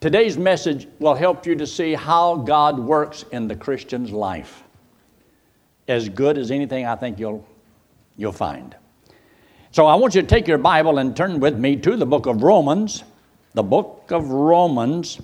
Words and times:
Today's 0.00 0.38
message 0.38 0.88
will 0.98 1.14
help 1.14 1.44
you 1.44 1.54
to 1.56 1.66
see 1.66 1.92
how 1.92 2.36
God 2.36 2.78
works 2.78 3.26
in 3.32 3.48
the 3.48 3.54
Christian's 3.54 4.10
life. 4.10 4.62
As 5.88 6.08
good 6.08 6.38
as 6.38 6.50
anything 6.50 6.86
I 6.86 6.96
think 6.96 7.18
you'll, 7.18 7.46
you'll 8.16 8.32
find. 8.32 8.74
So 9.72 9.84
I 9.84 9.96
want 9.96 10.14
you 10.14 10.22
to 10.22 10.26
take 10.26 10.48
your 10.48 10.56
Bible 10.56 10.96
and 10.96 11.14
turn 11.14 11.38
with 11.38 11.58
me 11.58 11.76
to 11.76 11.96
the 11.96 12.06
book 12.06 12.24
of 12.24 12.42
Romans, 12.42 13.04
the 13.52 13.62
book 13.62 14.06
of 14.10 14.30
Romans 14.30 15.20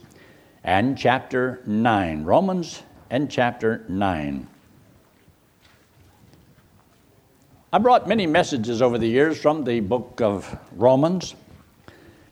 and 0.62 0.98
chapter 0.98 1.62
9. 1.64 2.24
Romans 2.24 2.82
and 3.08 3.30
chapter 3.30 3.82
9. 3.88 4.46
I 7.72 7.78
brought 7.78 8.06
many 8.06 8.26
messages 8.26 8.82
over 8.82 8.98
the 8.98 9.08
years 9.08 9.40
from 9.40 9.64
the 9.64 9.80
book 9.80 10.20
of 10.20 10.58
Romans, 10.72 11.34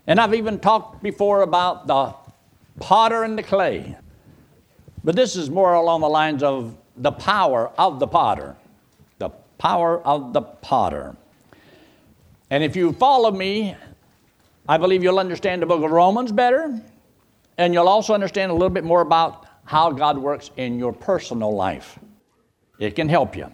and 0.06 0.20
I've 0.20 0.34
even 0.34 0.58
talked 0.58 1.02
before 1.02 1.40
about 1.40 1.86
the 1.86 2.12
potter 2.80 3.22
and 3.24 3.38
the 3.38 3.42
clay. 3.42 3.96
But 5.02 5.16
this 5.16 5.36
is 5.36 5.50
more 5.50 5.74
along 5.74 6.00
the 6.00 6.08
lines 6.08 6.42
of 6.42 6.76
the 6.96 7.12
power 7.12 7.70
of 7.78 8.00
the 8.00 8.06
potter. 8.06 8.56
The 9.18 9.30
power 9.58 10.00
of 10.02 10.32
the 10.32 10.42
potter. 10.42 11.16
And 12.50 12.62
if 12.62 12.76
you 12.76 12.92
follow 12.92 13.30
me, 13.30 13.76
I 14.68 14.78
believe 14.78 15.02
you'll 15.02 15.18
understand 15.18 15.62
the 15.62 15.66
book 15.66 15.82
of 15.82 15.90
Romans 15.90 16.32
better, 16.32 16.80
and 17.58 17.74
you'll 17.74 17.88
also 17.88 18.14
understand 18.14 18.50
a 18.50 18.54
little 18.54 18.70
bit 18.70 18.84
more 18.84 19.02
about 19.02 19.46
how 19.64 19.90
God 19.90 20.18
works 20.18 20.50
in 20.56 20.78
your 20.78 20.92
personal 20.92 21.54
life. 21.54 21.98
It 22.78 22.96
can 22.96 23.08
help 23.08 23.36
you. 23.36 23.50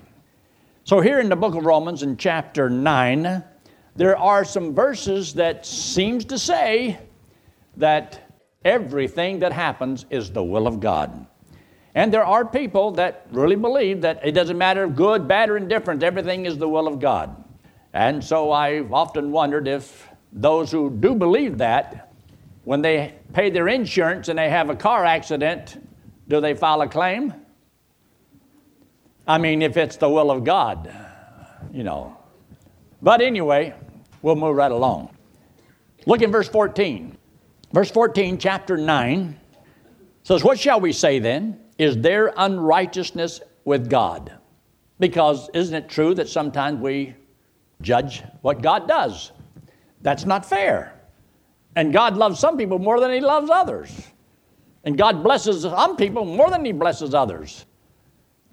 So, 0.84 1.00
here 1.00 1.20
in 1.20 1.28
the 1.28 1.36
book 1.36 1.54
of 1.54 1.64
Romans, 1.64 2.02
in 2.02 2.16
chapter 2.16 2.70
9, 2.70 3.44
there 3.96 4.16
are 4.16 4.44
some 4.44 4.74
verses 4.74 5.34
that 5.34 5.66
seems 5.66 6.24
to 6.26 6.38
say 6.38 6.98
that 7.76 8.29
everything 8.64 9.38
that 9.40 9.52
happens 9.52 10.04
is 10.10 10.30
the 10.30 10.44
will 10.44 10.66
of 10.66 10.80
God. 10.80 11.26
And 11.94 12.12
there 12.12 12.24
are 12.24 12.44
people 12.44 12.92
that 12.92 13.26
really 13.30 13.56
believe 13.56 14.02
that 14.02 14.24
it 14.24 14.32
doesn't 14.32 14.58
matter 14.58 14.86
good, 14.86 15.26
bad, 15.26 15.50
or 15.50 15.56
indifferent, 15.56 16.02
everything 16.02 16.46
is 16.46 16.58
the 16.58 16.68
will 16.68 16.86
of 16.86 17.00
God. 17.00 17.42
And 17.92 18.22
so 18.22 18.52
I've 18.52 18.92
often 18.92 19.32
wondered 19.32 19.66
if 19.66 20.08
those 20.32 20.70
who 20.70 20.90
do 20.90 21.14
believe 21.14 21.58
that, 21.58 22.12
when 22.64 22.82
they 22.82 23.14
pay 23.32 23.50
their 23.50 23.66
insurance 23.68 24.28
and 24.28 24.38
they 24.38 24.50
have 24.50 24.70
a 24.70 24.76
car 24.76 25.04
accident, 25.04 25.82
do 26.28 26.40
they 26.40 26.54
file 26.54 26.82
a 26.82 26.88
claim? 26.88 27.34
I 29.26 29.38
mean, 29.38 29.62
if 29.62 29.76
it's 29.76 29.96
the 29.96 30.08
will 30.08 30.30
of 30.30 30.44
God, 30.44 30.94
you 31.72 31.82
know. 31.82 32.16
But 33.02 33.22
anyway, 33.22 33.74
we'll 34.22 34.36
move 34.36 34.54
right 34.54 34.70
along. 34.70 35.16
Look 36.06 36.22
in 36.22 36.30
verse 36.30 36.48
14. 36.48 37.16
Verse 37.72 37.90
14, 37.90 38.38
chapter 38.38 38.76
9 38.76 39.38
says, 40.24 40.42
What 40.42 40.58
shall 40.58 40.80
we 40.80 40.92
say 40.92 41.18
then? 41.18 41.60
Is 41.78 41.96
there 41.96 42.32
unrighteousness 42.36 43.40
with 43.64 43.88
God? 43.88 44.32
Because 44.98 45.48
isn't 45.54 45.74
it 45.74 45.88
true 45.88 46.14
that 46.14 46.28
sometimes 46.28 46.80
we 46.80 47.14
judge 47.80 48.22
what 48.42 48.60
God 48.60 48.86
does? 48.86 49.32
That's 50.02 50.24
not 50.24 50.44
fair. 50.44 51.00
And 51.76 51.92
God 51.92 52.16
loves 52.16 52.38
some 52.38 52.56
people 52.56 52.78
more 52.78 53.00
than 53.00 53.12
He 53.12 53.20
loves 53.20 53.50
others. 53.50 53.90
And 54.84 54.98
God 54.98 55.22
blesses 55.22 55.62
some 55.62 55.96
people 55.96 56.24
more 56.24 56.50
than 56.50 56.64
He 56.64 56.72
blesses 56.72 57.14
others. 57.14 57.66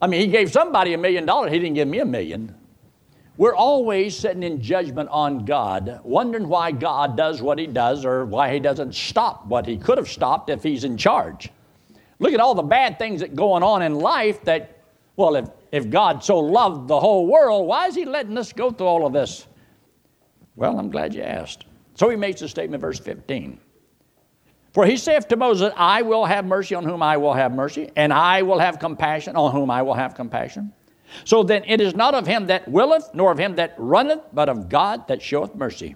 I 0.02 0.08
mean, 0.08 0.22
He 0.22 0.28
gave 0.28 0.52
somebody 0.52 0.94
a 0.94 0.98
million 0.98 1.26
dollars, 1.26 1.52
He 1.52 1.60
didn't 1.60 1.76
give 1.76 1.88
me 1.88 2.00
a 2.00 2.06
million. 2.06 2.56
We're 3.38 3.56
always 3.56 4.18
sitting 4.18 4.42
in 4.42 4.62
judgment 4.62 5.10
on 5.12 5.46
God, 5.46 6.02
wondering 6.04 6.48
why 6.48 6.72
God 6.72 7.16
does 7.16 7.42
what 7.42 7.60
He 7.60 7.68
does 7.68 8.04
or 8.04 8.26
why 8.26 8.52
He 8.52 8.60
doesn't 8.60 8.96
stop 8.96 9.46
what 9.46 9.68
He 9.68 9.78
could 9.78 10.00
have 10.00 10.10
stopped 10.10 10.50
if 10.50 10.64
He's 10.64 10.84
in 10.84 10.98
charge. 10.98 11.50
Look 12.20 12.34
at 12.34 12.40
all 12.40 12.56
the 12.56 12.64
bad 12.64 12.98
things 12.98 13.22
that 13.22 13.36
going 13.36 13.62
on 13.62 13.84
in 13.84 13.94
life 13.94 14.44
that, 14.46 14.82
well, 15.16 15.36
if, 15.36 15.50
if 15.72 15.90
God 15.90 16.24
so 16.24 16.40
loved 16.40 16.88
the 16.88 17.00
whole 17.00 17.28
world, 17.28 17.68
why 17.68 17.86
is 17.88 17.94
He 17.96 18.06
letting 18.06 18.38
us 18.40 18.52
go 18.52 18.72
through 18.72 18.88
all 18.88 19.06
of 19.06 19.14
this? 19.14 19.46
Well, 20.56 20.80
I'm 20.80 20.90
glad 20.90 21.14
you 21.14 21.22
asked. 21.22 21.66
So 21.94 22.10
He 22.10 22.16
makes 22.16 22.42
a 22.42 22.50
statement, 22.50 22.82
verse 22.82 23.00
15. 23.00 23.60
For 24.78 24.86
he 24.86 24.96
saith 24.96 25.28
to 25.30 25.36
Moses, 25.36 25.74
I 25.76 26.04
will 26.04 26.24
have 26.26 26.46
mercy 26.46 26.76
on 26.76 26.84
whom 26.84 27.02
I 27.02 27.18
will 27.18 27.34
have 27.34 27.52
mercy, 27.52 27.90
and 27.96 28.14
I 28.14 28.44
will 28.44 28.60
have 28.60 28.78
compassion 28.78 29.36
on 29.36 29.52
whom 29.52 29.72
I 29.72 29.82
will 29.82 29.96
have 29.96 30.14
compassion. 30.14 30.72
So 31.24 31.44
then 31.44 31.64
it 31.66 31.82
is 31.82 31.96
not 31.96 32.14
of 32.14 32.28
him 32.28 32.48
that 32.48 32.68
willeth, 32.68 33.10
nor 33.14 33.32
of 33.32 33.38
him 33.38 33.56
that 33.56 33.76
runneth, 33.78 34.22
but 34.34 34.50
of 34.50 34.70
God 34.70 35.08
that 35.08 35.22
showeth 35.22 35.56
mercy. 35.56 35.96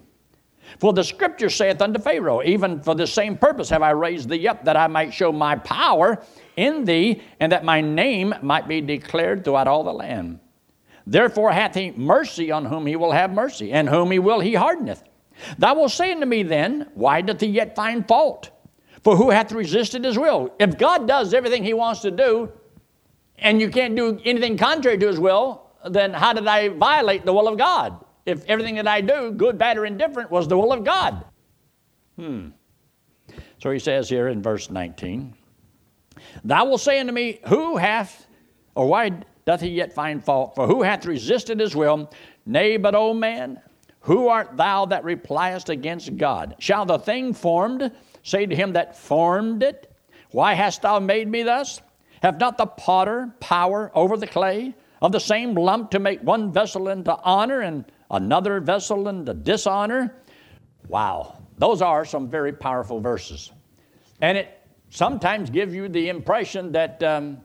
For 0.78 0.92
the 0.92 1.04
scripture 1.04 1.50
saith 1.50 1.82
unto 1.82 2.00
Pharaoh, 2.00 2.42
Even 2.42 2.80
for 2.80 2.94
the 2.94 3.06
same 3.06 3.36
purpose 3.36 3.68
have 3.70 3.82
I 3.82 3.90
raised 3.90 4.28
thee 4.28 4.48
up, 4.48 4.64
that 4.64 4.76
I 4.76 4.86
might 4.86 5.12
show 5.12 5.32
my 5.32 5.56
power 5.56 6.22
in 6.56 6.84
thee, 6.84 7.22
and 7.40 7.52
that 7.52 7.64
my 7.64 7.80
name 7.80 8.34
might 8.42 8.68
be 8.68 8.80
declared 8.80 9.44
throughout 9.44 9.68
all 9.68 9.84
the 9.84 9.92
land. 9.92 10.38
Therefore 11.06 11.52
hath 11.52 11.74
he 11.74 11.90
mercy 11.90 12.50
on 12.50 12.64
whom 12.64 12.86
he 12.86 12.96
will 12.96 13.12
have 13.12 13.32
mercy, 13.32 13.72
and 13.72 13.88
whom 13.88 14.10
he 14.10 14.18
will 14.18 14.40
he 14.40 14.54
hardeneth. 14.54 15.02
Thou 15.58 15.74
wilt 15.74 15.90
say 15.90 16.12
unto 16.12 16.26
me 16.26 16.42
then, 16.42 16.88
Why 16.94 17.20
doth 17.20 17.40
he 17.40 17.48
yet 17.48 17.74
find 17.74 18.06
fault? 18.06 18.50
For 19.02 19.16
who 19.16 19.30
hath 19.30 19.50
resisted 19.50 20.04
his 20.04 20.18
will? 20.18 20.54
If 20.60 20.78
God 20.78 21.08
does 21.08 21.34
everything 21.34 21.64
he 21.64 21.74
wants 21.74 22.02
to 22.02 22.10
do, 22.10 22.52
and 23.38 23.60
you 23.60 23.70
can't 23.70 23.96
do 23.96 24.20
anything 24.24 24.56
contrary 24.56 24.98
to 24.98 25.06
his 25.06 25.18
will, 25.18 25.70
then 25.88 26.12
how 26.12 26.32
did 26.32 26.46
I 26.46 26.68
violate 26.68 27.24
the 27.24 27.32
will 27.32 27.48
of 27.48 27.58
God? 27.58 28.04
If 28.24 28.44
everything 28.46 28.76
that 28.76 28.86
I 28.86 29.00
do, 29.00 29.32
good, 29.32 29.58
bad, 29.58 29.78
or 29.78 29.84
indifferent, 29.84 30.30
was 30.30 30.46
the 30.46 30.56
will 30.56 30.72
of 30.72 30.84
God. 30.84 31.24
Hmm. 32.16 32.48
So 33.58 33.70
he 33.70 33.78
says 33.78 34.08
here 34.08 34.28
in 34.28 34.42
verse 34.42 34.70
19, 34.70 35.34
Thou 36.44 36.64
wilt 36.66 36.80
say 36.80 37.00
unto 37.00 37.12
me, 37.12 37.40
Who 37.48 37.76
hath, 37.76 38.26
or 38.74 38.86
why 38.86 39.10
doth 39.44 39.60
he 39.60 39.68
yet 39.68 39.92
find 39.92 40.22
fault? 40.24 40.54
For 40.54 40.66
who 40.66 40.82
hath 40.82 41.04
resisted 41.04 41.58
his 41.58 41.74
will? 41.74 42.10
Nay, 42.46 42.76
but, 42.76 42.94
O 42.94 43.12
man, 43.12 43.60
who 44.00 44.28
art 44.28 44.56
thou 44.56 44.86
that 44.86 45.04
repliest 45.04 45.68
against 45.68 46.16
God? 46.16 46.56
Shall 46.58 46.86
the 46.86 46.98
thing 46.98 47.32
formed 47.32 47.90
say 48.22 48.46
to 48.46 48.54
him 48.54 48.72
that 48.72 48.96
formed 48.96 49.62
it, 49.62 49.92
Why 50.30 50.54
hast 50.54 50.82
thou 50.82 51.00
made 51.00 51.28
me 51.28 51.42
thus? 51.42 51.80
Have 52.22 52.38
not 52.38 52.56
the 52.56 52.66
potter 52.66 53.34
power 53.40 53.90
over 53.94 54.16
the 54.16 54.28
clay 54.28 54.74
of 55.00 55.10
the 55.10 55.18
same 55.18 55.54
lump 55.54 55.90
to 55.90 55.98
make 55.98 56.20
one 56.22 56.52
vessel 56.52 56.88
into 56.88 57.16
honor 57.22 57.62
and 57.62 57.84
another 58.12 58.60
vessel 58.60 59.08
into 59.08 59.34
dishonor? 59.34 60.14
Wow, 60.86 61.36
those 61.58 61.82
are 61.82 62.04
some 62.04 62.28
very 62.28 62.52
powerful 62.52 63.00
verses. 63.00 63.50
And 64.20 64.38
it 64.38 64.60
sometimes 64.88 65.50
gives 65.50 65.74
you 65.74 65.88
the 65.88 66.10
impression 66.10 66.70
that 66.72 67.02
um, 67.02 67.38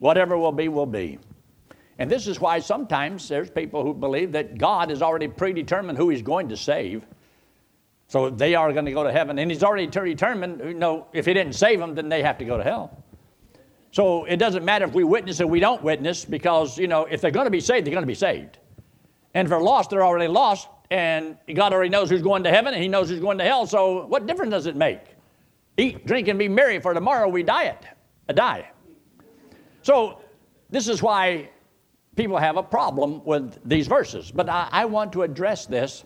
whatever 0.00 0.36
will 0.36 0.50
be, 0.50 0.66
will 0.66 0.86
be. 0.86 1.20
And 2.00 2.10
this 2.10 2.26
is 2.26 2.40
why 2.40 2.58
sometimes 2.58 3.28
there's 3.28 3.50
people 3.50 3.84
who 3.84 3.94
believe 3.94 4.32
that 4.32 4.58
God 4.58 4.90
has 4.90 5.02
already 5.02 5.28
predetermined 5.28 5.96
who 5.96 6.08
He's 6.08 6.22
going 6.22 6.48
to 6.48 6.56
save. 6.56 7.04
So 8.08 8.28
they 8.28 8.56
are 8.56 8.72
going 8.72 8.86
to 8.86 8.92
go 8.92 9.04
to 9.04 9.12
heaven. 9.12 9.38
And 9.38 9.48
He's 9.48 9.62
already 9.62 9.86
determined, 9.86 10.60
you 10.64 10.74
know, 10.74 11.06
if 11.12 11.26
He 11.26 11.34
didn't 11.34 11.54
save 11.54 11.78
them, 11.78 11.94
then 11.94 12.08
they 12.08 12.22
have 12.22 12.38
to 12.38 12.44
go 12.44 12.56
to 12.56 12.64
hell. 12.64 13.04
So 13.90 14.24
it 14.24 14.36
doesn't 14.36 14.64
matter 14.64 14.84
if 14.84 14.92
we 14.92 15.04
witness 15.04 15.40
or 15.40 15.46
we 15.46 15.60
don't 15.60 15.82
witness 15.82 16.24
because, 16.24 16.78
you 16.78 16.88
know, 16.88 17.04
if 17.04 17.20
they're 17.20 17.30
going 17.30 17.46
to 17.46 17.50
be 17.50 17.60
saved, 17.60 17.86
they're 17.86 17.92
going 17.92 18.02
to 18.02 18.06
be 18.06 18.14
saved. 18.14 18.58
And 19.34 19.46
if 19.46 19.50
they're 19.50 19.60
lost, 19.60 19.90
they're 19.90 20.04
already 20.04 20.28
lost. 20.28 20.68
And 20.90 21.36
God 21.54 21.72
already 21.72 21.90
knows 21.90 22.10
who's 22.10 22.22
going 22.22 22.44
to 22.44 22.50
heaven 22.50 22.74
and 22.74 22.82
He 22.82 22.88
knows 22.88 23.08
who's 23.08 23.20
going 23.20 23.38
to 23.38 23.44
hell. 23.44 23.66
So 23.66 24.06
what 24.06 24.26
difference 24.26 24.50
does 24.50 24.66
it 24.66 24.76
make? 24.76 25.00
Eat, 25.76 26.06
drink, 26.06 26.28
and 26.28 26.38
be 26.38 26.48
merry, 26.48 26.80
for 26.80 26.92
tomorrow 26.92 27.28
we 27.28 27.42
die 27.42 27.64
it, 27.64 27.84
a 28.28 28.32
die. 28.32 28.70
So 29.82 30.20
this 30.70 30.88
is 30.88 31.02
why 31.02 31.50
people 32.16 32.36
have 32.36 32.56
a 32.56 32.62
problem 32.62 33.24
with 33.24 33.58
these 33.64 33.86
verses. 33.86 34.32
But 34.32 34.48
I, 34.48 34.68
I 34.72 34.84
want 34.86 35.12
to 35.12 35.22
address 35.22 35.66
this 35.66 36.04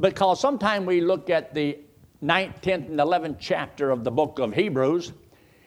because 0.00 0.40
sometimes 0.40 0.86
we 0.86 1.00
look 1.00 1.30
at 1.30 1.54
the 1.54 1.78
9th, 2.22 2.60
10th, 2.62 2.88
and 2.88 2.98
11th 2.98 3.36
chapter 3.40 3.90
of 3.90 4.04
the 4.04 4.10
book 4.10 4.38
of 4.38 4.52
Hebrews 4.52 5.12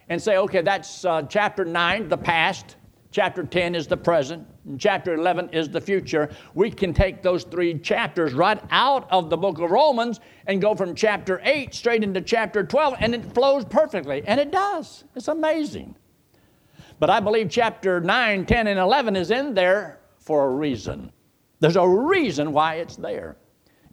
and 0.09 0.21
say, 0.21 0.37
okay, 0.37 0.61
that's 0.61 1.05
uh, 1.05 1.23
chapter 1.23 1.65
9, 1.65 2.09
the 2.09 2.17
past, 2.17 2.75
chapter 3.11 3.43
10 3.43 3.75
is 3.75 3.87
the 3.87 3.97
present, 3.97 4.45
and 4.65 4.79
chapter 4.79 5.13
11 5.13 5.49
is 5.49 5.69
the 5.69 5.81
future. 5.81 6.29
We 6.53 6.69
can 6.69 6.93
take 6.93 7.21
those 7.21 7.43
three 7.43 7.79
chapters 7.79 8.33
right 8.33 8.61
out 8.71 9.09
of 9.11 9.29
the 9.29 9.37
book 9.37 9.59
of 9.59 9.71
Romans 9.71 10.19
and 10.47 10.61
go 10.61 10.75
from 10.75 10.95
chapter 10.95 11.41
8 11.43 11.73
straight 11.73 12.03
into 12.03 12.21
chapter 12.21 12.63
12, 12.63 12.95
and 12.99 13.15
it 13.15 13.33
flows 13.33 13.65
perfectly. 13.65 14.21
And 14.25 14.39
it 14.39 14.51
does. 14.51 15.05
It's 15.15 15.27
amazing. 15.27 15.95
But 16.99 17.09
I 17.09 17.19
believe 17.19 17.49
chapter 17.49 17.99
9, 17.99 18.45
10, 18.45 18.67
and 18.67 18.79
11 18.79 19.15
is 19.15 19.31
in 19.31 19.53
there 19.53 19.99
for 20.19 20.47
a 20.47 20.49
reason. 20.49 21.11
There's 21.59 21.75
a 21.75 21.87
reason 21.87 22.51
why 22.51 22.75
it's 22.75 22.95
there. 22.95 23.37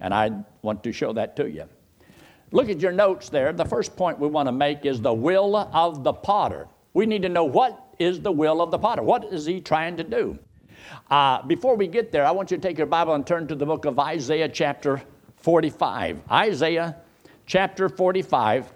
And 0.00 0.12
I 0.12 0.30
want 0.62 0.82
to 0.84 0.92
show 0.92 1.12
that 1.12 1.36
to 1.36 1.48
you. 1.48 1.68
Look 2.52 2.68
at 2.68 2.80
your 2.80 2.92
notes 2.92 3.30
there. 3.30 3.52
The 3.52 3.64
first 3.64 3.96
point 3.96 4.18
we 4.18 4.28
want 4.28 4.46
to 4.46 4.52
make 4.52 4.84
is 4.84 5.00
the 5.00 5.12
will 5.12 5.56
of 5.56 6.04
the 6.04 6.12
potter. 6.12 6.68
We 6.94 7.06
need 7.06 7.22
to 7.22 7.28
know 7.28 7.44
what 7.44 7.82
is 7.98 8.20
the 8.20 8.30
will 8.30 8.60
of 8.60 8.70
the 8.70 8.78
potter. 8.78 9.02
What 9.02 9.24
is 9.24 9.46
he 9.46 9.60
trying 9.60 9.96
to 9.96 10.04
do? 10.04 10.38
Uh, 11.10 11.42
before 11.42 11.76
we 11.76 11.86
get 11.86 12.12
there, 12.12 12.26
I 12.26 12.30
want 12.30 12.50
you 12.50 12.58
to 12.58 12.62
take 12.62 12.76
your 12.76 12.86
Bible 12.86 13.14
and 13.14 13.26
turn 13.26 13.46
to 13.48 13.54
the 13.54 13.64
book 13.64 13.86
of 13.86 13.98
Isaiah, 13.98 14.48
chapter 14.48 15.02
45. 15.38 16.20
Isaiah, 16.30 16.96
chapter 17.46 17.88
45. 17.88 18.72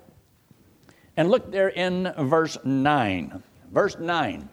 And 1.19 1.31
look 1.31 1.51
there 1.51 1.69
in 1.69 2.13
verse 2.19 2.57
9. 2.65 3.43
Verse 3.73 3.99
9. 3.99 4.49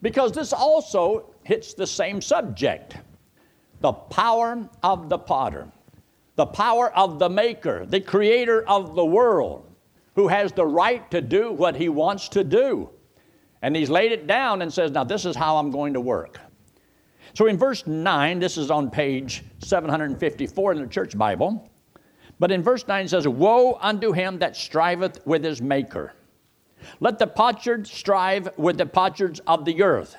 Because 0.00 0.32
this 0.32 0.52
also 0.52 1.34
hits 1.44 1.74
the 1.74 1.86
same 1.86 2.20
subject 2.20 2.96
the 3.80 3.92
power 3.92 4.68
of 4.84 5.08
the 5.08 5.18
potter, 5.18 5.66
the 6.36 6.46
power 6.46 6.92
of 6.96 7.18
the 7.18 7.28
maker, 7.28 7.84
the 7.86 8.00
creator 8.00 8.66
of 8.68 8.94
the 8.94 9.04
world, 9.04 9.66
who 10.14 10.28
has 10.28 10.52
the 10.52 10.66
right 10.66 11.10
to 11.10 11.20
do 11.20 11.52
what 11.52 11.76
he 11.76 11.88
wants 11.88 12.28
to 12.30 12.44
do. 12.44 12.90
And 13.62 13.76
he's 13.76 13.90
laid 13.90 14.12
it 14.12 14.26
down 14.26 14.62
and 14.62 14.72
says, 14.72 14.90
Now, 14.90 15.04
this 15.04 15.24
is 15.24 15.36
how 15.36 15.56
I'm 15.56 15.70
going 15.70 15.94
to 15.94 16.00
work. 16.00 16.40
So 17.34 17.46
in 17.46 17.56
verse 17.56 17.86
9, 17.86 18.38
this 18.38 18.58
is 18.58 18.70
on 18.70 18.90
page 18.90 19.42
754 19.60 20.72
in 20.72 20.78
the 20.82 20.86
church 20.86 21.16
Bible, 21.16 21.70
but 22.38 22.50
in 22.50 22.62
verse 22.62 22.86
9 22.86 23.04
it 23.04 23.08
says, 23.08 23.26
Woe 23.26 23.78
unto 23.80 24.12
him 24.12 24.38
that 24.40 24.56
striveth 24.56 25.24
with 25.26 25.44
his 25.44 25.62
maker. 25.62 26.12
Let 27.00 27.18
the 27.18 27.26
potsherd 27.26 27.86
strive 27.86 28.48
with 28.58 28.76
the 28.78 28.86
potsherds 28.86 29.40
of 29.46 29.64
the 29.64 29.82
earth. 29.82 30.16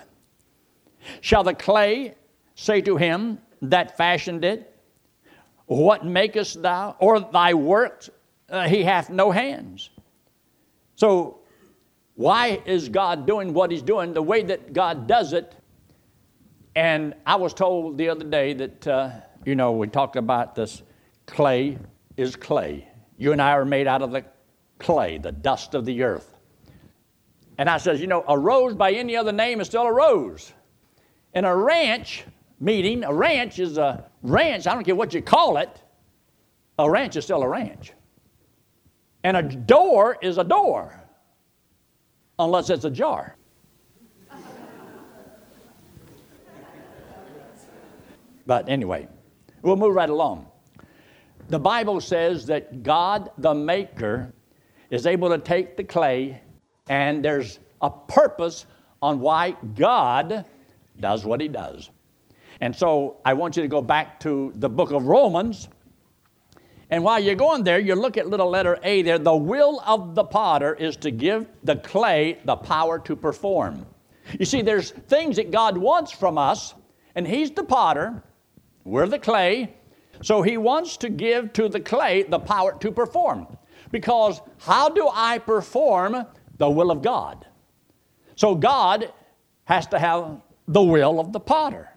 Shall 1.21 1.43
the 1.43 1.53
clay 1.53 2.15
say 2.55 2.81
to 2.81 2.97
him 2.97 3.39
that 3.61 3.97
fashioned 3.97 4.45
it, 4.45 4.72
What 5.65 6.05
makest 6.05 6.61
thou? 6.61 6.95
Or 6.99 7.19
thy 7.19 7.53
works, 7.53 8.09
uh, 8.49 8.67
he 8.67 8.83
hath 8.83 9.09
no 9.09 9.31
hands. 9.31 9.89
So, 10.95 11.39
why 12.15 12.61
is 12.65 12.89
God 12.89 13.25
doing 13.25 13.53
what 13.53 13.71
he's 13.71 13.81
doing? 13.81 14.13
The 14.13 14.21
way 14.21 14.43
that 14.43 14.73
God 14.73 15.07
does 15.07 15.33
it. 15.33 15.55
And 16.75 17.15
I 17.25 17.35
was 17.35 17.53
told 17.53 17.97
the 17.97 18.09
other 18.09 18.25
day 18.25 18.53
that, 18.53 18.87
uh, 18.87 19.09
you 19.45 19.55
know, 19.55 19.71
we 19.71 19.87
talked 19.87 20.15
about 20.15 20.53
this 20.53 20.83
clay 21.25 21.77
is 22.17 22.35
clay. 22.35 22.87
You 23.17 23.31
and 23.31 23.41
I 23.41 23.51
are 23.51 23.65
made 23.65 23.87
out 23.87 24.01
of 24.01 24.11
the 24.11 24.25
clay, 24.77 25.17
the 25.17 25.31
dust 25.31 25.73
of 25.73 25.85
the 25.85 26.03
earth. 26.03 26.37
And 27.57 27.69
I 27.69 27.77
says, 27.77 28.01
you 28.01 28.07
know, 28.07 28.23
a 28.27 28.37
rose 28.37 28.73
by 28.73 28.91
any 28.91 29.15
other 29.15 29.31
name 29.31 29.61
is 29.61 29.67
still 29.67 29.83
a 29.83 29.93
rose. 29.93 30.51
And 31.33 31.45
a 31.45 31.55
ranch 31.55 32.25
meeting, 32.59 33.03
a 33.03 33.13
ranch 33.13 33.59
is 33.59 33.77
a 33.77 34.09
ranch, 34.21 34.67
I 34.67 34.73
don't 34.73 34.83
care 34.83 34.95
what 34.95 35.13
you 35.13 35.21
call 35.21 35.57
it, 35.57 35.81
a 36.79 36.89
ranch 36.89 37.15
is 37.15 37.23
still 37.25 37.43
a 37.43 37.47
ranch. 37.47 37.93
And 39.23 39.37
a 39.37 39.43
door 39.43 40.17
is 40.21 40.37
a 40.37 40.43
door, 40.43 41.01
unless 42.39 42.69
it's 42.69 42.85
a 42.85 42.89
jar. 42.89 43.35
but 48.45 48.67
anyway, 48.67 49.07
we'll 49.61 49.75
move 49.75 49.95
right 49.95 50.09
along. 50.09 50.47
The 51.49 51.59
Bible 51.59 52.01
says 52.01 52.45
that 52.47 52.83
God, 52.83 53.29
the 53.37 53.53
Maker, 53.53 54.33
is 54.89 55.05
able 55.05 55.29
to 55.29 55.37
take 55.37 55.77
the 55.77 55.83
clay 55.83 56.41
and 56.87 57.23
there's 57.23 57.59
a 57.81 57.89
purpose 57.89 58.65
on 59.01 59.19
why 59.19 59.55
God 59.75 60.45
does 60.99 61.25
what 61.25 61.41
He 61.41 61.47
does. 61.47 61.89
And 62.63 62.73
so 62.73 63.17
I 63.25 63.33
want 63.33 63.57
you 63.57 63.61
to 63.61 63.67
go 63.67 63.81
back 63.81 64.21
to 64.21 64.53
the 64.55 64.69
book 64.69 64.91
of 64.91 65.05
Romans. 65.05 65.67
And 66.89 67.03
while 67.03 67.19
you're 67.19 67.35
going 67.35 67.65
there, 67.65 67.77
you 67.77 67.93
look 67.93 68.15
at 68.15 68.29
little 68.29 68.49
letter 68.49 68.79
A 68.83 69.01
there. 69.01 69.19
The 69.19 69.35
will 69.35 69.81
of 69.85 70.15
the 70.15 70.23
potter 70.23 70.73
is 70.73 70.95
to 70.97 71.11
give 71.11 71.45
the 71.65 71.75
clay 71.75 72.39
the 72.45 72.55
power 72.55 72.99
to 72.99 73.17
perform. 73.17 73.85
You 74.39 74.45
see, 74.45 74.61
there's 74.61 74.91
things 74.91 75.35
that 75.35 75.51
God 75.51 75.77
wants 75.77 76.13
from 76.13 76.37
us, 76.37 76.73
and 77.15 77.27
He's 77.27 77.51
the 77.51 77.65
potter, 77.65 78.23
we're 78.85 79.07
the 79.07 79.19
clay. 79.19 79.75
So 80.21 80.41
He 80.41 80.55
wants 80.55 80.95
to 80.97 81.09
give 81.09 81.51
to 81.53 81.67
the 81.67 81.81
clay 81.81 82.23
the 82.23 82.39
power 82.39 82.77
to 82.79 82.91
perform. 82.93 83.57
Because 83.91 84.39
how 84.59 84.87
do 84.87 85.09
I 85.11 85.39
perform 85.39 86.25
the 86.57 86.69
will 86.69 86.91
of 86.91 87.01
God. 87.01 87.45
So 88.37 88.55
God 88.55 89.11
has 89.65 89.85
to 89.87 89.99
have 89.99 90.41
the 90.65 90.81
will 90.81 91.19
of 91.19 91.33
the 91.33 91.41
potter. 91.41 91.89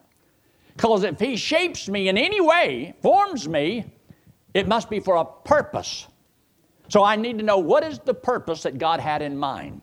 Because 0.76 1.04
if 1.04 1.18
he 1.18 1.36
shapes 1.36 1.88
me 1.88 2.08
in 2.08 2.18
any 2.18 2.40
way, 2.40 2.94
forms 3.02 3.48
me, 3.48 3.86
it 4.52 4.68
must 4.68 4.90
be 4.90 5.00
for 5.00 5.16
a 5.16 5.24
purpose. 5.24 6.06
So 6.88 7.02
I 7.02 7.16
need 7.16 7.38
to 7.38 7.44
know 7.44 7.58
what 7.58 7.82
is 7.82 7.98
the 7.98 8.14
purpose 8.14 8.62
that 8.62 8.78
God 8.78 9.00
had 9.00 9.22
in 9.22 9.36
mind. 9.36 9.80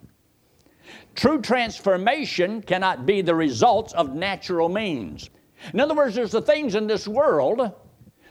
True 1.15 1.41
transformation 1.41 2.61
cannot 2.61 3.05
be 3.05 3.21
the 3.21 3.35
results 3.35 3.93
of 3.93 4.13
natural 4.13 4.69
means. 4.69 5.29
In 5.73 5.79
other 5.79 5.95
words, 5.95 6.15
there's 6.15 6.31
the 6.31 6.41
things 6.41 6.75
in 6.75 6.87
this 6.87 7.07
world, 7.07 7.71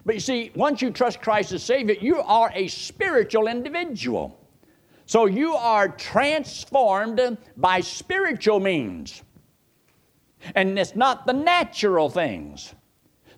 but 0.04 0.14
you 0.14 0.20
see, 0.20 0.50
once 0.54 0.82
you 0.82 0.90
trust 0.90 1.20
Christ 1.20 1.52
as 1.52 1.62
Savior, 1.62 1.96
you 2.00 2.20
are 2.20 2.50
a 2.54 2.68
spiritual 2.68 3.46
individual. 3.46 4.38
So 5.06 5.26
you 5.26 5.54
are 5.54 5.88
transformed 5.88 7.38
by 7.56 7.80
spiritual 7.80 8.60
means. 8.60 9.22
And 10.54 10.78
it's 10.78 10.96
not 10.96 11.26
the 11.26 11.32
natural 11.32 12.08
things. 12.08 12.74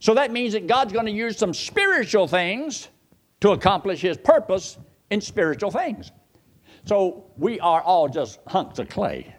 So 0.01 0.15
that 0.15 0.33
means 0.33 0.53
that 0.53 0.67
God's 0.67 0.93
going 0.93 1.07
to 1.07 1.13
use 1.13 1.39
some 1.39 1.55
spiritual 1.55 2.27
things 2.29 2.89
to 3.41 3.51
accomplish 3.51 4.01
His 4.01 4.17
purpose 4.17 4.79
in 5.11 5.21
spiritual 5.21 5.71
things. 5.71 6.13
So 6.85 7.25
we 7.37 7.61
are 7.61 7.81
all 7.83 8.09
just 8.09 8.41
hunks 8.47 8.79
of 8.79 8.89
clay. 8.89 9.35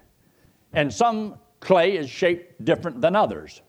And 0.74 0.94
some 0.94 1.38
clay 1.60 1.98
is 1.98 2.10
shaped 2.10 2.64
different 2.66 3.02
than 3.02 3.16
others. 3.16 3.62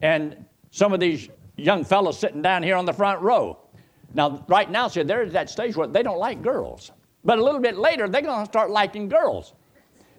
And 0.00 0.44
some 0.70 0.92
of 0.92 1.00
these 1.00 1.28
young 1.56 1.84
fellows 1.84 2.18
sitting 2.18 2.42
down 2.42 2.62
here 2.62 2.76
on 2.76 2.84
the 2.84 2.92
front 2.92 3.20
row. 3.20 3.58
Now, 4.14 4.44
right 4.48 4.70
now, 4.70 4.88
see, 4.88 5.02
they're 5.02 5.22
at 5.22 5.32
that 5.32 5.50
stage 5.50 5.76
where 5.76 5.86
they 5.86 6.02
don't 6.02 6.18
like 6.18 6.42
girls. 6.42 6.90
But 7.24 7.38
a 7.38 7.44
little 7.44 7.60
bit 7.60 7.76
later, 7.76 8.08
they're 8.08 8.22
going 8.22 8.44
to 8.44 8.50
start 8.50 8.70
liking 8.70 9.08
girls. 9.08 9.54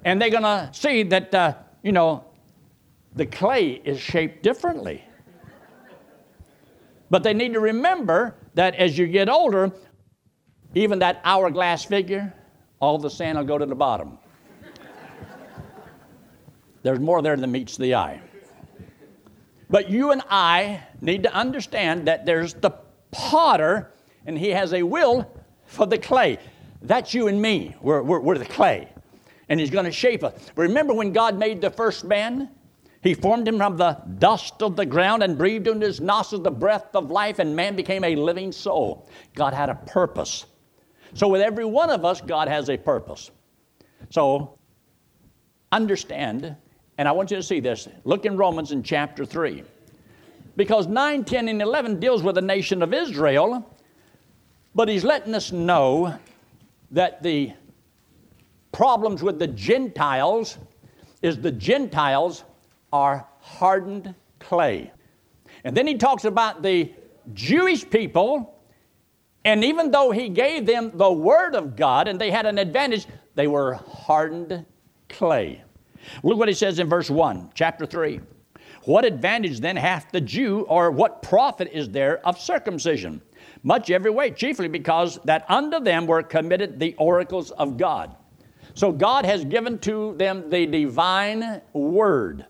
And 0.05 0.21
they're 0.21 0.29
going 0.29 0.43
to 0.43 0.69
see 0.73 1.03
that, 1.03 1.33
uh, 1.33 1.53
you 1.83 1.91
know, 1.91 2.23
the 3.15 3.25
clay 3.25 3.81
is 3.83 3.99
shaped 3.99 4.43
differently. 4.43 5.03
But 7.09 7.23
they 7.23 7.33
need 7.33 7.53
to 7.53 7.59
remember 7.59 8.35
that 8.55 8.75
as 8.75 8.97
you 8.97 9.07
get 9.07 9.29
older, 9.29 9.71
even 10.73 10.99
that 10.99 11.21
hourglass 11.23 11.85
figure, 11.85 12.33
all 12.79 12.97
the 12.97 13.09
sand 13.09 13.37
will 13.37 13.45
go 13.45 13.57
to 13.57 13.65
the 13.65 13.75
bottom. 13.75 14.17
There's 16.81 16.99
more 16.99 17.21
there 17.21 17.37
than 17.37 17.51
meets 17.51 17.77
the 17.77 17.95
eye. 17.95 18.19
But 19.69 19.89
you 19.89 20.11
and 20.11 20.21
I 20.29 20.83
need 21.01 21.23
to 21.23 21.33
understand 21.33 22.07
that 22.07 22.25
there's 22.25 22.55
the 22.55 22.71
potter, 23.11 23.91
and 24.25 24.37
he 24.37 24.49
has 24.49 24.73
a 24.73 24.83
will 24.83 25.31
for 25.65 25.85
the 25.85 25.97
clay. 25.97 26.39
That's 26.83 27.13
you 27.13 27.27
and 27.27 27.41
me. 27.41 27.75
We're, 27.81 28.01
we're, 28.01 28.19
we're 28.19 28.37
the 28.37 28.45
clay. 28.45 28.89
And 29.49 29.59
He's 29.59 29.69
going 29.69 29.85
to 29.85 29.91
shape 29.91 30.23
us. 30.23 30.51
Remember 30.55 30.93
when 30.93 31.13
God 31.13 31.37
made 31.37 31.61
the 31.61 31.69
first 31.69 32.03
man? 32.03 32.49
He 33.03 33.13
formed 33.13 33.45
him 33.45 33.57
from 33.57 33.75
the 33.75 34.01
dust 34.17 34.63
of 34.63 34.77
the 34.77 34.85
ground 34.85 35.23
and 35.23 35.37
breathed 35.37 35.67
into 35.67 35.85
his 35.85 35.99
nostrils 35.99 36.43
the 36.43 36.51
breath 36.51 36.95
of 36.95 37.11
life, 37.11 37.39
and 37.39 37.53
man 37.53 37.75
became 37.75 38.05
a 38.05 38.15
living 38.15 38.53
soul. 38.53 39.09
God 39.35 39.53
had 39.53 39.69
a 39.69 39.75
purpose. 39.75 40.45
So, 41.13 41.27
with 41.27 41.41
every 41.41 41.65
one 41.65 41.89
of 41.89 42.05
us, 42.05 42.21
God 42.21 42.47
has 42.47 42.69
a 42.69 42.77
purpose. 42.77 43.29
So, 44.09 44.57
understand, 45.73 46.55
and 46.97 47.07
I 47.07 47.11
want 47.11 47.29
you 47.29 47.37
to 47.37 47.43
see 47.43 47.59
this. 47.59 47.89
Look 48.05 48.25
in 48.25 48.37
Romans 48.37 48.71
in 48.71 48.83
chapter 48.83 49.25
3. 49.25 49.63
Because 50.55 50.87
9, 50.87 51.25
10, 51.25 51.49
and 51.49 51.61
11 51.61 51.99
deals 51.99 52.23
with 52.23 52.35
the 52.35 52.41
nation 52.41 52.81
of 52.81 52.93
Israel, 52.93 53.69
but 54.73 54.87
he's 54.87 55.03
letting 55.03 55.35
us 55.35 55.51
know 55.51 56.17
that 56.91 57.21
the 57.21 57.51
problems 58.71 59.21
with 59.21 59.39
the 59.39 59.47
Gentiles 59.47 60.57
is 61.21 61.37
the 61.37 61.51
Gentiles 61.51 62.45
are 62.93 63.27
hardened 63.39 64.15
clay. 64.39 64.91
And 65.65 65.75
then 65.75 65.85
he 65.85 65.95
talks 65.95 66.23
about 66.23 66.63
the 66.63 66.93
Jewish 67.33 67.89
people, 67.89 68.63
and 69.43 69.63
even 69.65 69.91
though 69.91 70.11
he 70.11 70.29
gave 70.29 70.65
them 70.65 70.91
the 70.93 71.11
Word 71.11 71.55
of 71.55 71.75
God 71.75 72.07
and 72.07 72.19
they 72.19 72.31
had 72.31 72.45
an 72.45 72.57
advantage, 72.57 73.05
they 73.35 73.47
were 73.47 73.73
hardened 73.73 74.65
clay. 75.09 75.61
Look 76.23 76.37
what 76.37 76.47
he 76.47 76.53
says 76.53 76.79
in 76.79 76.87
verse 76.87 77.09
1, 77.09 77.51
chapter 77.53 77.85
3. 77.85 78.21
What 78.85 79.03
advantage 79.03 79.59
then 79.59 79.75
hath 79.75 80.11
the 80.11 80.21
Jew, 80.21 80.61
or 80.61 80.91
what 80.91 81.21
profit 81.21 81.69
is 81.73 81.89
there 81.89 82.25
of 82.25 82.39
circumcision? 82.39 83.21
much 83.63 83.89
every 83.89 84.11
way, 84.11 84.29
chiefly 84.31 84.67
because 84.67 85.19
that 85.23 85.45
unto 85.49 85.79
them 85.79 86.05
were 86.05 86.21
committed 86.21 86.79
the 86.79 86.93
oracles 86.95 87.51
of 87.51 87.77
God. 87.77 88.15
So 88.75 88.91
God 88.91 89.25
has 89.25 89.45
given 89.45 89.79
to 89.79 90.15
them 90.17 90.49
the 90.49 90.65
divine 90.65 91.61
word. 91.71 92.45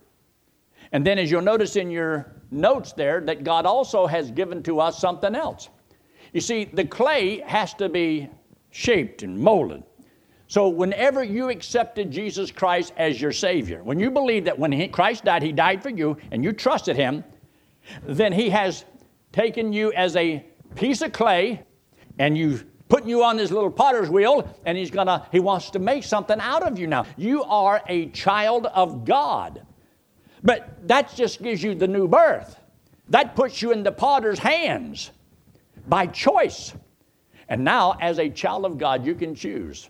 And 0.93 1.05
then, 1.05 1.17
as 1.17 1.29
you'll 1.29 1.41
notice 1.41 1.75
in 1.75 1.89
your 1.89 2.31
notes 2.51 2.93
there, 2.93 3.19
that 3.21 3.43
God 3.43 3.65
also 3.65 4.05
has 4.05 4.31
given 4.31 4.61
to 4.63 4.79
us 4.79 4.99
something 4.99 5.35
else. 5.35 5.69
You 6.33 6.39
see, 6.39 6.65
the 6.65 6.85
clay 6.85 7.39
has 7.39 7.73
to 7.75 7.89
be 7.89 8.29
shaped 8.69 9.23
and 9.23 9.37
molded. 9.37 9.83
So, 10.47 10.69
whenever 10.69 11.23
you 11.23 11.49
accepted 11.49 12.11
Jesus 12.11 12.51
Christ 12.51 12.93
as 12.95 13.19
your 13.19 13.31
Savior, 13.31 13.83
when 13.83 13.99
you 13.99 14.11
believe 14.11 14.45
that 14.45 14.57
when 14.57 14.71
he, 14.71 14.87
Christ 14.87 15.25
died, 15.25 15.41
He 15.41 15.51
died 15.51 15.81
for 15.81 15.89
you, 15.89 16.15
and 16.31 16.43
you 16.43 16.53
trusted 16.53 16.95
Him, 16.95 17.23
then 18.03 18.31
He 18.31 18.51
has 18.51 18.85
taken 19.31 19.73
you 19.73 19.91
as 19.93 20.15
a 20.15 20.45
piece 20.75 21.01
of 21.01 21.11
clay 21.11 21.63
and 22.19 22.37
you 22.37 22.59
putting 22.87 23.09
you 23.09 23.23
on 23.23 23.35
this 23.35 23.49
little 23.49 23.71
potter's 23.71 24.09
wheel 24.09 24.47
and 24.65 24.77
he's 24.77 24.91
gonna 24.91 25.27
he 25.31 25.39
wants 25.39 25.71
to 25.71 25.79
make 25.79 26.03
something 26.03 26.39
out 26.39 26.63
of 26.63 26.77
you 26.77 26.87
now. 26.87 27.05
You 27.17 27.43
are 27.43 27.81
a 27.87 28.09
child 28.09 28.67
of 28.67 29.05
God. 29.05 29.65
But 30.43 30.87
that 30.87 31.13
just 31.15 31.41
gives 31.41 31.63
you 31.63 31.73
the 31.73 31.87
new 31.87 32.07
birth. 32.07 32.57
That 33.09 33.35
puts 33.35 33.61
you 33.61 33.71
in 33.71 33.83
the 33.83 33.91
potter's 33.91 34.39
hands 34.39 35.11
by 35.87 36.07
choice. 36.07 36.73
And 37.49 37.63
now, 37.63 37.95
as 38.01 38.19
a 38.19 38.29
child 38.29 38.65
of 38.65 38.77
God, 38.77 39.05
you 39.05 39.15
can 39.15 39.35
choose. 39.35 39.89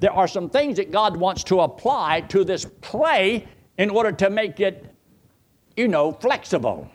There 0.00 0.12
are 0.12 0.28
some 0.28 0.50
things 0.50 0.76
that 0.76 0.90
God 0.90 1.16
wants 1.16 1.44
to 1.44 1.60
apply 1.60 2.22
to 2.22 2.44
this 2.44 2.66
clay 2.82 3.46
in 3.78 3.90
order 3.90 4.12
to 4.12 4.30
make 4.30 4.60
it, 4.60 4.86
you 5.76 5.88
know, 5.88 6.12
flexible 6.12 6.88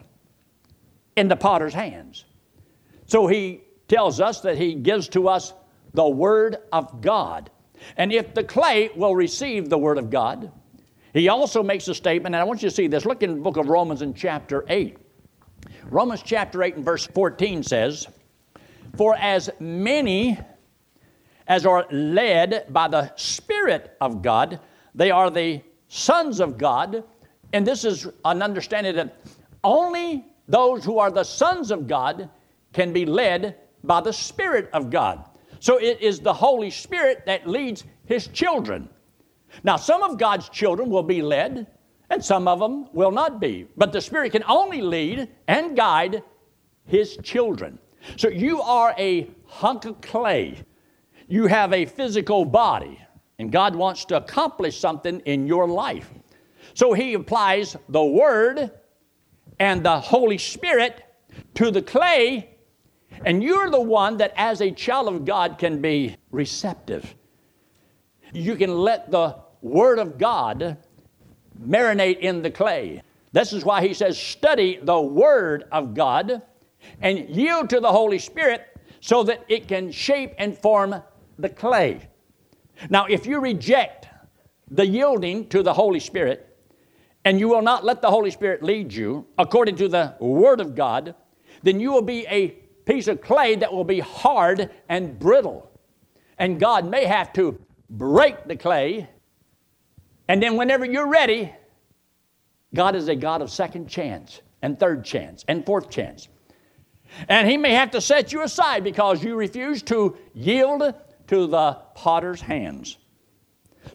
in 1.15 1.27
the 1.27 1.35
potter's 1.35 1.73
hands. 1.73 2.25
So 3.05 3.27
he 3.27 3.61
tells 3.87 4.19
us 4.19 4.41
that 4.41 4.57
he 4.57 4.75
gives 4.75 5.07
to 5.09 5.27
us 5.27 5.53
the 5.93 6.07
Word 6.07 6.57
of 6.71 7.01
God. 7.01 7.49
And 7.97 8.13
if 8.13 8.33
the 8.33 8.43
clay 8.43 8.89
will 8.95 9.15
receive 9.15 9.69
the 9.69 9.77
Word 9.77 9.97
of 9.97 10.09
God, 10.09 10.51
he 11.13 11.29
also 11.29 11.63
makes 11.63 11.87
a 11.87 11.95
statement, 11.95 12.35
and 12.35 12.41
I 12.41 12.43
want 12.43 12.61
you 12.61 12.69
to 12.69 12.75
see 12.75 12.87
this. 12.87 13.05
Look 13.05 13.23
in 13.23 13.35
the 13.35 13.41
book 13.41 13.57
of 13.57 13.67
Romans 13.67 14.01
in 14.01 14.13
chapter 14.13 14.65
8. 14.67 14.97
Romans 15.89 16.21
chapter 16.23 16.61
8 16.63 16.75
and 16.75 16.85
verse 16.85 17.07
14 17.07 17.63
says, 17.63 18.07
For 18.95 19.15
as 19.15 19.49
many 19.59 20.39
as 21.47 21.65
are 21.65 21.87
led 21.91 22.67
by 22.69 22.87
the 22.87 23.11
Spirit 23.15 23.97
of 23.99 24.21
God, 24.21 24.59
they 24.93 25.09
are 25.09 25.31
the 25.31 25.61
sons 25.87 26.39
of 26.39 26.57
God. 26.57 27.03
And 27.53 27.65
this 27.65 27.83
is 27.83 28.07
an 28.23 28.43
understanding 28.43 28.95
that 28.95 29.17
only 29.63 30.25
those 30.47 30.85
who 30.85 30.99
are 30.99 31.11
the 31.11 31.23
sons 31.23 31.71
of 31.71 31.87
God 31.87 32.29
can 32.71 32.93
be 32.93 33.05
led 33.05 33.55
by 33.83 34.01
the 34.01 34.13
Spirit 34.13 34.69
of 34.73 34.91
God. 34.91 35.25
So 35.59 35.77
it 35.77 36.01
is 36.01 36.19
the 36.19 36.33
Holy 36.33 36.69
Spirit 36.69 37.23
that 37.25 37.47
leads 37.47 37.83
His 38.05 38.27
children. 38.27 38.89
Now, 39.63 39.75
some 39.75 40.03
of 40.03 40.17
God's 40.17 40.49
children 40.49 40.89
will 40.89 41.03
be 41.03 41.21
led, 41.21 41.67
and 42.09 42.23
some 42.23 42.47
of 42.47 42.59
them 42.59 42.87
will 42.93 43.11
not 43.11 43.39
be. 43.39 43.67
But 43.77 43.91
the 43.91 44.01
Spirit 44.01 44.31
can 44.31 44.43
only 44.47 44.81
lead 44.81 45.29
and 45.47 45.75
guide 45.75 46.23
His 46.85 47.17
children. 47.23 47.79
So 48.15 48.29
you 48.29 48.61
are 48.61 48.95
a 48.97 49.29
hunk 49.45 49.85
of 49.85 50.01
clay 50.01 50.63
you 51.29 51.45
have 51.45 51.73
a 51.73 51.85
physical 51.85 52.43
body, 52.43 52.99
and 53.37 53.51
God 53.51 53.75
wants 53.75 54.03
to 54.05 54.17
accomplish 54.17 54.77
something 54.79 55.21
in 55.21 55.45
your 55.45 55.67
life. 55.67 56.09
So 56.73 56.93
He 56.93 57.13
applies 57.13 57.77
the 57.87 58.03
Word 58.03 58.71
and 59.59 59.85
the 59.85 59.99
Holy 59.99 60.39
Spirit 60.39 61.03
to 61.53 61.69
the 61.69 61.83
clay, 61.83 62.57
and 63.25 63.43
you're 63.43 63.69
the 63.69 63.79
one 63.79 64.17
that, 64.17 64.33
as 64.35 64.61
a 64.61 64.71
child 64.71 65.07
of 65.07 65.23
God, 65.23 65.59
can 65.59 65.79
be 65.81 66.15
receptive. 66.31 67.15
You 68.33 68.55
can 68.55 68.77
let 68.77 69.11
the 69.11 69.35
Word 69.61 69.99
of 69.99 70.17
God 70.17 70.77
marinate 71.61 72.19
in 72.19 72.41
the 72.41 72.51
clay. 72.51 73.01
This 73.31 73.53
is 73.53 73.65
why 73.65 73.85
He 73.85 73.93
says, 73.93 74.17
study 74.17 74.79
the 74.81 74.99
Word 74.99 75.65
of 75.71 75.93
God 75.93 76.41
and 77.01 77.29
yield 77.29 77.69
to 77.69 77.79
the 77.79 77.91
Holy 77.91 78.19
Spirit 78.19 78.65
so 79.01 79.23
that 79.23 79.43
it 79.47 79.67
can 79.67 79.91
shape 79.91 80.33
and 80.37 80.57
form 80.57 81.01
the 81.37 81.49
clay. 81.49 82.07
Now, 82.89 83.05
if 83.05 83.25
you 83.25 83.39
reject 83.39 84.07
the 84.69 84.85
yielding 84.85 85.47
to 85.49 85.63
the 85.63 85.73
Holy 85.73 85.99
Spirit, 85.99 86.45
and 87.25 87.39
you 87.39 87.49
will 87.49 87.61
not 87.61 87.83
let 87.83 88.01
the 88.01 88.09
Holy 88.09 88.31
Spirit 88.31 88.63
lead 88.63 88.93
you 88.93 89.25
according 89.37 89.75
to 89.77 89.87
the 89.87 90.15
Word 90.19 90.61
of 90.61 90.75
God, 90.75 91.15
then 91.63 91.79
you 91.79 91.91
will 91.91 92.01
be 92.01 92.25
a 92.27 92.49
piece 92.85 93.07
of 93.07 93.21
clay 93.21 93.55
that 93.55 93.73
will 93.73 93.83
be 93.83 93.99
hard 93.99 94.69
and 94.87 95.19
brittle. 95.19 95.69
And 96.37 96.59
God 96.59 96.85
may 96.85 97.05
have 97.05 97.33
to 97.33 97.59
break 97.89 98.47
the 98.47 98.55
clay, 98.55 99.09
and 100.27 100.41
then 100.41 100.57
whenever 100.57 100.85
you're 100.85 101.07
ready, 101.07 101.51
God 102.73 102.95
is 102.95 103.07
a 103.07 103.15
God 103.15 103.41
of 103.41 103.49
second 103.49 103.87
chance 103.87 104.41
and 104.61 104.79
third 104.79 105.03
chance 105.03 105.43
and 105.47 105.65
fourth 105.65 105.89
chance. 105.89 106.27
And 107.27 107.49
He 107.49 107.57
may 107.57 107.73
have 107.73 107.91
to 107.91 108.01
set 108.01 108.31
you 108.31 108.43
aside 108.43 108.83
because 108.83 109.23
you 109.23 109.35
refuse 109.35 109.81
to 109.83 110.15
yield 110.33 110.93
to 111.27 111.47
the 111.47 111.77
potter's 111.95 112.41
hands. 112.41 112.97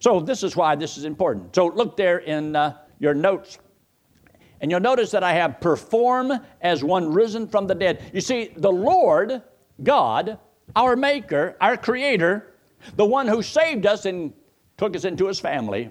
So, 0.00 0.20
this 0.20 0.42
is 0.42 0.56
why 0.56 0.74
this 0.74 0.96
is 0.96 1.04
important. 1.04 1.54
So, 1.54 1.66
look 1.66 1.96
there 1.96 2.18
in 2.18 2.56
uh, 2.56 2.78
your 2.98 3.14
notes. 3.14 3.58
And 4.60 4.70
you'll 4.70 4.80
notice 4.80 5.10
that 5.10 5.22
I 5.22 5.34
have 5.34 5.60
perform 5.60 6.32
as 6.60 6.82
one 6.82 7.12
risen 7.12 7.46
from 7.46 7.66
the 7.66 7.74
dead. 7.74 8.10
You 8.14 8.20
see, 8.20 8.52
the 8.56 8.72
Lord, 8.72 9.42
God, 9.82 10.38
our 10.74 10.96
Maker, 10.96 11.56
our 11.60 11.76
Creator, 11.76 12.53
the 12.96 13.04
one 13.04 13.26
who 13.26 13.42
saved 13.42 13.86
us 13.86 14.06
and 14.06 14.32
took 14.76 14.96
us 14.96 15.04
into 15.04 15.26
His 15.26 15.40
family, 15.40 15.90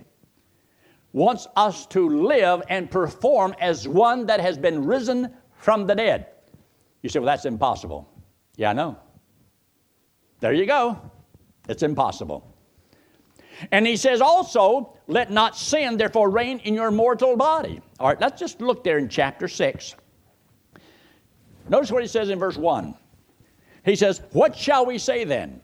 wants 1.13 1.47
us 1.55 1.85
to 1.87 2.09
live 2.09 2.61
and 2.69 2.89
perform 2.89 3.55
as 3.59 3.87
one 3.87 4.25
that 4.25 4.39
has 4.39 4.57
been 4.57 4.83
risen 4.85 5.33
from 5.57 5.85
the 5.85 5.95
dead. 5.95 6.27
You 7.01 7.09
say, 7.09 7.19
well, 7.19 7.27
that's 7.27 7.45
impossible. 7.45 8.09
Yeah, 8.55 8.71
I 8.71 8.73
know. 8.73 8.97
There 10.39 10.53
you 10.53 10.65
go. 10.65 10.99
It's 11.69 11.83
impossible. 11.83 12.53
And 13.71 13.85
he 13.85 13.95
says 13.95 14.21
also, 14.21 14.97
let 15.07 15.31
not 15.31 15.55
sin 15.55 15.97
therefore 15.97 16.29
reign 16.29 16.59
in 16.59 16.73
your 16.73 16.91
mortal 16.91 17.37
body. 17.37 17.81
All 17.99 18.07
right, 18.07 18.19
let's 18.19 18.39
just 18.39 18.59
look 18.59 18.83
there 18.83 18.97
in 18.97 19.07
chapter 19.07 19.47
6. 19.47 19.95
Notice 21.69 21.91
what 21.91 22.01
he 22.01 22.07
says 22.07 22.29
in 22.29 22.39
verse 22.39 22.57
1. 22.57 22.93
He 23.85 23.95
says, 23.95 24.21
What 24.31 24.55
shall 24.55 24.85
we 24.85 24.97
say 24.97 25.23
then? 25.23 25.61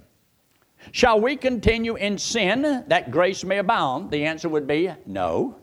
Shall 0.91 1.19
we 1.19 1.35
continue 1.35 1.95
in 1.95 2.17
sin 2.17 2.83
that 2.87 3.11
grace 3.11 3.43
may 3.43 3.59
abound? 3.59 4.11
The 4.11 4.25
answer 4.25 4.49
would 4.49 4.67
be 4.67 4.91
no. 5.05 5.55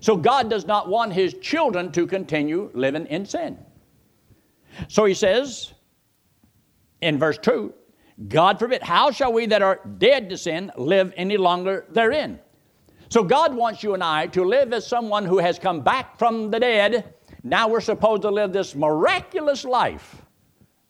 So 0.00 0.16
God 0.16 0.48
does 0.50 0.66
not 0.66 0.88
want 0.88 1.12
his 1.12 1.34
children 1.34 1.92
to 1.92 2.06
continue 2.06 2.70
living 2.74 3.06
in 3.06 3.26
sin. 3.26 3.58
So 4.88 5.04
he 5.04 5.14
says 5.14 5.74
in 7.00 7.18
verse 7.18 7.38
2 7.38 7.74
God 8.28 8.58
forbid, 8.58 8.82
how 8.82 9.10
shall 9.10 9.32
we 9.32 9.46
that 9.46 9.62
are 9.62 9.80
dead 9.98 10.30
to 10.30 10.36
sin 10.36 10.70
live 10.76 11.12
any 11.16 11.36
longer 11.36 11.86
therein? 11.90 12.38
So 13.08 13.22
God 13.22 13.54
wants 13.54 13.82
you 13.82 13.94
and 13.94 14.02
I 14.02 14.26
to 14.28 14.44
live 14.44 14.72
as 14.72 14.86
someone 14.86 15.24
who 15.24 15.38
has 15.38 15.58
come 15.58 15.80
back 15.80 16.18
from 16.18 16.50
the 16.50 16.60
dead. 16.60 17.14
Now 17.42 17.68
we're 17.68 17.80
supposed 17.80 18.22
to 18.22 18.30
live 18.30 18.52
this 18.52 18.74
miraculous 18.74 19.64
life 19.64 20.22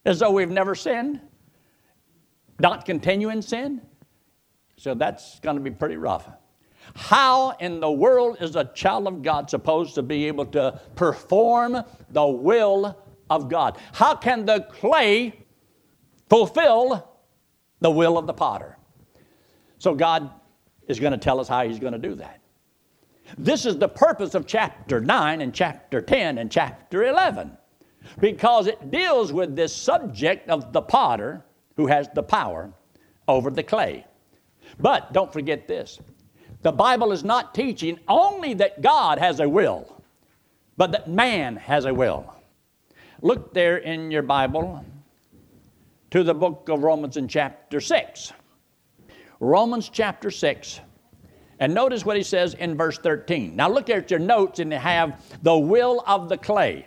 as 0.05 0.19
though 0.19 0.31
we've 0.31 0.51
never 0.51 0.75
sinned, 0.75 1.21
not 2.59 2.85
continue 2.85 3.31
in 3.31 3.43
sin. 3.43 3.81
So 4.77 4.95
that's 4.95 5.39
going 5.41 5.57
to 5.57 5.63
be 5.63 5.71
pretty 5.71 5.97
rough. 5.97 6.29
How 6.95 7.51
in 7.61 7.79
the 7.81 7.91
world 7.91 8.39
is 8.41 8.57
a 8.57 8.65
child 8.65 9.07
of 9.07 9.23
God 9.23 9.49
supposed 9.49 9.95
to 9.95 10.03
be 10.03 10.27
able 10.27 10.47
to 10.47 10.81
perform 10.97 11.83
the 12.11 12.27
will 12.27 12.99
of 13.31 13.49
God? 13.49 13.79
How 13.93 14.17
can 14.17 14.45
the 14.45 14.67
clay 14.73 15.43
fulfill 16.29 17.13
the 17.83 17.91
will 17.91 18.17
of 18.17 18.27
the 18.27 18.33
potter. 18.33 18.79
So 19.79 19.95
God 19.95 20.31
is 20.87 20.99
going 20.99 21.13
to 21.13 21.19
tell 21.19 21.41
us 21.41 21.49
how 21.49 21.67
He's 21.67 21.79
going 21.79 21.93
to 21.93 21.99
do 21.99 22.15
that. 22.15 22.41
This 23.37 23.67
is 23.67 23.77
the 23.77 23.89
purpose 23.89 24.35
of 24.35 24.47
chapter 24.47 25.01
9 25.01 25.41
and 25.43 25.53
chapter 25.53 26.01
10 26.01 26.39
and 26.39 26.51
chapter 26.51 27.05
11 27.05 27.57
because 28.19 28.67
it 28.67 28.91
deals 28.91 29.33
with 29.33 29.55
this 29.55 29.75
subject 29.75 30.49
of 30.49 30.73
the 30.73 30.81
potter 30.81 31.45
who 31.77 31.87
has 31.87 32.09
the 32.15 32.23
power 32.23 32.73
over 33.29 33.51
the 33.51 33.63
clay. 33.63 34.07
But 34.79 35.13
don't 35.13 35.33
forget 35.33 35.69
this 35.69 35.99
the 36.63 36.73
Bible 36.73 37.13
is 37.13 37.25
not 37.25 37.55
teaching 37.55 37.99
only 38.07 38.55
that 38.55 38.83
God 38.83 39.19
has 39.19 39.41
a 39.41 39.49
will, 39.49 40.03
but 40.77 40.93
that 40.93 41.09
man 41.09 41.57
has 41.57 41.85
a 41.85 41.95
will. 41.95 42.35
Look 43.21 43.53
there 43.53 43.79
in 43.79 44.11
your 44.11 44.23
Bible 44.23 44.85
to 46.11 46.23
the 46.23 46.35
book 46.35 46.69
of 46.69 46.83
Romans 46.83 47.17
in 47.17 47.27
chapter 47.27 47.81
6. 47.81 48.33
Romans 49.41 49.89
chapter 49.89 50.31
6. 50.31 50.81
And 51.59 51.75
notice 51.75 52.05
what 52.05 52.17
he 52.17 52.23
says 52.23 52.55
in 52.55 52.77
verse 52.77 52.99
13. 52.99 53.55
Now 53.57 53.69
look 53.69 53.89
at 53.89 54.11
your 54.11 54.21
notes 54.21 54.59
and 54.59 54.73
have 54.73 55.23
the 55.43 55.57
will 55.57 56.03
of 56.07 56.29
the 56.29 56.37
clay. 56.37 56.87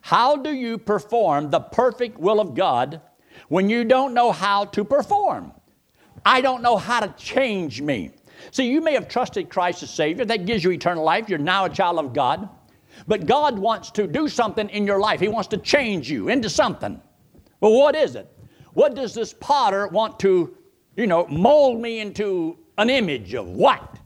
How 0.00 0.36
do 0.36 0.52
you 0.52 0.78
perform 0.78 1.50
the 1.50 1.60
perfect 1.60 2.18
will 2.18 2.40
of 2.40 2.54
God 2.54 3.00
when 3.48 3.68
you 3.68 3.84
don't 3.84 4.14
know 4.14 4.32
how 4.32 4.64
to 4.66 4.84
perform? 4.84 5.52
I 6.24 6.40
don't 6.40 6.62
know 6.62 6.76
how 6.76 7.00
to 7.00 7.08
change 7.16 7.80
me. 7.80 8.10
See, 8.50 8.70
you 8.70 8.80
may 8.80 8.92
have 8.94 9.08
trusted 9.08 9.48
Christ 9.48 9.82
as 9.82 9.90
Savior. 9.90 10.24
That 10.24 10.46
gives 10.46 10.62
you 10.62 10.70
eternal 10.70 11.04
life. 11.04 11.28
You're 11.28 11.38
now 11.38 11.64
a 11.64 11.70
child 11.70 11.98
of 11.98 12.12
God. 12.12 12.48
But 13.06 13.26
God 13.26 13.58
wants 13.58 13.90
to 13.92 14.06
do 14.06 14.28
something 14.28 14.68
in 14.70 14.86
your 14.86 15.00
life. 15.00 15.20
He 15.20 15.28
wants 15.28 15.48
to 15.48 15.56
change 15.56 16.10
you 16.10 16.28
into 16.28 16.50
something. 16.50 17.00
Well, 17.60 17.72
what 17.72 17.94
is 17.94 18.14
it? 18.14 18.30
What 18.74 18.94
does 18.94 19.14
this 19.14 19.34
potter 19.34 19.88
want 19.88 20.20
to, 20.20 20.56
you 20.96 21.06
know, 21.06 21.26
mold 21.26 21.80
me 21.80 22.00
into 22.00 22.58
an 22.76 22.90
image 22.90 23.34
of 23.34 23.48
what? 23.48 23.98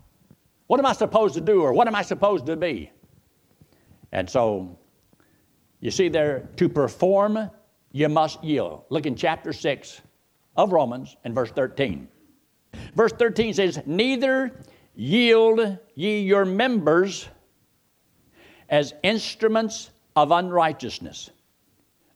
What 0.67 0.81
am 0.81 0.87
I 0.87 0.93
supposed 0.93 1.35
to 1.35 1.41
do 1.41 1.61
or 1.63 1.73
what 1.73 1.87
am 1.87 1.95
I 1.95 2.03
supposed 2.03 2.47
to 2.47 2.57
be? 2.57 2.91
And 4.13 4.29
so, 4.29 4.79
you 5.81 5.91
see 5.91 6.09
there, 6.09 6.49
to 6.57 6.69
perform, 6.69 7.51
you 7.93 8.09
must 8.09 8.43
yield. 8.43 8.85
Look 8.89 9.07
in 9.07 9.15
chapter 9.15 9.53
6 9.53 10.01
of 10.57 10.73
Romans 10.73 11.17
and 11.25 11.35
verse 11.35 11.51
13. 11.51 12.09
Verse 12.95 13.13
13 13.13 13.55
says, 13.55 13.81
Neither 13.87 14.59
yield 14.95 15.79
ye 15.95 16.21
your 16.21 16.45
members 16.45 17.29
as 18.69 18.95
instruments 19.03 19.91
of 20.17 20.31
unrighteousness 20.31 21.31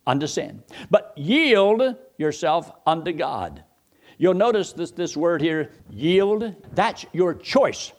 unto 0.06 0.26
sin, 0.26 0.62
but 0.90 1.12
yield 1.16 1.96
yourself 2.16 2.70
unto 2.86 3.12
God. 3.12 3.62
You'll 4.18 4.34
notice 4.34 4.72
this, 4.72 4.90
this 4.92 5.16
word 5.16 5.42
here, 5.42 5.72
yield, 5.90 6.54
that's 6.72 7.04
your 7.12 7.34
choice. 7.34 7.92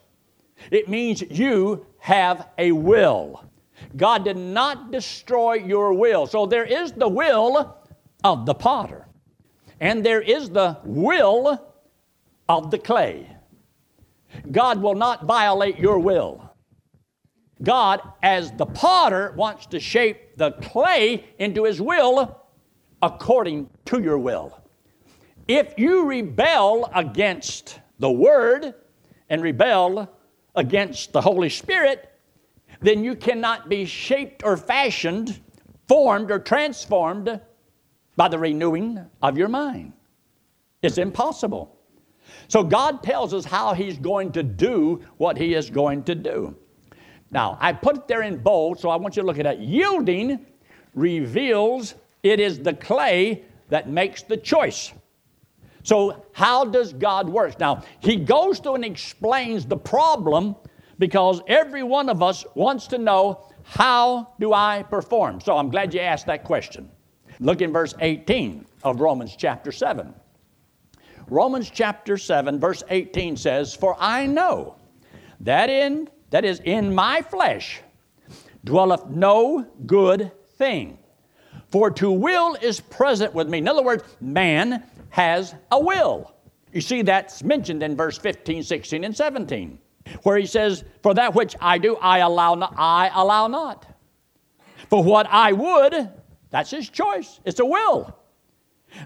It 0.72 0.90
means 0.90 1.22
you 1.22 1.86
have 2.00 2.48
a 2.58 2.72
will. 2.72 3.47
God 3.96 4.26
did 4.26 4.38
not 4.38 4.92
destroy 4.92 5.56
your 5.56 5.94
will. 5.94 6.28
So 6.28 6.46
there 6.46 6.66
is 6.66 6.92
the 6.92 7.08
will 7.08 7.78
of 8.24 8.46
the 8.46 8.54
potter, 8.54 9.08
and 9.80 10.06
there 10.06 10.22
is 10.22 10.50
the 10.50 10.78
will 10.84 11.62
of 12.50 12.72
the 12.72 12.78
clay. 12.78 13.30
God 14.52 14.82
will 14.82 14.96
not 14.96 15.26
violate 15.26 15.78
your 15.78 16.00
will. 16.00 16.44
God, 17.64 18.02
as 18.22 18.52
the 18.52 18.66
potter, 18.66 19.34
wants 19.36 19.66
to 19.68 19.80
shape 19.80 20.38
the 20.38 20.52
clay 20.52 21.26
into 21.40 21.64
his 21.64 21.82
will 21.82 22.42
according 23.02 23.70
to 23.86 24.02
your 24.02 24.18
will. 24.18 24.62
If 25.48 25.74
you 25.78 26.06
rebel 26.06 26.90
against 26.94 27.80
the 28.00 28.12
Word 28.12 28.76
and 29.30 29.42
rebel 29.42 30.12
against 30.56 31.14
the 31.14 31.22
Holy 31.22 31.50
Spirit, 31.50 32.12
then 32.80 33.04
you 33.04 33.16
cannot 33.16 33.70
be 33.70 33.86
shaped 33.86 34.44
or 34.44 34.58
fashioned, 34.58 35.40
formed 35.88 36.32
or 36.32 36.40
transformed 36.40 37.40
by 38.16 38.28
the 38.28 38.38
renewing 38.38 39.06
of 39.22 39.38
your 39.38 39.48
mind. 39.48 39.94
It's 40.82 40.98
impossible. 40.98 41.78
So 42.48 42.64
God 42.64 43.04
tells 43.04 43.34
us 43.34 43.46
how 43.46 43.74
He's 43.74 43.98
going 43.98 44.32
to 44.34 44.44
do 44.44 45.02
what 45.18 45.38
He 45.38 45.54
is 45.54 45.70
going 45.70 46.04
to 46.04 46.16
do. 46.16 46.56
Now, 47.32 47.58
I 47.60 47.74
put 47.74 47.98
it 47.98 48.08
there 48.08 48.22
in 48.22 48.38
bold, 48.38 48.80
so 48.80 48.90
I 48.90 48.96
want 48.96 49.16
you 49.16 49.22
to 49.22 49.28
look 49.28 49.40
at 49.40 49.44
that. 49.44 49.60
Yielding 49.60 50.46
reveals 50.94 51.96
it 52.24 52.40
is 52.40 52.60
the 52.60 52.74
clay 52.74 53.44
that 53.70 53.90
makes 53.90 54.24
the 54.24 54.38
choice. 54.38 54.94
So, 55.84 56.26
how 56.34 56.66
does 56.66 56.94
God 56.94 57.30
work? 57.30 57.60
Now, 57.60 57.84
He 58.00 58.18
goes 58.18 58.60
through 58.60 58.76
and 58.76 58.86
explains 58.86 59.66
the 59.66 59.78
problem 59.78 60.56
because 61.00 61.42
every 61.48 61.84
one 61.84 62.10
of 62.10 62.24
us 62.24 62.46
wants 62.56 62.88
to 62.88 62.98
know 62.98 63.48
how 63.64 64.34
do 64.40 64.54
I 64.54 64.84
perform? 64.90 65.42
So, 65.42 65.58
I'm 65.58 65.70
glad 65.70 65.94
you 65.94 66.00
asked 66.00 66.26
that 66.28 66.44
question. 66.44 66.90
Look 67.40 67.62
in 67.62 67.72
verse 67.72 67.94
18 68.00 68.66
of 68.84 69.02
Romans 69.02 69.36
chapter 69.36 69.72
7. 69.72 70.14
Romans 71.30 71.70
chapter 71.70 72.18
7, 72.18 72.60
verse 72.60 72.84
18 72.90 73.36
says, 73.36 73.76
For 73.76 73.96
I 74.00 74.26
know 74.26 74.76
that 75.42 75.70
in 75.70 76.10
that 76.30 76.46
is 76.46 76.62
in 76.62 76.94
my 76.94 77.22
flesh 77.22 77.82
dwelleth 78.64 79.06
no 79.08 79.66
good 79.86 80.32
thing. 80.58 80.98
For 81.70 81.92
to 81.92 82.12
will 82.12 82.56
is 82.62 82.80
present 82.80 83.34
with 83.34 83.50
me. 83.50 83.58
In 83.58 83.68
other 83.68 83.84
words, 83.84 84.04
man 84.22 84.84
has 85.10 85.54
a 85.72 85.80
will. 85.80 86.34
You 86.72 86.82
see, 86.82 87.02
that's 87.02 87.44
mentioned 87.44 87.84
in 87.84 87.96
verse 87.96 88.18
15, 88.18 88.64
16, 88.64 89.04
and 89.04 89.16
17, 89.16 89.80
where 90.24 90.38
he 90.38 90.46
says, 90.46 90.84
For 91.04 91.14
that 91.14 91.36
which 91.36 91.56
I 91.62 91.78
do, 91.78 91.96
I 91.98 92.20
allow 92.20 92.56
not. 92.56 92.74
I 92.78 93.12
allow 93.14 93.48
not. 93.48 93.86
For 94.90 95.04
what 95.04 95.28
I 95.30 95.52
would, 95.52 96.10
that's 96.50 96.72
his 96.72 96.90
choice. 96.90 97.40
It's 97.46 97.60
a 97.60 97.66
will. 97.66 98.18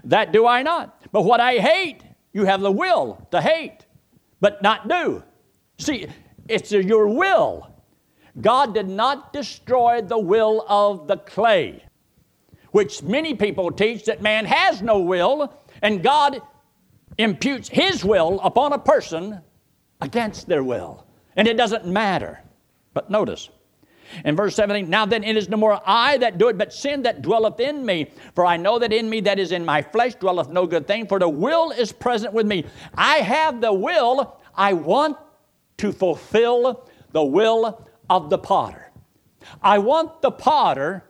That 0.04 0.32
do 0.32 0.46
I 0.46 0.62
not. 0.62 1.02
But 1.12 1.22
what 1.22 1.40
I 1.40 1.58
hate, 1.58 2.02
you 2.32 2.44
have 2.44 2.60
the 2.60 2.70
will 2.70 3.26
to 3.30 3.40
hate, 3.40 3.86
but 4.40 4.62
not 4.62 4.88
do. 4.88 5.22
See, 5.78 6.06
it's 6.48 6.72
your 6.72 7.08
will. 7.08 7.68
God 8.40 8.74
did 8.74 8.88
not 8.88 9.32
destroy 9.32 10.00
the 10.00 10.18
will 10.18 10.64
of 10.68 11.06
the 11.06 11.18
clay, 11.18 11.84
which 12.70 13.02
many 13.02 13.34
people 13.34 13.70
teach 13.70 14.06
that 14.06 14.22
man 14.22 14.46
has 14.46 14.80
no 14.80 15.00
will, 15.00 15.52
and 15.82 16.02
God 16.02 16.40
imputes 17.18 17.68
his 17.68 18.04
will 18.04 18.40
upon 18.40 18.72
a 18.72 18.78
person 18.78 19.40
against 20.02 20.48
their 20.48 20.62
will. 20.62 21.06
And 21.36 21.48
it 21.48 21.56
doesn't 21.56 21.86
matter. 21.86 22.40
But 22.92 23.10
notice, 23.10 23.48
in 24.24 24.36
verse 24.36 24.54
17, 24.56 24.90
now 24.90 25.06
then 25.06 25.24
it 25.24 25.36
is 25.36 25.48
no 25.48 25.56
more 25.56 25.80
I 25.86 26.18
that 26.18 26.36
do 26.36 26.48
it, 26.48 26.58
but 26.58 26.72
sin 26.72 27.02
that 27.02 27.22
dwelleth 27.22 27.60
in 27.60 27.86
me. 27.86 28.10
For 28.34 28.44
I 28.44 28.56
know 28.56 28.78
that 28.78 28.92
in 28.92 29.08
me 29.08 29.20
that 29.22 29.38
is 29.38 29.52
in 29.52 29.64
my 29.64 29.80
flesh 29.80 30.14
dwelleth 30.16 30.50
no 30.50 30.66
good 30.66 30.86
thing, 30.86 31.06
for 31.06 31.18
the 31.18 31.28
will 31.28 31.70
is 31.70 31.92
present 31.92 32.34
with 32.34 32.46
me. 32.46 32.66
I 32.94 33.18
have 33.18 33.60
the 33.60 33.72
will, 33.72 34.38
I 34.54 34.74
want 34.74 35.16
to 35.78 35.92
fulfill 35.92 36.88
the 37.12 37.24
will 37.24 37.88
of 38.10 38.28
the 38.28 38.38
potter. 38.38 38.90
I 39.62 39.78
want 39.78 40.20
the 40.20 40.30
potter 40.30 41.04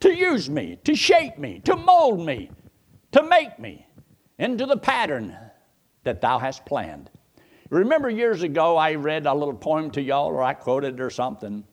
to 0.00 0.14
use 0.14 0.48
me, 0.48 0.78
to 0.84 0.94
shape 0.94 1.38
me, 1.38 1.60
to 1.64 1.76
mold 1.76 2.24
me, 2.24 2.50
to 3.12 3.22
make 3.22 3.58
me 3.58 3.86
into 4.38 4.66
the 4.66 4.76
pattern 4.76 5.36
that 6.04 6.20
thou 6.20 6.38
hast 6.38 6.64
planned. 6.64 7.10
Remember 7.72 8.10
years 8.10 8.42
ago, 8.42 8.76
I 8.76 8.94
read 8.94 9.26
a 9.26 9.34
little 9.34 9.54
poem 9.54 9.90
to 9.92 10.02
y'all, 10.02 10.28
or 10.28 10.42
I 10.42 10.54
quoted 10.54 11.00
or 11.00 11.10
something. 11.10 11.64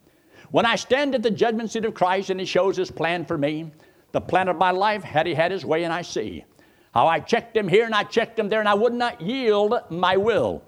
When 0.51 0.65
I 0.65 0.75
stand 0.75 1.13
at 1.13 1.21
the 1.21 1.31
judgment 1.31 1.71
seat 1.71 1.85
of 1.85 1.93
Christ 1.93 2.29
and 2.29 2.39
He 2.39 2.45
shows 2.45 2.77
His 2.77 2.89
plan 2.89 3.25
for 3.25 3.37
me, 3.37 3.71
the 4.11 4.21
plan 4.21 4.47
of 4.47 4.57
my 4.57 4.71
life, 4.71 5.03
had 5.03 5.27
He 5.27 5.33
had 5.33 5.51
His 5.51 5.65
way, 5.65 5.83
and 5.83 5.93
I 5.93 6.01
see 6.01 6.45
how 6.93 7.07
I 7.07 7.19
checked 7.19 7.55
Him 7.55 7.67
here 7.67 7.85
and 7.85 7.93
I 7.93 8.03
checked 8.03 8.39
Him 8.39 8.49
there, 8.49 8.61
and 8.61 8.69
I 8.69 8.73
would 8.73 8.93
not 8.93 9.21
yield 9.21 9.75
my 9.89 10.17
will 10.17 10.63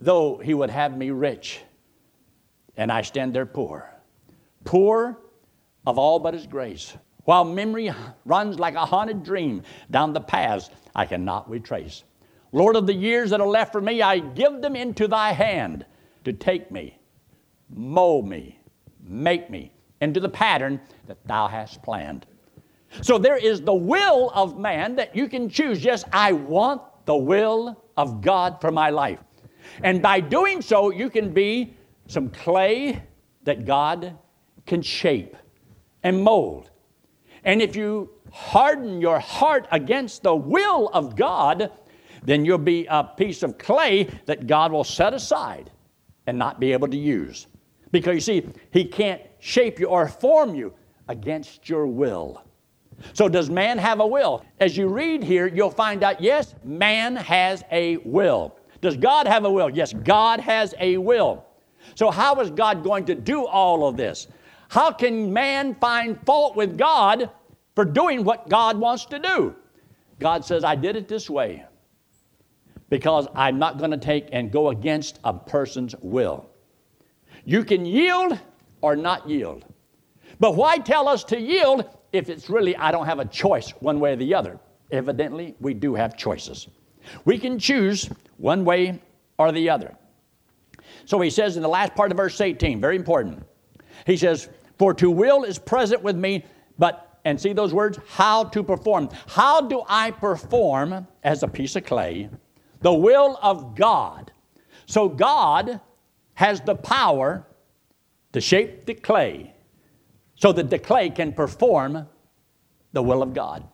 though 0.00 0.38
he 0.38 0.54
would 0.54 0.70
have 0.70 0.96
me 0.96 1.10
rich, 1.10 1.60
and 2.76 2.90
I 2.90 3.02
stand 3.02 3.34
there 3.34 3.46
poor. 3.46 3.88
Poor 4.64 5.18
of 5.86 5.98
all 5.98 6.18
but 6.18 6.34
his 6.34 6.46
grace. 6.46 6.96
While 7.24 7.44
memory 7.44 7.92
runs 8.24 8.58
like 8.58 8.74
a 8.74 8.86
haunted 8.86 9.22
dream 9.22 9.62
down 9.90 10.12
the 10.12 10.20
paths 10.20 10.70
I 10.94 11.04
cannot 11.06 11.48
retrace. 11.48 12.02
Lord 12.52 12.76
of 12.76 12.86
the 12.86 12.94
years 12.94 13.30
that 13.30 13.40
are 13.40 13.48
left 13.48 13.72
for 13.72 13.80
me, 13.80 14.02
I 14.02 14.18
give 14.18 14.60
them 14.60 14.76
into 14.76 15.06
thy 15.06 15.32
hand 15.32 15.86
to 16.24 16.32
take 16.32 16.70
me, 16.70 16.98
mold 17.68 18.28
me, 18.28 18.60
make 19.02 19.50
me 19.50 19.72
into 20.00 20.20
the 20.20 20.28
pattern 20.28 20.80
that 21.06 21.18
thou 21.26 21.46
hast 21.46 21.82
planned. 21.82 22.26
So 23.02 23.18
there 23.18 23.36
is 23.36 23.60
the 23.62 23.74
will 23.74 24.30
of 24.34 24.58
man 24.58 24.96
that 24.96 25.14
you 25.14 25.28
can 25.28 25.48
choose. 25.48 25.84
Yes, 25.84 26.04
I 26.12 26.32
want 26.32 26.82
the 27.04 27.16
will 27.16 27.84
of 27.96 28.20
God 28.20 28.60
for 28.60 28.70
my 28.70 28.90
life. 28.90 29.20
And 29.82 30.02
by 30.02 30.20
doing 30.20 30.60
so, 30.60 30.90
you 30.90 31.08
can 31.10 31.32
be 31.32 31.74
some 32.08 32.30
clay 32.30 33.02
that 33.44 33.64
God 33.64 34.18
can 34.66 34.82
shape 34.82 35.36
and 36.02 36.22
mold. 36.22 36.70
And 37.44 37.62
if 37.62 37.76
you 37.76 38.10
harden 38.32 39.00
your 39.00 39.18
heart 39.18 39.66
against 39.70 40.22
the 40.22 40.34
will 40.34 40.88
of 40.88 41.16
God, 41.16 41.70
then 42.22 42.44
you'll 42.44 42.58
be 42.58 42.86
a 42.88 43.04
piece 43.04 43.42
of 43.42 43.58
clay 43.58 44.08
that 44.26 44.46
God 44.46 44.72
will 44.72 44.84
set 44.84 45.14
aside 45.14 45.70
and 46.26 46.38
not 46.38 46.60
be 46.60 46.72
able 46.72 46.88
to 46.88 46.96
use. 46.96 47.46
Because 47.92 48.14
you 48.14 48.20
see, 48.20 48.46
He 48.70 48.84
can't 48.84 49.22
shape 49.38 49.80
you 49.80 49.86
or 49.86 50.06
form 50.08 50.54
you 50.54 50.72
against 51.08 51.68
your 51.68 51.86
will. 51.86 52.42
So, 53.14 53.28
does 53.28 53.48
man 53.48 53.78
have 53.78 54.00
a 54.00 54.06
will? 54.06 54.44
As 54.60 54.76
you 54.76 54.88
read 54.88 55.24
here, 55.24 55.46
you'll 55.46 55.70
find 55.70 56.04
out 56.04 56.20
yes, 56.20 56.54
man 56.62 57.16
has 57.16 57.64
a 57.72 57.96
will. 57.98 58.56
Does 58.80 58.96
God 58.96 59.26
have 59.26 59.44
a 59.44 59.50
will? 59.50 59.70
Yes, 59.70 59.92
God 59.92 60.40
has 60.40 60.74
a 60.78 60.98
will. 60.98 61.44
So, 61.94 62.10
how 62.10 62.34
is 62.40 62.50
God 62.50 62.84
going 62.84 63.06
to 63.06 63.14
do 63.14 63.46
all 63.46 63.88
of 63.88 63.96
this? 63.96 64.28
How 64.68 64.92
can 64.92 65.32
man 65.32 65.74
find 65.76 66.20
fault 66.26 66.54
with 66.56 66.76
God 66.76 67.30
for 67.74 67.84
doing 67.84 68.22
what 68.22 68.48
God 68.48 68.78
wants 68.78 69.06
to 69.06 69.18
do? 69.18 69.56
God 70.18 70.44
says, 70.44 70.62
I 70.62 70.76
did 70.76 70.94
it 70.96 71.08
this 71.08 71.30
way 71.30 71.64
because 72.90 73.28
I'm 73.34 73.58
not 73.58 73.78
going 73.78 73.92
to 73.92 73.96
take 73.96 74.28
and 74.32 74.52
go 74.52 74.68
against 74.68 75.20
a 75.24 75.32
person's 75.32 75.94
will. 76.02 76.50
You 77.44 77.64
can 77.64 77.86
yield 77.86 78.38
or 78.82 78.96
not 78.96 79.28
yield. 79.28 79.64
But 80.38 80.56
why 80.56 80.78
tell 80.78 81.08
us 81.08 81.24
to 81.24 81.40
yield 81.40 81.88
if 82.12 82.28
it's 82.28 82.50
really 82.50 82.76
I 82.76 82.90
don't 82.90 83.06
have 83.06 83.20
a 83.20 83.24
choice 83.24 83.70
one 83.80 84.00
way 84.00 84.12
or 84.12 84.16
the 84.16 84.34
other? 84.34 84.58
Evidently, 84.90 85.54
we 85.60 85.72
do 85.72 85.94
have 85.94 86.16
choices. 86.16 86.68
We 87.24 87.38
can 87.38 87.58
choose 87.58 88.10
one 88.36 88.64
way 88.64 89.00
or 89.38 89.52
the 89.52 89.70
other. 89.70 89.96
So 91.04 91.20
he 91.20 91.30
says 91.30 91.56
in 91.56 91.62
the 91.62 91.68
last 91.68 91.94
part 91.94 92.10
of 92.10 92.16
verse 92.16 92.40
18, 92.40 92.80
very 92.80 92.96
important. 92.96 93.44
He 94.06 94.16
says, 94.16 94.48
For 94.78 94.92
to 94.94 95.10
will 95.10 95.44
is 95.44 95.58
present 95.58 96.02
with 96.02 96.16
me, 96.16 96.44
but, 96.78 97.20
and 97.24 97.40
see 97.40 97.52
those 97.52 97.72
words, 97.72 97.98
how 98.08 98.44
to 98.44 98.62
perform. 98.62 99.08
How 99.28 99.60
do 99.60 99.82
I 99.88 100.10
perform 100.10 101.06
as 101.22 101.42
a 101.42 101.48
piece 101.48 101.76
of 101.76 101.84
clay 101.84 102.28
the 102.80 102.92
will 102.92 103.38
of 103.42 103.76
God? 103.76 104.32
So 104.86 105.08
God 105.08 105.80
has 106.34 106.60
the 106.60 106.74
power 106.74 107.46
to 108.32 108.40
shape 108.40 108.86
the 108.86 108.94
clay 108.94 109.54
so 110.34 110.52
that 110.52 110.70
the 110.70 110.78
clay 110.78 111.10
can 111.10 111.32
perform 111.32 112.06
the 112.92 113.02
will 113.02 113.22
of 113.22 113.34
God. 113.34 113.66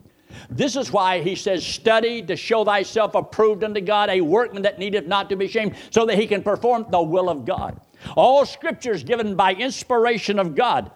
This 0.51 0.77
is 0.77 0.93
why 0.93 1.21
he 1.21 1.35
says, 1.35 1.65
Study 1.65 2.23
to 2.23 2.37
show 2.37 2.65
thyself 2.65 3.15
approved 3.15 3.65
unto 3.65 3.81
God, 3.81 4.11
a 4.11 4.21
workman 4.21 4.63
that 4.63 4.79
needeth 4.79 5.07
not 5.07 5.31
to 5.31 5.37
be 5.37 5.47
ashamed, 5.47 5.75
so 5.91 6.05
that 6.07 6.19
he 6.19 6.27
can 6.27 6.43
perform 6.43 6.87
the 6.91 7.01
will 7.01 7.31
of 7.31 7.45
God. 7.45 7.81
All 8.17 8.45
scripture 8.45 8.93
is 8.93 9.03
given 9.03 9.37
by 9.37 9.55
inspiration 9.55 10.39
of 10.39 10.55
God, 10.55 10.91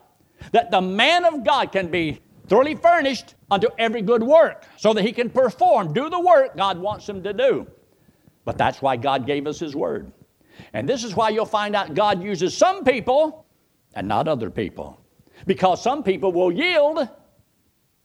that 0.52 0.70
the 0.70 0.80
man 0.80 1.24
of 1.24 1.44
God 1.44 1.72
can 1.72 1.90
be 1.90 2.20
thoroughly 2.48 2.74
furnished 2.74 3.36
unto 3.50 3.68
every 3.78 4.02
good 4.02 4.22
work, 4.22 4.64
so 4.76 4.92
that 4.92 5.02
he 5.02 5.12
can 5.12 5.30
perform, 5.30 5.92
do 5.92 6.10
the 6.10 6.20
work 6.20 6.56
God 6.56 6.78
wants 6.78 7.08
him 7.08 7.22
to 7.22 7.32
do. 7.32 7.66
But 8.44 8.58
that's 8.58 8.82
why 8.82 8.96
God 8.96 9.26
gave 9.26 9.46
us 9.46 9.58
his 9.58 9.76
word. 9.76 10.12
And 10.72 10.88
this 10.88 11.04
is 11.04 11.14
why 11.14 11.30
you'll 11.30 11.46
find 11.46 11.74
out 11.74 11.94
God 11.94 12.22
uses 12.22 12.56
some 12.56 12.84
people 12.84 13.46
and 13.94 14.06
not 14.06 14.28
other 14.28 14.50
people. 14.50 15.00
Because 15.46 15.82
some 15.82 16.02
people 16.02 16.32
will 16.32 16.52
yield 16.52 17.08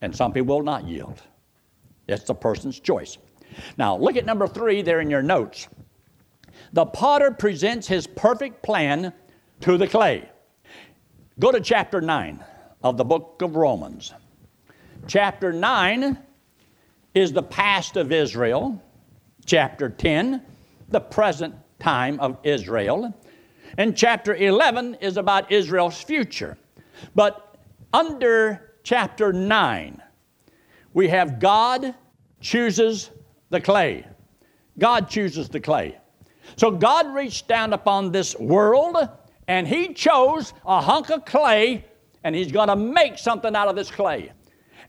and 0.00 0.14
some 0.14 0.32
people 0.32 0.56
will 0.56 0.64
not 0.64 0.86
yield. 0.86 1.22
It's 2.08 2.24
the 2.24 2.34
person's 2.34 2.80
choice. 2.80 3.18
Now, 3.78 3.96
look 3.96 4.16
at 4.16 4.24
number 4.24 4.46
three 4.46 4.82
there 4.82 5.00
in 5.00 5.10
your 5.10 5.22
notes. 5.22 5.68
The 6.72 6.86
potter 6.86 7.30
presents 7.30 7.86
his 7.86 8.06
perfect 8.06 8.62
plan 8.62 9.12
to 9.60 9.76
the 9.76 9.86
clay. 9.86 10.28
Go 11.38 11.52
to 11.52 11.60
chapter 11.60 12.00
9 12.00 12.44
of 12.82 12.96
the 12.96 13.04
book 13.04 13.42
of 13.42 13.56
Romans. 13.56 14.12
Chapter 15.06 15.52
9 15.52 16.18
is 17.14 17.32
the 17.32 17.42
past 17.42 17.96
of 17.96 18.12
Israel. 18.12 18.82
Chapter 19.46 19.88
10, 19.88 20.42
the 20.88 21.00
present 21.00 21.54
time 21.78 22.18
of 22.20 22.36
Israel. 22.42 23.14
And 23.78 23.96
chapter 23.96 24.34
11 24.34 24.96
is 25.00 25.16
about 25.16 25.52
Israel's 25.52 26.02
future. 26.02 26.58
But 27.14 27.56
under 27.92 28.74
chapter 28.82 29.32
9, 29.32 30.02
we 30.92 31.08
have 31.08 31.38
God 31.38 31.94
chooses 32.40 33.10
the 33.50 33.60
clay. 33.60 34.06
God 34.78 35.08
chooses 35.08 35.48
the 35.48 35.60
clay. 35.60 35.98
So 36.56 36.70
God 36.70 37.14
reached 37.14 37.48
down 37.48 37.72
upon 37.72 38.12
this 38.12 38.36
world 38.36 38.96
and 39.46 39.66
He 39.66 39.94
chose 39.94 40.54
a 40.64 40.80
hunk 40.80 41.10
of 41.10 41.24
clay 41.24 41.84
and 42.24 42.34
He's 42.34 42.50
going 42.50 42.68
to 42.68 42.76
make 42.76 43.18
something 43.18 43.54
out 43.54 43.68
of 43.68 43.76
this 43.76 43.90
clay. 43.90 44.32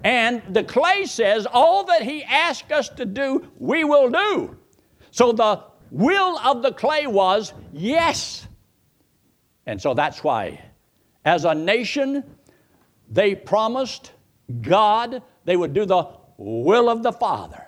And 0.03 0.41
the 0.49 0.63
clay 0.63 1.05
says, 1.05 1.47
All 1.51 1.83
that 1.85 2.03
He 2.03 2.23
asked 2.23 2.71
us 2.71 2.89
to 2.89 3.05
do, 3.05 3.47
we 3.57 3.83
will 3.83 4.09
do. 4.09 4.57
So 5.11 5.31
the 5.31 5.63
will 5.91 6.37
of 6.39 6.61
the 6.61 6.71
clay 6.71 7.07
was 7.07 7.53
yes. 7.71 8.47
And 9.65 9.81
so 9.81 9.93
that's 9.93 10.23
why, 10.23 10.61
as 11.25 11.45
a 11.45 11.53
nation, 11.53 12.23
they 13.09 13.35
promised 13.35 14.11
God 14.61 15.21
they 15.45 15.57
would 15.57 15.73
do 15.73 15.85
the 15.85 16.07
will 16.37 16.89
of 16.89 17.03
the 17.03 17.11
Father. 17.11 17.67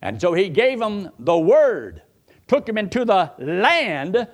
And 0.00 0.20
so 0.20 0.34
he 0.34 0.48
gave 0.48 0.78
them 0.78 1.10
the 1.18 1.38
word, 1.38 2.02
took 2.48 2.66
them 2.66 2.76
into 2.76 3.04
the 3.04 3.32
land, 3.38 4.26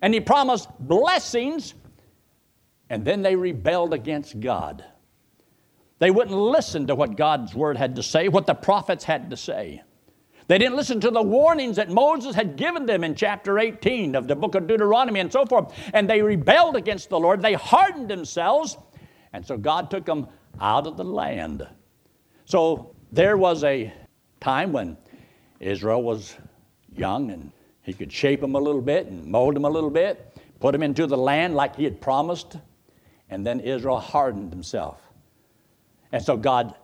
and 0.00 0.14
he 0.14 0.20
promised 0.20 0.68
blessings, 0.78 1.74
and 2.88 3.04
then 3.04 3.22
they 3.22 3.34
rebelled 3.34 3.92
against 3.92 4.38
God. 4.40 4.84
They 5.98 6.10
wouldn't 6.10 6.36
listen 6.36 6.86
to 6.88 6.94
what 6.94 7.16
God's 7.16 7.54
word 7.54 7.76
had 7.76 7.96
to 7.96 8.02
say, 8.02 8.28
what 8.28 8.46
the 8.46 8.54
prophets 8.54 9.04
had 9.04 9.30
to 9.30 9.36
say. 9.36 9.82
They 10.48 10.58
didn't 10.58 10.76
listen 10.76 11.00
to 11.00 11.10
the 11.10 11.22
warnings 11.22 11.76
that 11.76 11.90
Moses 11.90 12.34
had 12.34 12.56
given 12.56 12.86
them 12.86 13.02
in 13.02 13.14
chapter 13.14 13.58
18 13.58 14.14
of 14.14 14.28
the 14.28 14.36
book 14.36 14.54
of 14.54 14.66
Deuteronomy 14.66 15.20
and 15.20 15.32
so 15.32 15.44
forth. 15.44 15.72
And 15.92 16.08
they 16.08 16.22
rebelled 16.22 16.76
against 16.76 17.08
the 17.08 17.18
Lord. 17.18 17.42
They 17.42 17.54
hardened 17.54 18.08
themselves. 18.08 18.76
And 19.32 19.44
so 19.44 19.56
God 19.56 19.90
took 19.90 20.04
them 20.04 20.28
out 20.60 20.86
of 20.86 20.96
the 20.96 21.04
land. 21.04 21.66
So 22.44 22.94
there 23.10 23.36
was 23.36 23.64
a 23.64 23.92
time 24.40 24.72
when 24.72 24.96
Israel 25.58 26.02
was 26.02 26.36
young 26.94 27.30
and 27.30 27.50
he 27.82 27.92
could 27.92 28.12
shape 28.12 28.40
them 28.40 28.54
a 28.54 28.60
little 28.60 28.82
bit 28.82 29.06
and 29.06 29.24
mold 29.26 29.56
them 29.56 29.64
a 29.64 29.70
little 29.70 29.90
bit, 29.90 30.38
put 30.60 30.72
them 30.72 30.82
into 30.82 31.06
the 31.06 31.16
land 31.16 31.54
like 31.54 31.76
he 31.76 31.84
had 31.84 32.00
promised. 32.00 32.56
And 33.30 33.44
then 33.44 33.58
Israel 33.58 33.98
hardened 33.98 34.52
himself. 34.52 35.00
And 36.12 36.22
so 36.22 36.36
God 36.36 36.74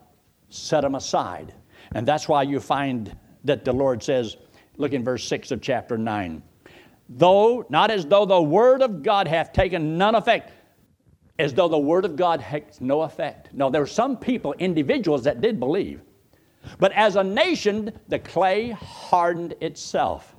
set 0.48 0.82
them 0.82 0.94
aside. 0.94 1.54
And 1.94 2.06
that's 2.06 2.28
why 2.28 2.42
you 2.42 2.60
find 2.60 3.16
that 3.44 3.64
the 3.64 3.72
Lord 3.72 4.02
says, 4.02 4.36
look 4.76 4.92
in 4.92 5.04
verse 5.04 5.24
6 5.24 5.50
of 5.50 5.60
chapter 5.60 5.98
9. 5.98 6.42
Though, 7.08 7.66
not 7.68 7.90
as 7.90 8.06
though 8.06 8.24
the 8.24 8.40
word 8.40 8.82
of 8.82 9.02
God 9.02 9.28
hath 9.28 9.52
taken 9.52 9.98
none 9.98 10.14
effect, 10.14 10.52
as 11.38 11.52
though 11.52 11.68
the 11.68 11.78
word 11.78 12.04
of 12.04 12.16
God 12.16 12.40
has 12.40 12.80
no 12.80 13.02
effect. 13.02 13.52
No, 13.52 13.70
there 13.70 13.80
were 13.80 13.86
some 13.86 14.16
people, 14.16 14.54
individuals, 14.54 15.24
that 15.24 15.40
did 15.40 15.58
believe. 15.58 16.00
But 16.78 16.92
as 16.92 17.16
a 17.16 17.24
nation, 17.24 17.92
the 18.08 18.18
clay 18.18 18.70
hardened 18.70 19.54
itself. 19.60 20.36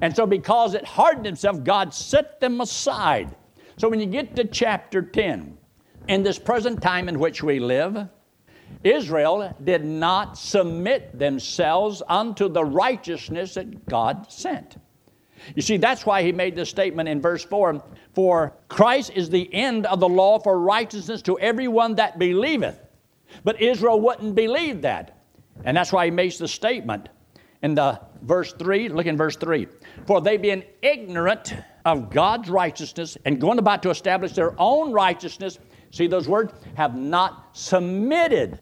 And 0.00 0.14
so, 0.14 0.26
because 0.26 0.74
it 0.74 0.84
hardened 0.84 1.26
itself, 1.26 1.64
God 1.64 1.92
set 1.92 2.40
them 2.40 2.60
aside. 2.60 3.34
So, 3.76 3.88
when 3.88 4.00
you 4.00 4.06
get 4.06 4.36
to 4.36 4.44
chapter 4.44 5.02
10, 5.02 5.58
in 6.08 6.22
this 6.22 6.38
present 6.38 6.82
time 6.82 7.08
in 7.08 7.18
which 7.18 7.42
we 7.42 7.60
live, 7.60 8.08
Israel 8.82 9.54
did 9.62 9.84
not 9.84 10.36
submit 10.36 11.18
themselves 11.18 12.02
unto 12.08 12.48
the 12.48 12.64
righteousness 12.64 13.54
that 13.54 13.86
God 13.86 14.30
sent. 14.30 14.76
You 15.54 15.62
see, 15.62 15.76
that's 15.76 16.06
why 16.06 16.22
he 16.22 16.32
made 16.32 16.56
the 16.56 16.64
statement 16.66 17.08
in 17.08 17.20
verse 17.20 17.44
4 17.44 17.82
For 18.14 18.54
Christ 18.68 19.12
is 19.14 19.30
the 19.30 19.52
end 19.52 19.86
of 19.86 20.00
the 20.00 20.08
law 20.08 20.38
for 20.38 20.58
righteousness 20.58 21.22
to 21.22 21.38
everyone 21.38 21.96
that 21.96 22.18
believeth. 22.18 22.80
But 23.42 23.60
Israel 23.60 24.00
wouldn't 24.00 24.34
believe 24.34 24.82
that. 24.82 25.18
And 25.64 25.76
that's 25.76 25.92
why 25.92 26.06
he 26.06 26.10
makes 26.10 26.38
the 26.38 26.48
statement 26.48 27.08
in 27.62 27.74
the 27.74 28.00
verse 28.22 28.52
3. 28.52 28.88
Look 28.88 29.06
in 29.06 29.16
verse 29.16 29.36
3. 29.36 29.66
For 30.06 30.20
they 30.20 30.36
being 30.36 30.64
ignorant 30.82 31.54
of 31.84 32.10
God's 32.10 32.48
righteousness 32.48 33.16
and 33.24 33.40
going 33.40 33.58
about 33.58 33.82
to 33.82 33.90
establish 33.90 34.32
their 34.32 34.54
own 34.58 34.92
righteousness, 34.92 35.58
see 35.94 36.06
those 36.06 36.28
words, 36.28 36.52
have 36.76 36.96
not 36.96 37.56
submitted 37.56 38.60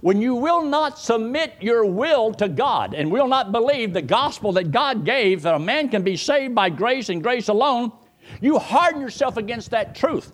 when 0.00 0.20
you 0.20 0.34
will 0.34 0.62
not 0.62 0.98
submit 0.98 1.54
your 1.60 1.84
will 1.84 2.32
to 2.34 2.48
God 2.48 2.94
and 2.94 3.10
will 3.10 3.28
not 3.28 3.52
believe 3.52 3.92
the 3.92 4.02
gospel 4.02 4.52
that 4.52 4.70
God 4.70 5.04
gave 5.04 5.42
that 5.42 5.54
a 5.54 5.58
man 5.58 5.88
can 5.88 6.02
be 6.02 6.16
saved 6.16 6.54
by 6.54 6.70
grace 6.70 7.08
and 7.08 7.22
grace 7.22 7.48
alone, 7.48 7.92
you 8.40 8.58
harden 8.58 9.00
yourself 9.00 9.36
against 9.36 9.70
that 9.70 9.94
truth. 9.94 10.32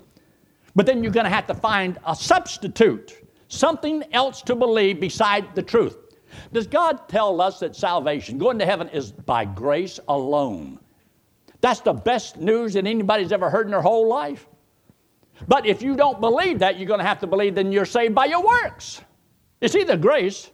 But 0.75 0.87
then 0.87 1.03
you're 1.03 1.13
going 1.13 1.25
to 1.25 1.31
have 1.31 1.47
to 1.49 1.55
find 1.55 1.99
a 2.07 2.17
substitute, 2.17 3.29
something 3.49 4.03
else 4.13 4.43
to 4.43 4.55
believe 4.55 5.01
beside 5.01 5.55
the 5.55 5.63
truth. 5.63 5.99
Does 6.53 6.67
God 6.67 7.09
tell 7.09 7.41
us 7.43 7.61
that 7.61 7.77
salvation, 7.77 8.39
going 8.39 8.59
to 8.59 8.65
heaven, 8.65 8.89
is 8.89 9.13
by 9.13 9.45
grace 9.45 10.01
alone? 10.09 10.79
That's 11.61 11.81
the 11.81 11.93
best 11.93 12.39
news 12.39 12.73
that 12.73 12.87
anybody's 12.87 13.33
ever 13.33 13.51
heard 13.51 13.67
in 13.67 13.71
their 13.71 13.83
whole 13.83 14.09
life. 14.09 14.47
But 15.49 15.67
if 15.67 15.83
you 15.83 15.97
don't 15.97 16.21
believe 16.21 16.59
that, 16.61 16.79
you're 16.79 16.89
going 16.89 17.01
to 17.01 17.07
have 17.07 17.21
to 17.21 17.27
believe 17.27 17.55
then 17.55 17.73
you're 17.73 17.85
saved 17.85 18.15
by 18.15 18.27
your 18.27 18.45
works. 18.45 19.03
It's 19.61 19.75
either 19.75 19.97
grace 19.97 20.51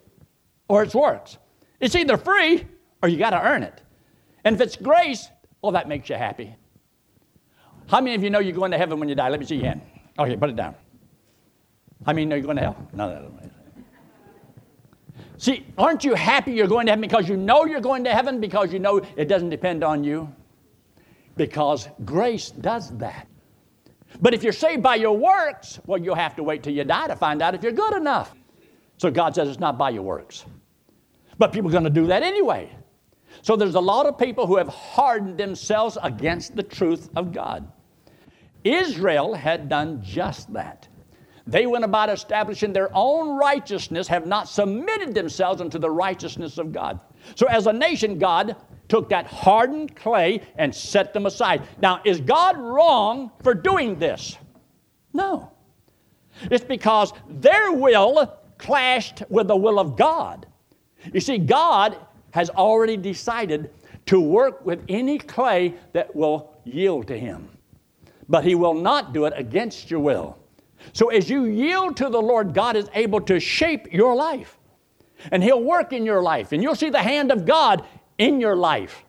or 0.68 0.82
it's 0.82 0.94
works. 0.94 1.38
It's 1.80 1.94
either 1.94 2.16
free 2.16 2.66
or 3.02 3.08
you 3.08 3.18
got 3.18 3.30
to 3.30 3.42
earn 3.42 3.62
it. 3.62 3.82
And 4.44 4.54
if 4.54 4.60
it's 4.60 4.76
grace, 4.76 5.28
well, 5.62 5.72
that 5.72 5.88
makes 5.88 6.08
you 6.08 6.16
happy. 6.16 6.54
How 7.88 8.00
many 8.00 8.14
of 8.14 8.22
you 8.22 8.30
know 8.30 8.38
you're 8.38 8.54
going 8.54 8.70
to 8.70 8.78
heaven 8.78 8.98
when 9.00 9.08
you 9.08 9.14
die? 9.14 9.28
Let 9.28 9.40
me 9.40 9.46
see 9.46 9.56
your 9.56 9.66
hand. 9.66 9.82
Okay, 10.18 10.36
put 10.36 10.50
it 10.50 10.56
down. 10.56 10.74
How 12.04 12.12
many 12.12 12.26
know 12.26 12.36
you're 12.36 12.44
going 12.44 12.56
to 12.56 12.62
hell? 12.62 12.88
No, 12.92 13.08
no, 13.08 13.20
no. 13.22 13.50
See, 15.38 15.64
aren't 15.78 16.04
you 16.04 16.14
happy 16.14 16.52
you're 16.52 16.66
going 16.66 16.86
to 16.86 16.92
heaven 16.92 17.00
because 17.00 17.28
you 17.28 17.36
know 17.36 17.64
you're 17.64 17.80
going 17.80 18.02
to 18.04 18.10
heaven 18.10 18.40
because 18.40 18.72
you 18.72 18.80
know 18.80 19.00
it 19.16 19.28
doesn't 19.28 19.50
depend 19.50 19.84
on 19.84 20.02
you? 20.02 20.32
Because 21.36 21.88
grace 22.04 22.50
does 22.50 22.96
that. 22.98 23.28
But 24.20 24.34
if 24.34 24.42
you're 24.42 24.52
saved 24.52 24.82
by 24.82 24.96
your 24.96 25.16
works, 25.16 25.78
well, 25.86 26.00
you'll 26.00 26.14
have 26.14 26.36
to 26.36 26.42
wait 26.42 26.62
till 26.62 26.72
you 26.72 26.84
die 26.84 27.06
to 27.06 27.16
find 27.16 27.40
out 27.40 27.54
if 27.54 27.62
you're 27.62 27.72
good 27.72 27.94
enough. 27.94 28.34
So 28.96 29.10
God 29.10 29.34
says 29.34 29.48
it's 29.48 29.60
not 29.60 29.78
by 29.78 29.90
your 29.90 30.02
works. 30.02 30.44
But 31.38 31.52
people 31.52 31.68
are 31.70 31.72
going 31.72 31.84
to 31.84 31.90
do 31.90 32.08
that 32.08 32.22
anyway. 32.22 32.70
So 33.42 33.54
there's 33.54 33.76
a 33.76 33.80
lot 33.80 34.06
of 34.06 34.18
people 34.18 34.46
who 34.46 34.56
have 34.56 34.68
hardened 34.68 35.38
themselves 35.38 35.96
against 36.02 36.56
the 36.56 36.62
truth 36.62 37.10
of 37.14 37.32
God. 37.32 37.70
Israel 38.64 39.34
had 39.34 39.68
done 39.68 40.02
just 40.02 40.52
that. 40.52 40.88
They 41.46 41.66
went 41.66 41.84
about 41.84 42.10
establishing 42.10 42.72
their 42.72 42.90
own 42.92 43.38
righteousness, 43.38 44.08
have 44.08 44.26
not 44.26 44.48
submitted 44.48 45.14
themselves 45.14 45.60
unto 45.60 45.78
the 45.78 45.90
righteousness 45.90 46.58
of 46.58 46.72
God. 46.72 47.00
So, 47.36 47.46
as 47.46 47.66
a 47.66 47.72
nation, 47.72 48.18
God 48.18 48.56
took 48.88 49.08
that 49.10 49.26
hardened 49.26 49.94
clay 49.94 50.40
and 50.56 50.74
set 50.74 51.12
them 51.12 51.26
aside. 51.26 51.62
Now, 51.80 52.00
is 52.04 52.20
God 52.20 52.56
wrong 52.58 53.30
for 53.42 53.54
doing 53.54 53.98
this? 53.98 54.36
No. 55.12 55.52
It's 56.50 56.64
because 56.64 57.12
their 57.28 57.72
will 57.72 58.38
clashed 58.58 59.22
with 59.28 59.48
the 59.48 59.56
will 59.56 59.78
of 59.78 59.96
God. 59.96 60.46
You 61.12 61.20
see, 61.20 61.38
God 61.38 61.96
has 62.32 62.50
already 62.50 62.96
decided 62.96 63.70
to 64.06 64.20
work 64.20 64.64
with 64.64 64.84
any 64.88 65.18
clay 65.18 65.74
that 65.92 66.14
will 66.14 66.52
yield 66.64 67.06
to 67.08 67.18
Him, 67.18 67.48
but 68.28 68.44
He 68.44 68.54
will 68.54 68.74
not 68.74 69.12
do 69.12 69.24
it 69.26 69.32
against 69.36 69.90
your 69.90 70.00
will. 70.00 70.36
So, 70.92 71.08
as 71.08 71.28
you 71.28 71.44
yield 71.44 71.96
to 71.98 72.08
the 72.08 72.20
Lord, 72.20 72.54
God 72.54 72.76
is 72.76 72.88
able 72.94 73.20
to 73.22 73.40
shape 73.40 73.92
your 73.92 74.14
life. 74.14 74.58
And 75.32 75.42
He'll 75.42 75.62
work 75.62 75.92
in 75.92 76.04
your 76.04 76.22
life, 76.22 76.52
and 76.52 76.62
you'll 76.62 76.76
see 76.76 76.90
the 76.90 77.02
hand 77.02 77.32
of 77.32 77.44
God 77.44 77.84
in 78.18 78.40
your 78.40 78.56
life. 78.56 79.04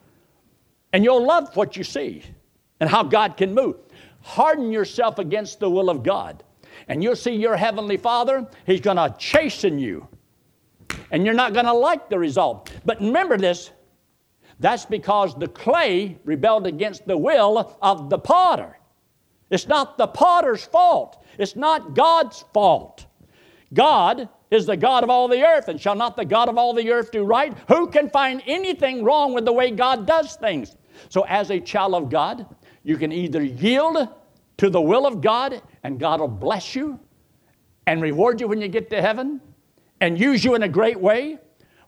And 0.92 1.04
you'll 1.04 1.24
love 1.24 1.54
what 1.56 1.76
you 1.76 1.84
see 1.84 2.24
and 2.80 2.88
how 2.88 3.02
God 3.02 3.36
can 3.36 3.54
move. 3.54 3.76
Harden 4.22 4.72
yourself 4.72 5.18
against 5.18 5.60
the 5.60 5.70
will 5.70 5.90
of 5.90 6.02
God, 6.02 6.42
and 6.88 7.02
you'll 7.02 7.16
see 7.16 7.32
your 7.32 7.56
Heavenly 7.56 7.96
Father, 7.96 8.46
He's 8.66 8.80
going 8.80 8.96
to 8.96 9.14
chasten 9.18 9.78
you. 9.78 10.06
And 11.10 11.24
you're 11.24 11.34
not 11.34 11.52
going 11.52 11.66
to 11.66 11.72
like 11.72 12.08
the 12.08 12.18
result. 12.18 12.70
But 12.84 13.00
remember 13.00 13.36
this 13.36 13.70
that's 14.60 14.84
because 14.84 15.34
the 15.34 15.48
clay 15.48 16.18
rebelled 16.24 16.66
against 16.66 17.06
the 17.06 17.16
will 17.16 17.76
of 17.80 18.10
the 18.10 18.18
potter. 18.18 18.78
It's 19.48 19.66
not 19.66 19.96
the 19.96 20.06
potter's 20.06 20.64
fault, 20.64 21.24
it's 21.38 21.56
not 21.56 21.94
God's 21.94 22.44
fault. 22.52 23.06
God 23.72 24.28
is 24.50 24.66
the 24.66 24.76
God 24.76 25.04
of 25.04 25.10
all 25.10 25.28
the 25.28 25.44
earth, 25.44 25.68
and 25.68 25.80
shall 25.80 25.94
not 25.94 26.16
the 26.16 26.24
God 26.24 26.48
of 26.48 26.58
all 26.58 26.74
the 26.74 26.90
earth 26.90 27.12
do 27.12 27.22
right? 27.22 27.56
Who 27.68 27.86
can 27.86 28.10
find 28.10 28.42
anything 28.46 29.04
wrong 29.04 29.32
with 29.32 29.44
the 29.44 29.52
way 29.52 29.70
God 29.70 30.06
does 30.06 30.36
things? 30.36 30.76
So, 31.08 31.24
as 31.28 31.50
a 31.50 31.60
child 31.60 31.94
of 31.94 32.10
God, 32.10 32.46
you 32.82 32.96
can 32.96 33.12
either 33.12 33.42
yield 33.42 34.08
to 34.58 34.70
the 34.70 34.80
will 34.80 35.06
of 35.06 35.20
God, 35.20 35.62
and 35.84 35.98
God 35.98 36.20
will 36.20 36.28
bless 36.28 36.74
you 36.74 36.98
and 37.86 38.02
reward 38.02 38.40
you 38.40 38.48
when 38.48 38.60
you 38.60 38.68
get 38.68 38.90
to 38.90 39.00
heaven 39.00 39.40
and 40.00 40.18
use 40.18 40.44
you 40.44 40.54
in 40.54 40.64
a 40.64 40.68
great 40.68 41.00
way, 41.00 41.38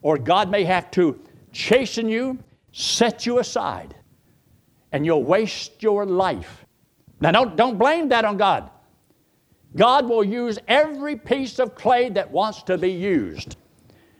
or 0.01 0.17
God 0.17 0.49
may 0.49 0.63
have 0.63 0.89
to 0.91 1.19
chasten 1.51 2.07
you, 2.07 2.39
set 2.71 3.25
you 3.25 3.39
aside, 3.39 3.95
and 4.91 5.05
you'll 5.05 5.23
waste 5.23 5.83
your 5.83 6.05
life. 6.05 6.65
Now, 7.19 7.31
don't, 7.31 7.55
don't 7.55 7.77
blame 7.77 8.09
that 8.09 8.25
on 8.25 8.37
God. 8.37 8.69
God 9.75 10.07
will 10.07 10.23
use 10.23 10.59
every 10.67 11.15
piece 11.15 11.59
of 11.59 11.75
clay 11.75 12.09
that 12.09 12.29
wants 12.29 12.63
to 12.63 12.77
be 12.77 12.91
used. 12.91 13.57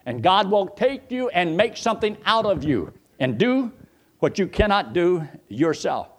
And 0.06 0.22
God 0.24 0.50
will 0.50 0.68
take 0.68 1.12
you 1.12 1.30
and 1.30 1.56
make 1.56 1.78
something 1.78 2.18
out 2.26 2.46
of 2.46 2.64
you 2.64 2.92
and 3.20 3.38
do 3.38 3.72
what 4.20 4.40
you 4.40 4.48
cannot 4.48 4.94
do 4.94 5.28
yourself. 5.50 6.10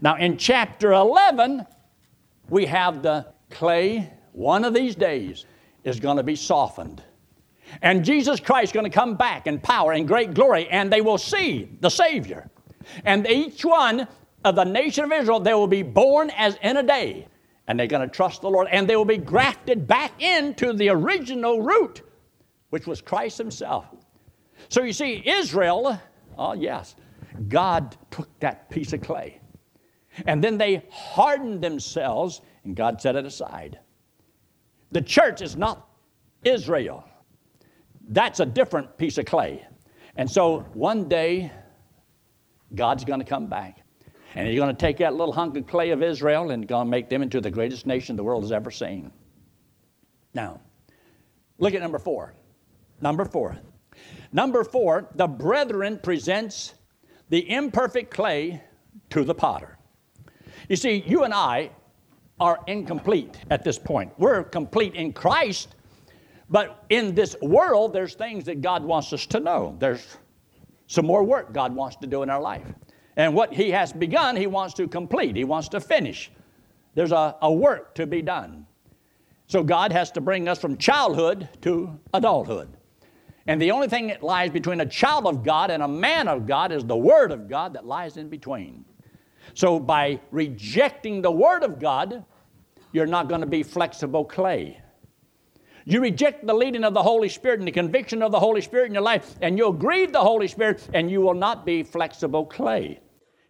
Now, 0.00 0.16
in 0.16 0.36
chapter 0.36 0.92
11, 0.92 1.66
we 2.50 2.66
have 2.66 3.02
the 3.02 3.26
clay, 3.50 4.12
one 4.32 4.64
of 4.64 4.74
these 4.74 4.94
days, 4.94 5.46
is 5.84 5.98
going 5.98 6.18
to 6.18 6.22
be 6.22 6.36
softened. 6.36 7.02
And 7.80 8.04
Jesus 8.04 8.38
Christ 8.38 8.70
is 8.70 8.72
going 8.72 8.90
to 8.90 8.94
come 8.94 9.16
back 9.16 9.46
in 9.46 9.58
power 9.58 9.92
and 9.92 10.06
great 10.06 10.34
glory, 10.34 10.68
and 10.68 10.92
they 10.92 11.00
will 11.00 11.18
see 11.18 11.68
the 11.80 11.88
Savior. 11.88 12.50
And 13.04 13.26
each 13.26 13.64
one 13.64 14.06
of 14.44 14.54
the 14.54 14.64
nation 14.64 15.04
of 15.04 15.12
Israel, 15.12 15.40
they 15.40 15.54
will 15.54 15.66
be 15.66 15.82
born 15.82 16.30
as 16.30 16.56
in 16.62 16.76
a 16.76 16.82
day 16.82 17.26
and 17.66 17.78
they're 17.78 17.86
going 17.86 18.08
to 18.08 18.14
trust 18.14 18.42
the 18.42 18.50
Lord, 18.50 18.68
and 18.70 18.88
they 18.88 18.96
will 18.96 19.04
be 19.04 19.18
grafted 19.18 19.86
back 19.86 20.20
into 20.20 20.72
the 20.72 20.88
original 20.88 21.62
root, 21.62 22.02
which 22.70 22.86
was 22.86 23.00
Christ 23.00 23.38
Himself. 23.38 23.86
So 24.68 24.82
you 24.82 24.92
see, 24.92 25.22
Israel, 25.24 26.00
oh 26.38 26.52
yes, 26.54 26.96
God 27.48 27.96
took 28.10 28.28
that 28.40 28.68
piece 28.70 28.92
of 28.92 29.00
clay, 29.00 29.40
and 30.26 30.42
then 30.42 30.58
they 30.58 30.82
hardened 30.90 31.62
themselves, 31.62 32.40
and 32.64 32.74
God 32.74 33.00
set 33.00 33.16
it 33.16 33.24
aside. 33.24 33.78
The 34.90 35.02
church 35.02 35.40
is 35.40 35.56
not 35.56 35.88
Israel, 36.44 37.04
that's 38.08 38.40
a 38.40 38.46
different 38.46 38.96
piece 38.98 39.18
of 39.18 39.24
clay. 39.24 39.66
And 40.16 40.30
so 40.30 40.60
one 40.74 41.08
day, 41.08 41.52
God's 42.74 43.04
going 43.04 43.20
to 43.20 43.26
come 43.26 43.46
back. 43.46 43.81
And 44.34 44.48
he's 44.48 44.58
going 44.58 44.74
to 44.74 44.80
take 44.80 44.98
that 44.98 45.14
little 45.14 45.32
hunk 45.32 45.56
of 45.56 45.66
clay 45.66 45.90
of 45.90 46.02
Israel 46.02 46.50
and 46.50 46.66
going 46.66 46.86
to 46.86 46.90
make 46.90 47.08
them 47.08 47.22
into 47.22 47.40
the 47.40 47.50
greatest 47.50 47.86
nation 47.86 48.16
the 48.16 48.24
world 48.24 48.42
has 48.42 48.52
ever 48.52 48.70
seen. 48.70 49.12
Now, 50.34 50.60
look 51.58 51.74
at 51.74 51.82
number 51.82 51.98
four. 51.98 52.34
Number 53.00 53.24
four. 53.24 53.58
Number 54.32 54.64
four, 54.64 55.08
the 55.14 55.26
brethren 55.26 56.00
presents 56.02 56.74
the 57.28 57.50
imperfect 57.50 58.12
clay 58.12 58.62
to 59.10 59.24
the 59.24 59.34
potter. 59.34 59.76
You 60.68 60.76
see, 60.76 61.02
you 61.06 61.24
and 61.24 61.34
I 61.34 61.70
are 62.40 62.60
incomplete 62.66 63.36
at 63.50 63.64
this 63.64 63.78
point. 63.78 64.12
We're 64.18 64.42
complete 64.44 64.94
in 64.94 65.12
Christ, 65.12 65.74
but 66.48 66.84
in 66.88 67.14
this 67.14 67.36
world, 67.42 67.92
there's 67.92 68.14
things 68.14 68.44
that 68.44 68.60
God 68.60 68.82
wants 68.84 69.12
us 69.12 69.26
to 69.26 69.40
know. 69.40 69.76
There's 69.78 70.16
some 70.86 71.06
more 71.06 71.22
work 71.22 71.52
God 71.52 71.74
wants 71.74 71.96
to 71.96 72.06
do 72.06 72.22
in 72.22 72.30
our 72.30 72.40
life. 72.40 72.66
And 73.16 73.34
what 73.34 73.52
he 73.52 73.70
has 73.70 73.92
begun, 73.92 74.36
he 74.36 74.46
wants 74.46 74.74
to 74.74 74.88
complete, 74.88 75.36
he 75.36 75.44
wants 75.44 75.68
to 75.70 75.80
finish. 75.80 76.30
There's 76.94 77.12
a, 77.12 77.36
a 77.42 77.52
work 77.52 77.94
to 77.96 78.06
be 78.06 78.22
done. 78.22 78.66
So 79.46 79.62
God 79.62 79.92
has 79.92 80.10
to 80.12 80.20
bring 80.20 80.48
us 80.48 80.58
from 80.58 80.76
childhood 80.76 81.48
to 81.62 81.98
adulthood. 82.14 82.68
And 83.46 83.60
the 83.60 83.70
only 83.70 83.88
thing 83.88 84.06
that 84.08 84.22
lies 84.22 84.50
between 84.50 84.80
a 84.80 84.86
child 84.86 85.26
of 85.26 85.44
God 85.44 85.70
and 85.70 85.82
a 85.82 85.88
man 85.88 86.28
of 86.28 86.46
God 86.46 86.72
is 86.72 86.84
the 86.84 86.96
Word 86.96 87.32
of 87.32 87.48
God 87.48 87.74
that 87.74 87.86
lies 87.86 88.16
in 88.16 88.28
between. 88.28 88.84
So 89.54 89.78
by 89.78 90.20
rejecting 90.30 91.20
the 91.20 91.32
Word 91.32 91.64
of 91.64 91.80
God, 91.80 92.24
you're 92.92 93.06
not 93.06 93.28
going 93.28 93.40
to 93.40 93.46
be 93.46 93.62
flexible 93.62 94.24
clay. 94.24 94.80
You 95.84 96.00
reject 96.00 96.46
the 96.46 96.54
leading 96.54 96.84
of 96.84 96.94
the 96.94 97.02
Holy 97.02 97.28
Spirit 97.28 97.58
and 97.58 97.66
the 97.66 97.72
conviction 97.72 98.22
of 98.22 98.30
the 98.30 98.38
Holy 98.38 98.60
Spirit 98.60 98.86
in 98.86 98.94
your 98.94 99.02
life, 99.02 99.34
and 99.40 99.58
you'll 99.58 99.72
grieve 99.72 100.12
the 100.12 100.20
Holy 100.20 100.46
Spirit, 100.46 100.88
and 100.94 101.10
you 101.10 101.20
will 101.20 101.34
not 101.34 101.66
be 101.66 101.82
flexible 101.82 102.46
clay. 102.46 103.00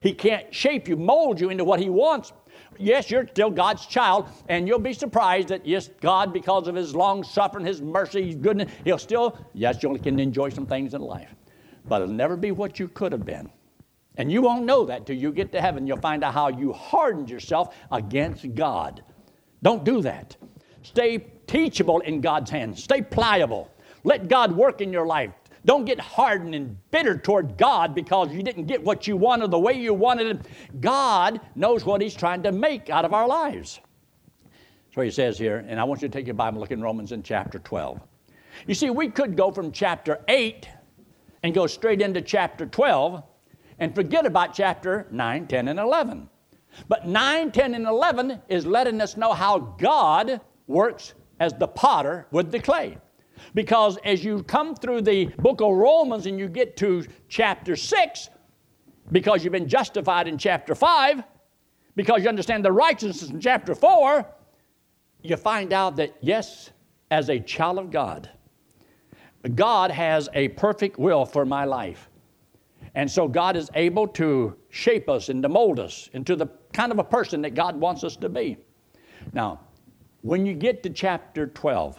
He 0.00 0.12
can't 0.12 0.52
shape 0.52 0.88
you, 0.88 0.96
mold 0.96 1.40
you 1.40 1.50
into 1.50 1.64
what 1.64 1.78
He 1.78 1.90
wants. 1.90 2.32
Yes, 2.78 3.10
you're 3.10 3.26
still 3.28 3.50
God's 3.50 3.86
child, 3.86 4.28
and 4.48 4.66
you'll 4.66 4.78
be 4.78 4.94
surprised 4.94 5.48
that, 5.48 5.66
yes, 5.66 5.90
God, 6.00 6.32
because 6.32 6.68
of 6.68 6.74
His 6.74 6.94
long 6.94 7.22
suffering, 7.22 7.66
His 7.66 7.82
mercy, 7.82 8.26
His 8.26 8.34
goodness, 8.36 8.72
He'll 8.84 8.98
still, 8.98 9.38
yes, 9.52 9.82
you 9.82 9.96
can 9.98 10.18
enjoy 10.18 10.48
some 10.48 10.66
things 10.66 10.94
in 10.94 11.02
life, 11.02 11.34
but 11.86 12.00
it'll 12.00 12.14
never 12.14 12.36
be 12.36 12.50
what 12.50 12.80
you 12.80 12.88
could 12.88 13.12
have 13.12 13.26
been. 13.26 13.50
And 14.16 14.32
you 14.32 14.42
won't 14.42 14.64
know 14.64 14.84
that 14.86 15.06
till 15.06 15.16
you 15.16 15.32
get 15.32 15.52
to 15.52 15.60
heaven. 15.60 15.86
You'll 15.86 15.96
find 15.98 16.24
out 16.24 16.34
how 16.34 16.48
you 16.48 16.72
hardened 16.72 17.30
yourself 17.30 17.74
against 17.90 18.54
God. 18.54 19.02
Don't 19.62 19.84
do 19.84 20.02
that. 20.02 20.36
Stay 20.82 21.18
teachable 21.52 22.00
in 22.00 22.22
God's 22.22 22.50
hands. 22.50 22.82
Stay 22.82 23.02
pliable. 23.02 23.70
Let 24.04 24.26
God 24.28 24.52
work 24.52 24.80
in 24.80 24.90
your 24.90 25.06
life. 25.06 25.30
Don't 25.66 25.84
get 25.84 26.00
hardened 26.00 26.54
and 26.54 26.76
bitter 26.90 27.16
toward 27.16 27.58
God 27.58 27.94
because 27.94 28.32
you 28.32 28.42
didn't 28.42 28.64
get 28.64 28.82
what 28.82 29.06
you 29.06 29.18
wanted 29.18 29.50
the 29.50 29.58
way 29.58 29.74
you 29.74 29.92
wanted 29.92 30.26
it. 30.28 30.46
God 30.80 31.40
knows 31.54 31.84
what 31.84 32.00
He's 32.00 32.14
trying 32.14 32.42
to 32.44 32.52
make 32.52 32.88
out 32.88 33.04
of 33.04 33.12
our 33.12 33.28
lives. 33.28 33.80
So 34.94 35.02
He 35.02 35.10
says 35.10 35.38
here, 35.38 35.64
and 35.68 35.78
I 35.78 35.84
want 35.84 36.00
you 36.00 36.08
to 36.08 36.12
take 36.12 36.26
your 36.26 36.34
Bible, 36.34 36.58
look 36.58 36.70
in 36.70 36.80
Romans 36.80 37.12
in 37.12 37.22
chapter 37.22 37.58
12. 37.58 38.00
You 38.66 38.74
see, 38.74 38.88
we 38.88 39.10
could 39.10 39.36
go 39.36 39.50
from 39.50 39.72
chapter 39.72 40.20
8 40.28 40.66
and 41.42 41.54
go 41.54 41.66
straight 41.66 42.00
into 42.00 42.22
chapter 42.22 42.64
12 42.64 43.22
and 43.78 43.94
forget 43.94 44.24
about 44.24 44.54
chapter 44.54 45.06
9, 45.10 45.46
10, 45.46 45.68
and 45.68 45.78
11. 45.78 46.28
But 46.88 47.06
9, 47.06 47.52
10, 47.52 47.74
and 47.74 47.86
11 47.86 48.40
is 48.48 48.64
letting 48.64 49.02
us 49.02 49.18
know 49.18 49.34
how 49.34 49.58
God 49.58 50.40
works 50.66 51.12
as 51.40 51.52
the 51.54 51.68
potter 51.68 52.26
with 52.30 52.50
the 52.50 52.60
clay. 52.60 52.98
Because 53.54 53.98
as 54.04 54.24
you 54.24 54.42
come 54.44 54.74
through 54.74 55.02
the 55.02 55.26
book 55.26 55.60
of 55.60 55.72
Romans 55.74 56.26
and 56.26 56.38
you 56.38 56.48
get 56.48 56.76
to 56.78 57.04
chapter 57.28 57.76
6, 57.76 58.28
because 59.10 59.42
you've 59.44 59.52
been 59.52 59.68
justified 59.68 60.28
in 60.28 60.38
chapter 60.38 60.74
5, 60.74 61.22
because 61.96 62.22
you 62.22 62.28
understand 62.28 62.64
the 62.64 62.72
righteousness 62.72 63.30
in 63.30 63.40
chapter 63.40 63.74
4, 63.74 64.26
you 65.22 65.36
find 65.36 65.72
out 65.72 65.96
that, 65.96 66.16
yes, 66.20 66.70
as 67.10 67.28
a 67.28 67.38
child 67.38 67.78
of 67.78 67.90
God, 67.90 68.30
God 69.54 69.90
has 69.90 70.28
a 70.34 70.48
perfect 70.48 70.98
will 70.98 71.24
for 71.24 71.44
my 71.44 71.64
life. 71.64 72.08
And 72.94 73.10
so 73.10 73.26
God 73.26 73.56
is 73.56 73.70
able 73.74 74.06
to 74.08 74.56
shape 74.68 75.08
us 75.08 75.28
and 75.28 75.42
to 75.42 75.48
mold 75.48 75.80
us 75.80 76.10
into 76.12 76.36
the 76.36 76.46
kind 76.72 76.92
of 76.92 76.98
a 76.98 77.04
person 77.04 77.42
that 77.42 77.54
God 77.54 77.76
wants 77.76 78.04
us 78.04 78.16
to 78.16 78.28
be. 78.28 78.56
Now, 79.32 79.60
when 80.22 80.46
you 80.46 80.54
get 80.54 80.82
to 80.84 80.90
chapter 80.90 81.46
12, 81.46 81.98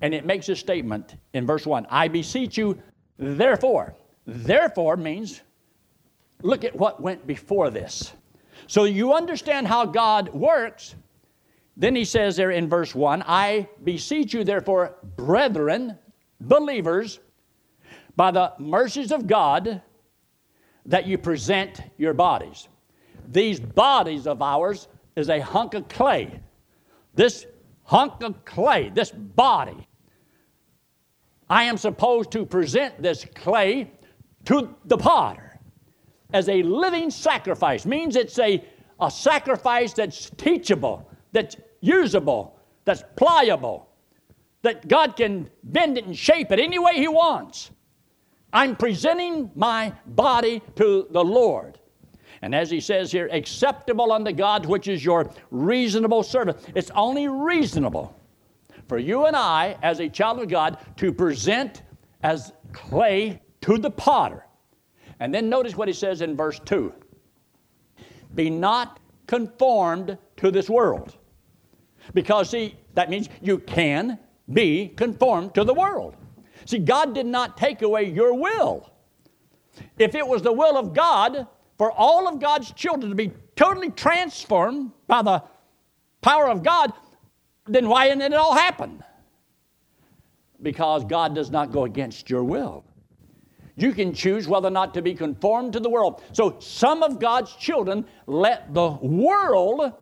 and 0.00 0.14
it 0.14 0.24
makes 0.24 0.48
a 0.48 0.56
statement 0.56 1.16
in 1.34 1.46
verse 1.46 1.66
1 1.66 1.86
I 1.90 2.08
beseech 2.08 2.56
you, 2.56 2.80
therefore. 3.18 3.94
Therefore 4.26 4.96
means 4.96 5.42
look 6.42 6.64
at 6.64 6.74
what 6.74 7.00
went 7.00 7.26
before 7.26 7.70
this. 7.70 8.12
So 8.66 8.84
you 8.84 9.14
understand 9.14 9.66
how 9.66 9.86
God 9.86 10.32
works. 10.32 10.94
Then 11.76 11.94
he 11.94 12.04
says 12.04 12.36
there 12.36 12.50
in 12.50 12.68
verse 12.68 12.94
1 12.94 13.24
I 13.26 13.68
beseech 13.82 14.34
you, 14.34 14.44
therefore, 14.44 14.96
brethren, 15.16 15.98
believers, 16.40 17.18
by 18.16 18.30
the 18.30 18.52
mercies 18.58 19.12
of 19.12 19.26
God, 19.26 19.80
that 20.86 21.06
you 21.06 21.18
present 21.18 21.80
your 21.98 22.14
bodies. 22.14 22.68
These 23.28 23.60
bodies 23.60 24.26
of 24.26 24.42
ours 24.42 24.88
is 25.16 25.28
a 25.28 25.40
hunk 25.40 25.74
of 25.74 25.88
clay. 25.88 26.40
This 27.18 27.46
hunk 27.82 28.22
of 28.22 28.44
clay, 28.44 28.90
this 28.90 29.10
body, 29.10 29.88
I 31.50 31.64
am 31.64 31.76
supposed 31.76 32.30
to 32.30 32.46
present 32.46 33.02
this 33.02 33.26
clay 33.34 33.90
to 34.44 34.72
the 34.84 34.96
potter 34.96 35.58
as 36.32 36.48
a 36.48 36.62
living 36.62 37.10
sacrifice. 37.10 37.84
Means 37.84 38.14
it's 38.14 38.38
a, 38.38 38.64
a 39.00 39.10
sacrifice 39.10 39.94
that's 39.94 40.30
teachable, 40.36 41.10
that's 41.32 41.56
usable, 41.80 42.56
that's 42.84 43.02
pliable, 43.16 43.88
that 44.62 44.86
God 44.86 45.16
can 45.16 45.50
bend 45.64 45.98
it 45.98 46.04
and 46.04 46.16
shape 46.16 46.52
it 46.52 46.60
any 46.60 46.78
way 46.78 46.98
He 46.98 47.08
wants. 47.08 47.72
I'm 48.52 48.76
presenting 48.76 49.50
my 49.56 49.92
body 50.06 50.62
to 50.76 51.08
the 51.10 51.24
Lord. 51.24 51.80
And 52.42 52.54
as 52.54 52.70
he 52.70 52.80
says 52.80 53.10
here, 53.10 53.28
acceptable 53.32 54.12
unto 54.12 54.32
God, 54.32 54.66
which 54.66 54.88
is 54.88 55.04
your 55.04 55.30
reasonable 55.50 56.22
service. 56.22 56.62
It's 56.74 56.90
only 56.92 57.28
reasonable 57.28 58.14
for 58.88 58.98
you 58.98 59.26
and 59.26 59.36
I, 59.36 59.76
as 59.82 60.00
a 60.00 60.08
child 60.08 60.40
of 60.40 60.48
God, 60.48 60.78
to 60.96 61.12
present 61.12 61.82
as 62.22 62.52
clay 62.72 63.40
to 63.62 63.76
the 63.76 63.90
potter. 63.90 64.46
And 65.20 65.34
then 65.34 65.48
notice 65.48 65.76
what 65.76 65.88
he 65.88 65.94
says 65.94 66.22
in 66.22 66.36
verse 66.36 66.60
2 66.64 66.92
Be 68.34 68.50
not 68.50 69.00
conformed 69.26 70.16
to 70.38 70.50
this 70.50 70.70
world. 70.70 71.16
Because, 72.14 72.50
see, 72.50 72.76
that 72.94 73.10
means 73.10 73.28
you 73.42 73.58
can 73.58 74.18
be 74.52 74.88
conformed 74.88 75.54
to 75.54 75.64
the 75.64 75.74
world. 75.74 76.16
See, 76.64 76.78
God 76.78 77.14
did 77.14 77.26
not 77.26 77.56
take 77.56 77.82
away 77.82 78.04
your 78.04 78.34
will. 78.34 78.90
If 79.98 80.14
it 80.14 80.26
was 80.26 80.42
the 80.42 80.52
will 80.52 80.78
of 80.78 80.94
God 80.94 81.46
for 81.78 81.92
all 81.92 82.28
of 82.28 82.40
God's 82.40 82.72
children 82.72 83.08
to 83.08 83.16
be 83.16 83.32
totally 83.56 83.90
transformed 83.90 84.90
by 85.06 85.22
the 85.22 85.42
power 86.20 86.48
of 86.48 86.62
God, 86.62 86.92
then 87.66 87.88
why 87.88 88.08
didn't 88.08 88.22
it 88.22 88.34
all 88.34 88.54
happen? 88.54 89.02
Because 90.60 91.04
God 91.04 91.34
does 91.34 91.50
not 91.50 91.70
go 91.70 91.84
against 91.84 92.28
your 92.28 92.42
will. 92.42 92.84
You 93.76 93.92
can 93.92 94.12
choose 94.12 94.48
whether 94.48 94.66
or 94.66 94.72
not 94.72 94.92
to 94.94 95.02
be 95.02 95.14
conformed 95.14 95.74
to 95.74 95.80
the 95.80 95.88
world. 95.88 96.20
So 96.32 96.56
some 96.58 97.04
of 97.04 97.20
God's 97.20 97.54
children 97.54 98.04
let 98.26 98.74
the 98.74 98.88
world 98.88 99.92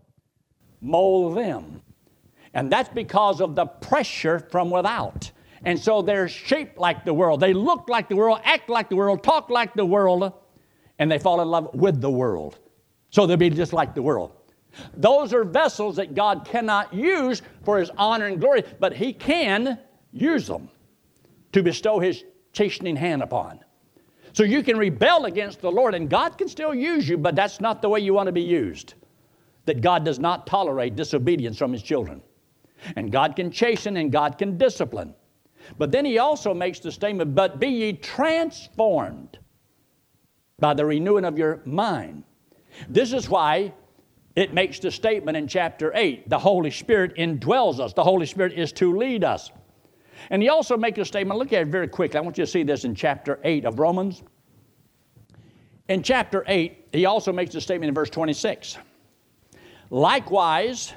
mold 0.81 1.37
them. 1.37 1.83
And 2.55 2.73
that's 2.73 2.89
because 2.89 3.43
of 3.43 3.55
the 3.55 3.67
pressure 3.67 4.39
from 4.39 4.71
without. 4.71 5.31
And 5.63 5.79
so 5.79 6.01
they're 6.01 6.29
shaped 6.29 6.79
like 6.79 7.05
the 7.05 7.13
world. 7.13 7.41
They 7.41 7.53
look 7.53 7.91
like 7.91 8.09
the 8.09 8.17
world, 8.17 8.41
act 8.45 8.71
like 8.71 8.89
the 8.89 8.97
world, 8.97 9.23
talk 9.23 9.51
like 9.51 9.75
the 9.75 9.85
world, 9.85 10.33
and 10.99 11.11
they 11.11 11.19
fall 11.19 11.41
in 11.41 11.49
love 11.49 11.75
with 11.75 12.01
the 12.01 12.11
world. 12.11 12.59
So 13.11 13.27
they'll 13.27 13.37
be 13.37 13.51
just 13.51 13.73
like 13.73 13.95
the 13.95 14.03
world. 14.03 14.33
Those 14.97 15.33
are 15.33 15.45
vessels 15.45 15.97
that 15.97 16.15
God 16.15 16.45
cannot 16.45 16.93
use 16.93 17.43
for 17.65 17.79
His 17.79 17.91
honor 17.97 18.27
and 18.27 18.41
glory, 18.41 18.65
but 18.79 18.93
He 18.95 19.13
can 19.13 19.79
use 20.13 20.47
them 20.47 20.69
to 21.53 21.63
bestow 21.63 21.99
His 21.99 22.25
chastening 22.53 22.97
hand 22.97 23.23
upon. 23.23 23.61
So 24.33 24.43
you 24.43 24.63
can 24.63 24.77
rebel 24.77 25.25
against 25.25 25.63
the 25.63 25.71
Lord, 25.71 25.95
and 25.95 26.11
God 26.11 26.37
can 26.37 26.49
still 26.49 26.75
use 26.75 27.09
you, 27.09 27.17
but 27.17 27.35
that's 27.35 27.61
not 27.61 27.81
the 27.81 27.89
way 27.89 28.01
you 28.01 28.13
want 28.13 28.27
to 28.27 28.33
be 28.33 28.43
used. 28.43 28.95
That 29.65 29.81
God 29.81 30.05
does 30.05 30.19
not 30.19 30.47
tolerate 30.47 30.95
disobedience 30.95 31.57
from 31.57 31.73
His 31.73 31.83
children. 31.83 32.21
And 32.97 33.11
God 33.11 33.35
can 33.35 33.51
chasten 33.51 33.97
and 33.97 34.13
God 34.13 34.37
can 34.37 34.59
discipline. 34.59 35.15
But 35.79 35.91
then 35.91 36.05
He 36.05 36.19
also 36.19 36.53
makes 36.53 36.79
the 36.79 36.93
statement, 36.93 37.35
But 37.35 37.59
be 37.59 37.69
ye 37.69 37.93
transformed 37.95 39.39
by 40.59 40.73
the 40.73 40.85
renewing 40.85 41.25
of 41.25 41.39
your 41.39 41.61
mind. 41.65 42.25
This 42.89 43.13
is 43.13 43.29
why 43.29 43.73
it 44.35 44.55
makes 44.55 44.79
the 44.79 44.91
statement 44.91 45.37
in 45.37 45.47
chapter 45.49 45.93
8 45.95 46.29
the 46.29 46.39
Holy 46.39 46.71
Spirit 46.71 47.15
indwells 47.17 47.81
us. 47.81 47.93
The 47.93 48.05
Holy 48.05 48.27
Spirit 48.27 48.53
is 48.55 48.73
to 48.73 48.97
lead 48.97 49.25
us. 49.25 49.51
And 50.31 50.43
he 50.43 50.49
also 50.49 50.77
makes 50.77 50.99
a 50.99 51.05
statement, 51.05 51.39
look 51.39 51.53
at 51.53 51.63
it 51.63 51.69
very 51.69 51.89
quickly. 51.89 52.19
I 52.19 52.23
want 52.23 52.39
you 52.39 52.45
to 52.45 52.51
see 52.51 52.63
this 52.63 52.85
in 52.85 52.95
chapter 52.95 53.39
8 53.45 53.67
of 53.67 53.79
Romans. 53.79 54.23
In 55.89 56.03
chapter 56.03 56.43
8, 56.47 56.89
he 56.93 57.05
also 57.05 57.33
makes 57.33 57.55
a 57.55 57.61
statement 57.61 57.89
in 57.89 57.95
verse 57.95 58.11
26. 58.11 58.79
Likewise, 59.91 60.95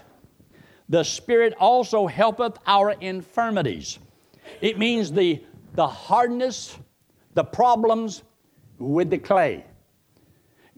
the 0.87 1.03
Spirit 1.03 1.53
also 1.59 2.07
helpeth 2.07 2.57
our 2.65 2.91
infirmities. 2.91 3.99
It 4.61 4.79
means 4.79 5.11
the, 5.11 5.43
the 5.73 5.85
hardness, 5.85 6.77
the 7.35 7.43
problems 7.43 8.23
with 8.79 9.09
the 9.09 9.17
clay. 9.17 9.65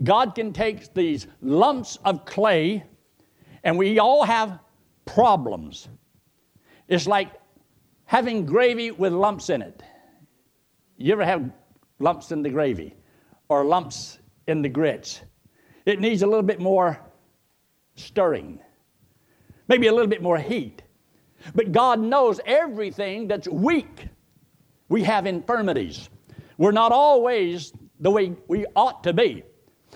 God 0.04 0.36
can 0.36 0.52
take 0.52 0.94
these 0.94 1.28
lumps 1.42 1.98
of 2.04 2.26
clay, 2.26 2.84
and 3.64 3.78
we 3.78 4.00
all 4.00 4.24
have 4.24 4.60
problems. 5.06 5.88
It's 6.88 7.08
like 7.08 7.30
having 8.06 8.46
gravy 8.46 8.92
with 8.92 9.14
lumps 9.14 9.50
in 9.50 9.62
it. 9.62 9.84
You 10.98 11.14
ever 11.14 11.26
have 11.26 11.52
lumps 12.00 12.32
in 12.32 12.42
the 12.42 12.50
gravy 12.50 12.96
or 13.48 13.64
lumps 13.64 14.20
in 14.48 14.62
the 14.62 14.70
grits? 14.70 15.22
It 15.86 16.00
needs 16.00 16.22
a 16.22 16.28
little 16.28 16.44
bit 16.44 16.60
more 16.60 17.00
stirring, 17.96 18.60
maybe 19.68 19.88
a 19.88 19.92
little 19.92 20.10
bit 20.10 20.22
more 20.22 20.38
heat. 20.38 20.82
But 21.56 21.72
God 21.72 22.00
knows 22.00 22.40
everything 22.46 23.28
that's 23.28 23.48
weak. 23.48 24.08
We 24.90 25.04
have 25.04 25.26
infirmities. 25.26 26.10
We're 26.58 26.72
not 26.72 26.92
always 26.92 27.74
the 28.02 28.12
way 28.12 28.34
we 28.48 28.66
ought 28.76 29.04
to 29.04 29.14
be. 29.14 29.44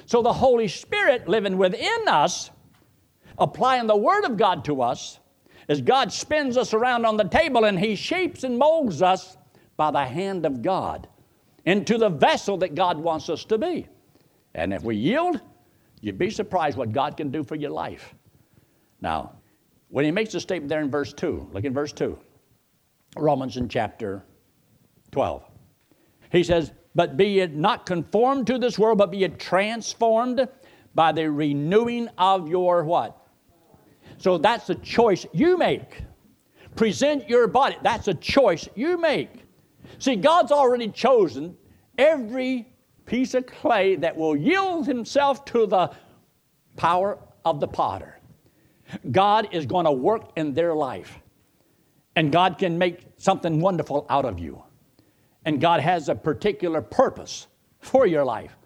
So 0.06 0.22
the 0.22 0.32
Holy 0.32 0.68
Spirit 0.68 1.28
living 1.28 1.58
within 1.58 2.08
us, 2.08 2.52
applying 3.38 3.88
the 3.88 3.98
Word 3.98 4.24
of 4.24 4.38
God 4.38 4.64
to 4.66 4.82
us, 4.82 5.20
as 5.68 5.82
God 5.82 6.14
spins 6.14 6.58
us 6.58 6.74
around 6.74 7.06
on 7.06 7.18
the 7.18 7.28
table 7.28 7.66
and 7.66 7.80
He 7.80 7.96
shapes 7.96 8.44
and 8.44 8.58
molds 8.58 9.02
us 9.02 9.36
by 9.76 9.92
the 9.92 10.06
hand 10.06 10.46
of 10.46 10.62
God 10.62 11.08
into 11.66 11.98
the 11.98 12.10
vessel 12.10 12.58
that 12.58 12.76
God 12.76 12.98
wants 12.98 13.30
us 13.30 13.44
to 13.46 13.58
be. 13.58 13.88
And 14.54 14.72
if 14.72 14.84
we 14.84 14.96
yield, 14.96 15.42
you'd 16.02 16.20
be 16.20 16.30
surprised 16.30 16.78
what 16.78 16.92
God 16.92 17.18
can 17.18 17.32
do 17.32 17.44
for 17.44 17.56
your 17.56 17.72
life. 17.72 18.14
Now, 19.02 19.34
when 19.90 20.06
He 20.06 20.12
makes 20.12 20.34
a 20.36 20.40
statement 20.40 20.70
there 20.70 20.82
in 20.82 20.92
verse 20.92 21.14
2, 21.14 21.50
look 21.52 21.64
in 21.64 21.74
verse 21.74 21.92
2, 21.94 22.18
Romans 23.18 23.58
in 23.58 23.68
chapter 23.68 24.24
12. 25.12 25.44
He 26.32 26.44
says, 26.44 26.72
but 26.96 27.18
be 27.18 27.42
it 27.42 27.54
not 27.54 27.86
conformed 27.86 28.48
to 28.48 28.58
this 28.58 28.80
world, 28.80 28.98
but 28.98 29.12
be 29.12 29.26
it 29.26 29.38
transformed 29.38 30.48
by 30.96 31.12
the 31.12 31.30
renewing 31.30 32.08
of 32.18 32.48
your 32.48 32.86
what? 32.86 33.22
So 34.18 34.38
that's 34.38 34.70
a 34.70 34.76
choice 34.76 35.26
you 35.34 35.58
make. 35.58 36.04
Present 36.76 37.30
your 37.30 37.48
body. 37.48 37.76
That's 37.84 38.08
a 38.08 38.14
choice 38.14 38.68
you 38.76 38.98
make. 38.98 39.30
See, 40.00 40.16
God's 40.16 40.54
already 40.54 40.88
chosen 40.88 41.58
every 41.98 42.68
piece 43.06 43.34
of 43.34 43.46
clay 43.46 43.98
that 43.98 44.16
will 44.16 44.36
yield 44.36 44.88
himself 44.88 45.44
to 45.46 45.68
the 45.68 45.92
power 46.78 47.20
of 47.44 47.60
the 47.60 47.68
potter. 47.68 48.20
God 49.12 49.50
is 49.52 49.66
going 49.66 49.86
to 49.86 49.92
work 49.92 50.32
in 50.38 50.54
their 50.54 50.74
life, 50.74 51.20
and 52.16 52.32
God 52.32 52.58
can 52.58 52.78
make 52.78 53.02
something 53.18 53.60
wonderful 53.60 54.06
out 54.10 54.26
of 54.26 54.40
you 54.40 54.65
and 55.46 55.62
God 55.62 55.80
has 55.80 56.10
a 56.10 56.16
particular 56.16 56.82
purpose 56.82 57.48
for 57.80 58.06
your 58.06 58.26
life. 58.26 58.58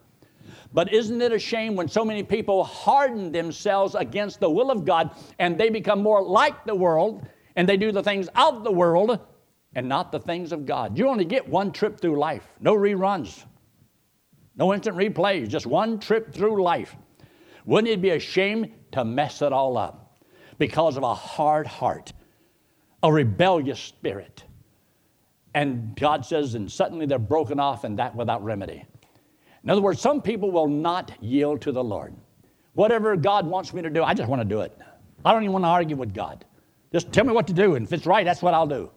But 0.73 0.93
isn't 0.93 1.21
it 1.21 1.31
a 1.31 1.39
shame 1.39 1.75
when 1.75 1.87
so 1.87 2.05
many 2.05 2.23
people 2.23 2.63
harden 2.63 3.31
themselves 3.31 3.95
against 3.95 4.39
the 4.39 4.49
will 4.49 4.71
of 4.71 4.85
God 4.85 5.11
and 5.39 5.57
they 5.57 5.69
become 5.69 6.01
more 6.01 6.21
like 6.21 6.65
the 6.65 6.75
world 6.75 7.27
and 7.55 7.67
they 7.67 7.77
do 7.77 7.91
the 7.91 8.03
things 8.03 8.29
of 8.35 8.63
the 8.63 8.71
world 8.71 9.19
and 9.75 9.89
not 9.89 10.11
the 10.11 10.19
things 10.19 10.51
of 10.51 10.65
God? 10.65 10.97
You 10.97 11.07
only 11.07 11.25
get 11.25 11.47
one 11.47 11.71
trip 11.71 11.99
through 11.99 12.19
life, 12.19 12.47
no 12.59 12.75
reruns, 12.75 13.45
no 14.55 14.73
instant 14.73 14.95
replays, 14.95 15.47
just 15.47 15.65
one 15.65 15.99
trip 15.99 16.33
through 16.33 16.61
life. 16.63 16.95
Wouldn't 17.65 17.91
it 17.91 18.01
be 18.01 18.11
a 18.11 18.19
shame 18.19 18.73
to 18.91 19.03
mess 19.03 19.41
it 19.41 19.51
all 19.51 19.75
up 19.77 20.23
because 20.59 20.97
of 20.97 21.03
a 21.03 21.15
hard 21.15 21.65
heart, 21.65 22.13
a 23.01 23.11
rebellious 23.11 23.79
spirit? 23.79 24.43
And 25.53 25.95
God 25.95 26.25
says, 26.25 26.55
and 26.55 26.71
suddenly 26.71 27.05
they're 27.05 27.19
broken 27.19 27.59
off 27.59 27.83
and 27.83 27.97
that 27.99 28.15
without 28.15 28.43
remedy. 28.43 28.85
In 29.63 29.69
other 29.69 29.81
words, 29.81 29.99
some 29.99 30.21
people 30.21 30.51
will 30.51 30.67
not 30.67 31.11
yield 31.21 31.61
to 31.61 31.71
the 31.71 31.83
Lord. 31.83 32.13
Whatever 32.73 33.15
God 33.15 33.45
wants 33.45 33.73
me 33.73 33.81
to 33.81 33.89
do, 33.89 34.03
I 34.03 34.13
just 34.13 34.29
want 34.29 34.41
to 34.41 34.47
do 34.47 34.61
it. 34.61 34.77
I 35.25 35.33
don't 35.33 35.43
even 35.43 35.53
want 35.53 35.65
to 35.65 35.69
argue 35.69 35.95
with 35.95 36.13
God. 36.13 36.45
Just 36.93 37.11
tell 37.11 37.25
me 37.25 37.33
what 37.33 37.47
to 37.47 37.53
do, 37.53 37.75
and 37.75 37.85
if 37.85 37.93
it's 37.93 38.05
right, 38.05 38.25
that's 38.25 38.41
what 38.41 38.53
I'll 38.53 38.67
do. 38.67 38.89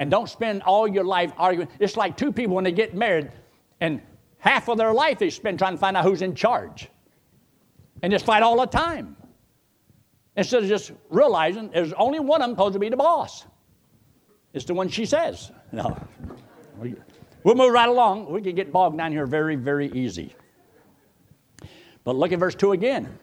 And 0.00 0.10
don't 0.10 0.28
spend 0.28 0.62
all 0.62 0.86
your 0.86 1.04
life 1.04 1.32
arguing. 1.36 1.68
It's 1.80 1.96
like 1.96 2.16
two 2.16 2.32
people 2.32 2.54
when 2.54 2.64
they 2.64 2.72
get 2.72 2.94
married, 2.94 3.32
and 3.80 4.00
half 4.38 4.68
of 4.68 4.76
their 4.76 4.92
life 4.92 5.18
they 5.18 5.30
spend 5.30 5.58
trying 5.58 5.72
to 5.72 5.78
find 5.78 5.96
out 5.96 6.04
who's 6.04 6.22
in 6.22 6.34
charge. 6.34 6.88
And 8.02 8.12
just 8.12 8.24
fight 8.24 8.42
all 8.42 8.56
the 8.60 8.66
time. 8.66 9.16
Instead 10.36 10.62
of 10.62 10.68
just 10.68 10.92
realizing 11.10 11.70
there's 11.70 11.92
only 11.94 12.20
one 12.20 12.42
of 12.42 12.48
them 12.48 12.54
supposed 12.54 12.74
to 12.74 12.78
be 12.78 12.88
the 12.88 12.96
boss. 12.96 13.44
It's 14.58 14.64
the 14.64 14.74
one 14.74 14.88
she 14.88 15.06
says. 15.06 15.52
No. 15.70 15.96
We'll 17.44 17.54
move 17.54 17.72
right 17.72 17.88
along. 17.88 18.32
We 18.32 18.42
can 18.42 18.56
get 18.56 18.72
bogged 18.72 18.98
down 18.98 19.12
here 19.12 19.24
very, 19.24 19.54
very 19.54 19.86
easy. 19.92 20.34
But 22.02 22.16
look 22.16 22.32
at 22.32 22.40
verse 22.40 22.56
2 22.56 22.72
again. 22.72 23.20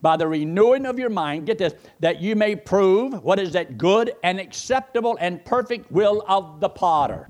By 0.00 0.16
the 0.16 0.26
renewing 0.26 0.86
of 0.86 0.98
your 0.98 1.10
mind, 1.10 1.44
get 1.44 1.58
this, 1.58 1.74
that 2.00 2.22
you 2.22 2.34
may 2.34 2.56
prove 2.56 3.22
what 3.22 3.38
is 3.38 3.52
that 3.52 3.76
good 3.76 4.14
and 4.22 4.40
acceptable 4.40 5.18
and 5.20 5.44
perfect 5.44 5.92
will 5.92 6.24
of 6.26 6.60
the 6.60 6.70
potter. 6.70 7.28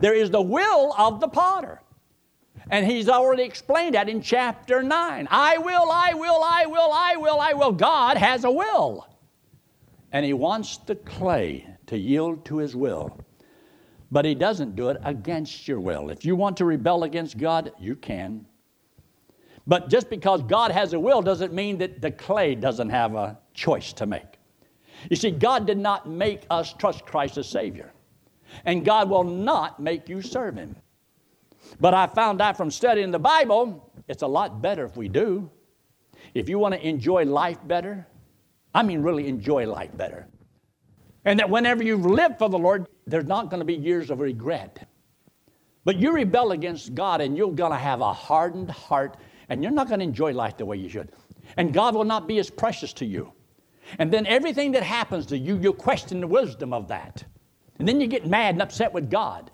There 0.00 0.12
is 0.12 0.28
the 0.28 0.42
will 0.42 0.94
of 0.98 1.20
the 1.20 1.28
potter. 1.28 1.80
And 2.70 2.84
he's 2.84 3.08
already 3.08 3.44
explained 3.44 3.94
that 3.94 4.08
in 4.08 4.20
chapter 4.20 4.82
9. 4.82 5.28
I 5.30 5.58
will, 5.58 5.92
I 5.92 6.12
will, 6.14 6.42
I 6.42 6.66
will, 6.66 6.92
I 6.92 7.14
will, 7.16 7.40
I 7.40 7.52
will. 7.52 7.70
God 7.70 8.16
has 8.16 8.42
a 8.42 8.50
will. 8.50 9.06
And 10.10 10.26
he 10.26 10.32
wants 10.32 10.78
the 10.78 10.96
clay 10.96 11.68
to 11.92 11.98
yield 11.98 12.42
to 12.46 12.56
His 12.56 12.74
will. 12.74 13.20
But 14.10 14.24
He 14.24 14.34
doesn't 14.34 14.74
do 14.74 14.88
it 14.88 14.96
against 15.04 15.68
your 15.68 15.78
will. 15.78 16.08
If 16.08 16.24
you 16.24 16.34
want 16.34 16.56
to 16.56 16.64
rebel 16.64 17.04
against 17.04 17.36
God, 17.36 17.70
you 17.78 17.94
can. 17.94 18.46
But 19.66 19.90
just 19.90 20.08
because 20.08 20.42
God 20.42 20.70
has 20.70 20.94
a 20.94 20.98
will 20.98 21.20
doesn't 21.20 21.52
mean 21.52 21.76
that 21.78 22.00
the 22.00 22.10
clay 22.10 22.54
doesn't 22.54 22.88
have 22.88 23.14
a 23.14 23.38
choice 23.52 23.92
to 23.94 24.06
make. 24.06 24.38
You 25.10 25.16
see, 25.16 25.30
God 25.30 25.66
did 25.66 25.76
not 25.76 26.08
make 26.08 26.44
us 26.48 26.72
trust 26.72 27.04
Christ 27.04 27.36
as 27.36 27.46
Savior, 27.46 27.92
and 28.64 28.86
God 28.86 29.10
will 29.10 29.24
not 29.24 29.78
make 29.78 30.08
you 30.08 30.22
serve 30.22 30.56
Him. 30.56 30.74
But 31.78 31.92
I 31.92 32.06
found 32.06 32.40
out 32.40 32.56
from 32.56 32.70
studying 32.70 33.10
the 33.10 33.18
Bible, 33.18 33.92
it's 34.08 34.22
a 34.22 34.26
lot 34.26 34.62
better 34.62 34.86
if 34.86 34.96
we 34.96 35.08
do. 35.08 35.50
If 36.32 36.48
you 36.48 36.58
want 36.58 36.74
to 36.74 36.86
enjoy 36.86 37.26
life 37.26 37.58
better, 37.66 38.06
I 38.74 38.82
mean, 38.82 39.02
really 39.02 39.28
enjoy 39.28 39.66
life 39.66 39.94
better. 39.94 40.26
And 41.24 41.38
that 41.38 41.50
whenever 41.50 41.82
you've 41.82 42.06
lived 42.06 42.38
for 42.38 42.48
the 42.48 42.58
Lord, 42.58 42.86
there's 43.06 43.24
not 43.24 43.48
going 43.50 43.60
to 43.60 43.64
be 43.64 43.74
years 43.74 44.10
of 44.10 44.20
regret. 44.20 44.88
But 45.84 45.96
you 45.96 46.12
rebel 46.12 46.52
against 46.52 46.94
God 46.94 47.20
and 47.20 47.36
you're 47.36 47.52
going 47.52 47.72
to 47.72 47.78
have 47.78 48.00
a 48.00 48.12
hardened 48.12 48.70
heart 48.70 49.16
and 49.48 49.62
you're 49.62 49.72
not 49.72 49.88
going 49.88 50.00
to 50.00 50.04
enjoy 50.04 50.32
life 50.32 50.56
the 50.56 50.66
way 50.66 50.76
you 50.76 50.88
should. 50.88 51.10
And 51.56 51.72
God 51.72 51.94
will 51.94 52.04
not 52.04 52.28
be 52.28 52.38
as 52.38 52.50
precious 52.50 52.92
to 52.94 53.04
you. 53.04 53.32
And 53.98 54.12
then 54.12 54.26
everything 54.26 54.72
that 54.72 54.82
happens 54.82 55.26
to 55.26 55.38
you, 55.38 55.58
you 55.58 55.72
question 55.72 56.20
the 56.20 56.26
wisdom 56.26 56.72
of 56.72 56.88
that. 56.88 57.24
And 57.78 57.86
then 57.88 58.00
you 58.00 58.06
get 58.06 58.26
mad 58.26 58.54
and 58.54 58.62
upset 58.62 58.92
with 58.92 59.10
God. 59.10 59.50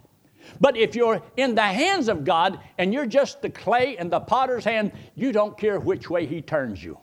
But 0.60 0.76
if 0.76 0.94
you're 0.94 1.22
in 1.36 1.54
the 1.54 1.62
hands 1.62 2.08
of 2.08 2.24
God 2.24 2.60
and 2.78 2.92
you're 2.92 3.06
just 3.06 3.42
the 3.42 3.50
clay 3.50 3.96
in 3.98 4.10
the 4.10 4.20
potter's 4.20 4.64
hand, 4.64 4.92
you 5.14 5.32
don't 5.32 5.56
care 5.58 5.78
which 5.78 6.08
way 6.08 6.26
He 6.26 6.42
turns 6.42 6.82
you. 6.82 6.98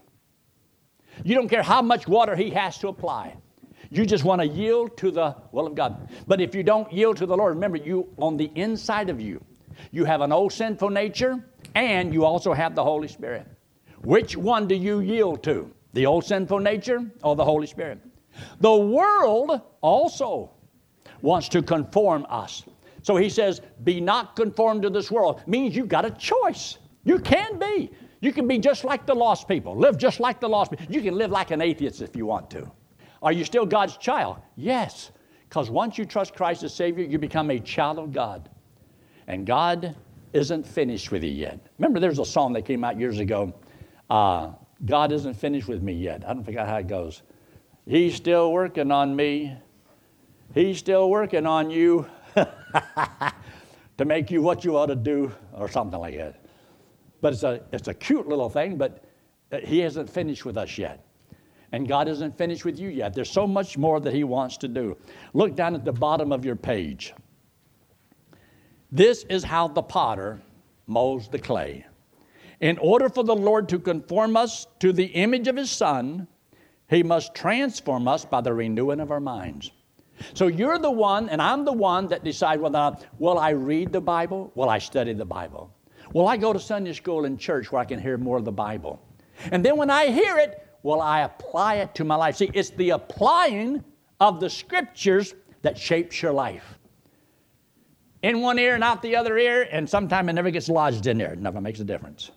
You 1.24 1.36
don't 1.36 1.49
care 1.49 1.63
how 1.63 1.82
much 1.82 2.07
water 2.07 2.36
He 2.36 2.51
has 2.51 2.78
to 2.80 2.88
apply. 2.88 3.36
You 3.89 4.05
just 4.05 4.23
want 4.23 4.41
to 4.41 4.47
yield 4.47 4.97
to 4.97 5.11
the 5.11 5.36
will 5.51 5.67
of 5.67 5.75
God. 5.75 6.09
But 6.27 6.41
if 6.41 6.55
you 6.55 6.63
don't 6.63 6.91
yield 6.91 7.17
to 7.17 7.25
the 7.25 7.36
Lord, 7.36 7.55
remember, 7.55 7.77
you 7.77 8.07
on 8.17 8.38
the 8.38 8.51
inside 8.55 9.09
of 9.09 9.19
you, 9.21 9.43
you 9.91 10.05
have 10.05 10.21
an 10.21 10.31
old 10.31 10.53
sinful 10.53 10.89
nature 10.89 11.43
and 11.75 12.13
you 12.13 12.25
also 12.25 12.53
have 12.53 12.75
the 12.75 12.83
Holy 12.83 13.07
Spirit. 13.07 13.47
Which 14.03 14.38
one 14.38 14.67
do 14.67 14.75
you 14.75 14.99
yield 14.99 15.43
to? 15.43 15.71
The 15.93 16.05
old 16.05 16.25
sinful 16.25 16.59
nature 16.59 17.03
or 17.23 17.36
the 17.36 17.45
Holy 17.45 17.67
Spirit? 17.67 17.99
The 18.59 18.75
world 18.75 19.61
also 19.81 20.51
wants 21.21 21.49
to 21.49 21.61
conform 21.61 22.25
us. 22.29 22.63
So 23.01 23.15
he 23.15 23.29
says, 23.29 23.61
Be 23.83 24.01
not 24.01 24.36
conformed 24.36 24.81
to 24.83 24.89
this 24.89 25.11
world. 25.11 25.41
Means 25.47 25.75
you've 25.75 25.88
got 25.88 26.05
a 26.05 26.11
choice. 26.11 26.77
You 27.03 27.19
can 27.19 27.59
be. 27.59 27.91
You 28.21 28.33
can 28.33 28.47
be 28.47 28.57
just 28.57 28.83
like 28.83 29.05
the 29.05 29.13
lost 29.13 29.47
people, 29.47 29.75
live 29.75 29.97
just 29.97 30.19
like 30.19 30.39
the 30.39 30.49
lost 30.49 30.71
people. 30.71 30.88
You 30.89 31.01
can 31.01 31.15
live 31.15 31.31
like 31.31 31.51
an 31.51 31.61
atheist 31.61 32.01
if 32.01 32.15
you 32.15 32.25
want 32.25 32.49
to. 32.51 32.71
Are 33.26 33.34
you 33.34 33.43
still 33.43 33.65
God's 33.65 33.97
child? 33.97 34.38
Yes. 34.55 35.11
Because 35.49 35.69
once 35.69 35.97
you 35.97 36.05
trust 36.05 36.36
Christ 36.36 36.63
as 36.63 36.73
Savior, 36.73 37.03
you 37.03 37.17
become 37.17 37.49
a 37.49 37.59
child 37.59 37.99
of 37.99 38.13
God. 38.13 38.49
And 39.28 39.45
God 39.45 39.95
isn't 40.32 40.65
finished 40.65 41.11
with 41.11 41.23
you 41.23 41.32
yet. 41.32 41.59
Remember, 41.80 41.99
there's 41.99 42.19
a 42.19 42.26
song 42.26 42.53
that 42.53 42.63
came 42.63 42.84
out 42.84 42.99
years 42.99 43.19
ago 43.19 43.53
uh, 44.09 44.51
God 44.86 45.11
isn't 45.11 45.34
finished 45.34 45.67
with 45.67 45.82
me 45.82 45.93
yet. 45.93 46.23
I 46.28 46.34
don't 46.34 46.43
forget 46.43 46.67
how 46.67 46.78
it 46.78 46.88
goes. 46.88 47.23
He's 47.88 48.15
still 48.15 48.51
working 48.51 48.91
on 48.91 49.15
me. 49.15 49.57
He's 50.53 50.78
still 50.78 51.09
working 51.09 51.47
on 51.47 51.71
you. 51.71 52.05
to 53.97 54.03
make 54.03 54.30
you 54.30 54.41
what 54.41 54.65
you 54.65 54.78
ought 54.78 54.88
to 54.88 54.95
do, 54.95 55.32
or 55.53 55.69
something 55.69 55.99
like 55.99 56.17
that. 56.17 56.43
But 57.21 57.34
it's 57.34 57.43
a, 57.43 57.61
it's 57.71 57.88
a 57.88 57.93
cute 57.93 58.28
little 58.28 58.49
thing, 58.49 58.78
but 58.78 59.05
He 59.63 59.80
hasn't 59.80 60.09
finished 60.09 60.43
with 60.43 60.57
us 60.57 60.78
yet. 60.78 61.05
And 61.72 61.88
God 61.88 62.07
isn't 62.07 62.38
finished 62.38 62.66
with 62.66 62.80
you 62.80 62.89
yet. 62.89 63.13
There's 63.13 63.30
so 63.30 63.47
much 63.47 63.78
more 63.78 63.99
that 63.99 64.13
He 64.13 64.24
wants 64.24 64.57
to 64.57 64.68
do. 64.68 64.97
Look 65.34 65.55
down 65.55 65.76
at 65.76 65.84
the 65.84 65.91
bottom 65.91 66.32
of 66.32 66.45
your 66.45 66.55
page. 66.55 67.13
This 68.91 69.24
is 69.26 69.43
how 69.43 69.68
the 69.68 69.82
potter 69.82 70.41
molds 70.88 71.28
the 71.28 71.39
clay. 71.39 71.86
In 72.61 72.78
order 72.78 73.09
for 73.09 73.24
the 73.24 73.36
Lord 73.36 73.68
to 73.70 73.80
conform 73.80 74.38
us 74.38 74.68
to 74.80 74.93
the 74.93 75.05
image 75.05 75.47
of 75.47 75.57
His 75.57 75.70
Son, 75.70 76.28
He 76.89 77.03
must 77.03 77.36
transform 77.36 78.07
us 78.07 78.24
by 78.24 78.41
the 78.41 78.53
renewing 78.53 78.99
of 78.99 79.11
our 79.11 79.20
minds. 79.20 79.72
So 80.34 80.47
you're 80.47 80.80
the 80.80 80.91
one, 80.91 81.28
and 81.30 81.41
I'm 81.41 81.66
the 81.66 81.74
one 81.74 82.07
that 82.07 82.24
decide 82.24 82.61
whether 82.61 82.78
or 82.78 82.91
not, 82.91 83.05
will 83.20 83.38
I 83.38 83.49
read 83.49 83.91
the 83.91 83.99
Bible? 83.99 84.51
Will 84.55 84.70
I 84.70 84.78
study 84.78 85.13
the 85.13 85.26
Bible? 85.26 85.74
Will 86.13 86.28
I 86.28 86.38
go 86.38 86.53
to 86.53 86.59
Sunday 86.59 86.93
school 86.93 87.26
and 87.26 87.38
church 87.38 87.72
where 87.72 87.82
I 87.82 87.86
can 87.86 87.99
hear 87.99 88.18
more 88.18 88.38
of 88.38 88.45
the 88.45 88.51
Bible? 88.51 89.01
And 89.51 89.66
then 89.66 89.76
when 89.76 89.89
I 89.89 90.07
hear 90.07 90.38
it, 90.38 90.64
will 90.86 91.01
I 91.01 91.21
apply 91.21 91.77
it 91.77 91.95
to 91.95 92.03
my 92.03 92.15
life? 92.15 92.36
See, 92.36 92.51
it's 92.53 92.69
the 92.69 92.91
applying 92.91 93.83
of 94.19 94.39
the 94.39 94.49
scriptures 94.49 95.33
that 95.63 95.75
shapes 95.77 96.21
your 96.21 96.31
life. 96.31 96.77
In 98.21 98.39
one 98.39 98.59
ear 98.59 98.75
and 98.75 98.83
out 98.83 99.01
the 99.01 99.15
other 99.15 99.36
ear, 99.38 99.67
and 99.71 99.89
sometimes 99.89 100.29
it 100.29 100.33
never 100.33 100.51
gets 100.51 100.69
lodged 100.69 101.07
in 101.07 101.17
there. 101.17 101.36
Never 101.36 101.59
makes 101.59 101.79
a 101.79 101.83
difference. 101.83 102.29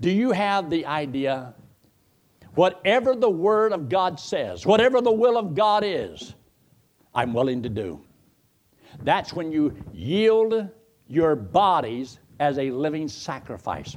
Do 0.00 0.10
you 0.10 0.32
have 0.32 0.68
the 0.68 0.84
idea? 0.84 1.54
Whatever 2.56 3.16
the 3.16 3.30
Word 3.30 3.72
of 3.72 3.88
God 3.88 4.20
says, 4.20 4.66
whatever 4.66 5.00
the 5.00 5.12
will 5.12 5.38
of 5.38 5.54
God 5.54 5.82
is, 5.82 6.34
I'm 7.14 7.32
willing 7.32 7.62
to 7.62 7.70
do. 7.70 8.02
That's 9.02 9.32
when 9.32 9.50
you 9.50 9.74
yield 9.94 10.68
your 11.08 11.36
bodies 11.36 12.18
as 12.38 12.58
a 12.58 12.70
living 12.70 13.08
sacrifice, 13.08 13.96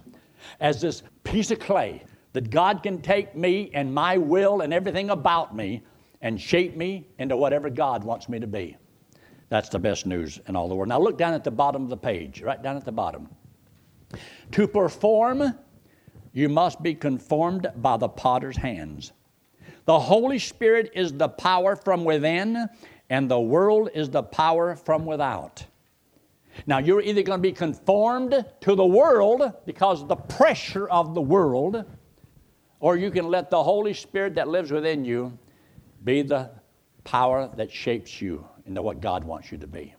as 0.61 0.79
this 0.79 1.03
piece 1.25 1.51
of 1.51 1.59
clay 1.59 2.03
that 2.33 2.49
God 2.49 2.83
can 2.83 3.01
take 3.01 3.35
me 3.35 3.71
and 3.73 3.93
my 3.93 4.17
will 4.17 4.61
and 4.61 4.73
everything 4.73 5.09
about 5.09 5.55
me 5.55 5.81
and 6.21 6.39
shape 6.39 6.75
me 6.75 7.07
into 7.19 7.37
whatever 7.37 7.69
God 7.69 8.03
wants 8.03 8.27
me 8.27 8.39
to 8.39 8.47
be. 8.47 8.75
That's 9.49 9.69
the 9.69 9.79
best 9.79 10.05
news 10.05 10.39
in 10.47 10.55
all 10.55 10.67
the 10.67 10.75
world. 10.75 10.89
Now 10.89 10.99
look 10.99 11.17
down 11.17 11.33
at 11.33 11.43
the 11.43 11.51
bottom 11.51 11.83
of 11.83 11.89
the 11.89 11.97
page, 11.97 12.41
right 12.41 12.61
down 12.61 12.75
at 12.75 12.85
the 12.85 12.91
bottom. 12.91 13.29
To 14.51 14.67
perform, 14.67 15.53
you 16.33 16.49
must 16.49 16.83
be 16.83 16.93
conformed 16.93 17.67
by 17.77 17.97
the 17.97 18.09
potter's 18.09 18.57
hands. 18.57 19.13
The 19.85 19.99
Holy 19.99 20.39
Spirit 20.39 20.91
is 20.93 21.13
the 21.13 21.29
power 21.29 21.75
from 21.75 22.03
within 22.03 22.67
and 23.09 23.31
the 23.31 23.39
world 23.39 23.89
is 23.93 24.09
the 24.09 24.23
power 24.23 24.75
from 24.75 25.05
without. 25.05 25.65
Now, 26.65 26.79
you're 26.79 27.01
either 27.01 27.21
going 27.21 27.37
to 27.37 27.41
be 27.41 27.51
conformed 27.51 28.43
to 28.61 28.75
the 28.75 28.85
world 28.85 29.53
because 29.65 30.01
of 30.01 30.07
the 30.07 30.15
pressure 30.15 30.89
of 30.89 31.13
the 31.13 31.21
world, 31.21 31.85
or 32.79 32.95
you 32.95 33.11
can 33.11 33.27
let 33.27 33.49
the 33.49 33.61
Holy 33.61 33.93
Spirit 33.93 34.35
that 34.35 34.47
lives 34.47 34.71
within 34.71 35.03
you 35.05 35.37
be 36.03 36.21
the 36.21 36.51
power 37.03 37.49
that 37.55 37.71
shapes 37.71 38.21
you 38.21 38.47
into 38.65 38.81
what 38.81 39.01
God 39.01 39.23
wants 39.23 39.51
you 39.51 39.57
to 39.57 39.67
be. 39.67 39.95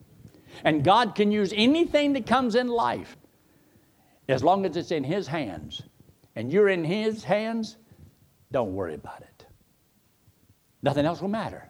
And 0.64 0.84
God 0.84 1.14
can 1.14 1.30
use 1.30 1.52
anything 1.54 2.12
that 2.14 2.26
comes 2.26 2.54
in 2.54 2.68
life 2.68 3.16
as 4.28 4.42
long 4.42 4.66
as 4.66 4.76
it's 4.76 4.90
in 4.90 5.04
His 5.04 5.26
hands 5.26 5.82
and 6.36 6.52
you're 6.52 6.68
in 6.68 6.84
His 6.84 7.24
hands. 7.24 7.76
Don't 8.52 8.74
worry 8.74 8.94
about 8.94 9.22
it. 9.22 9.46
Nothing 10.82 11.06
else 11.06 11.20
will 11.20 11.28
matter 11.28 11.66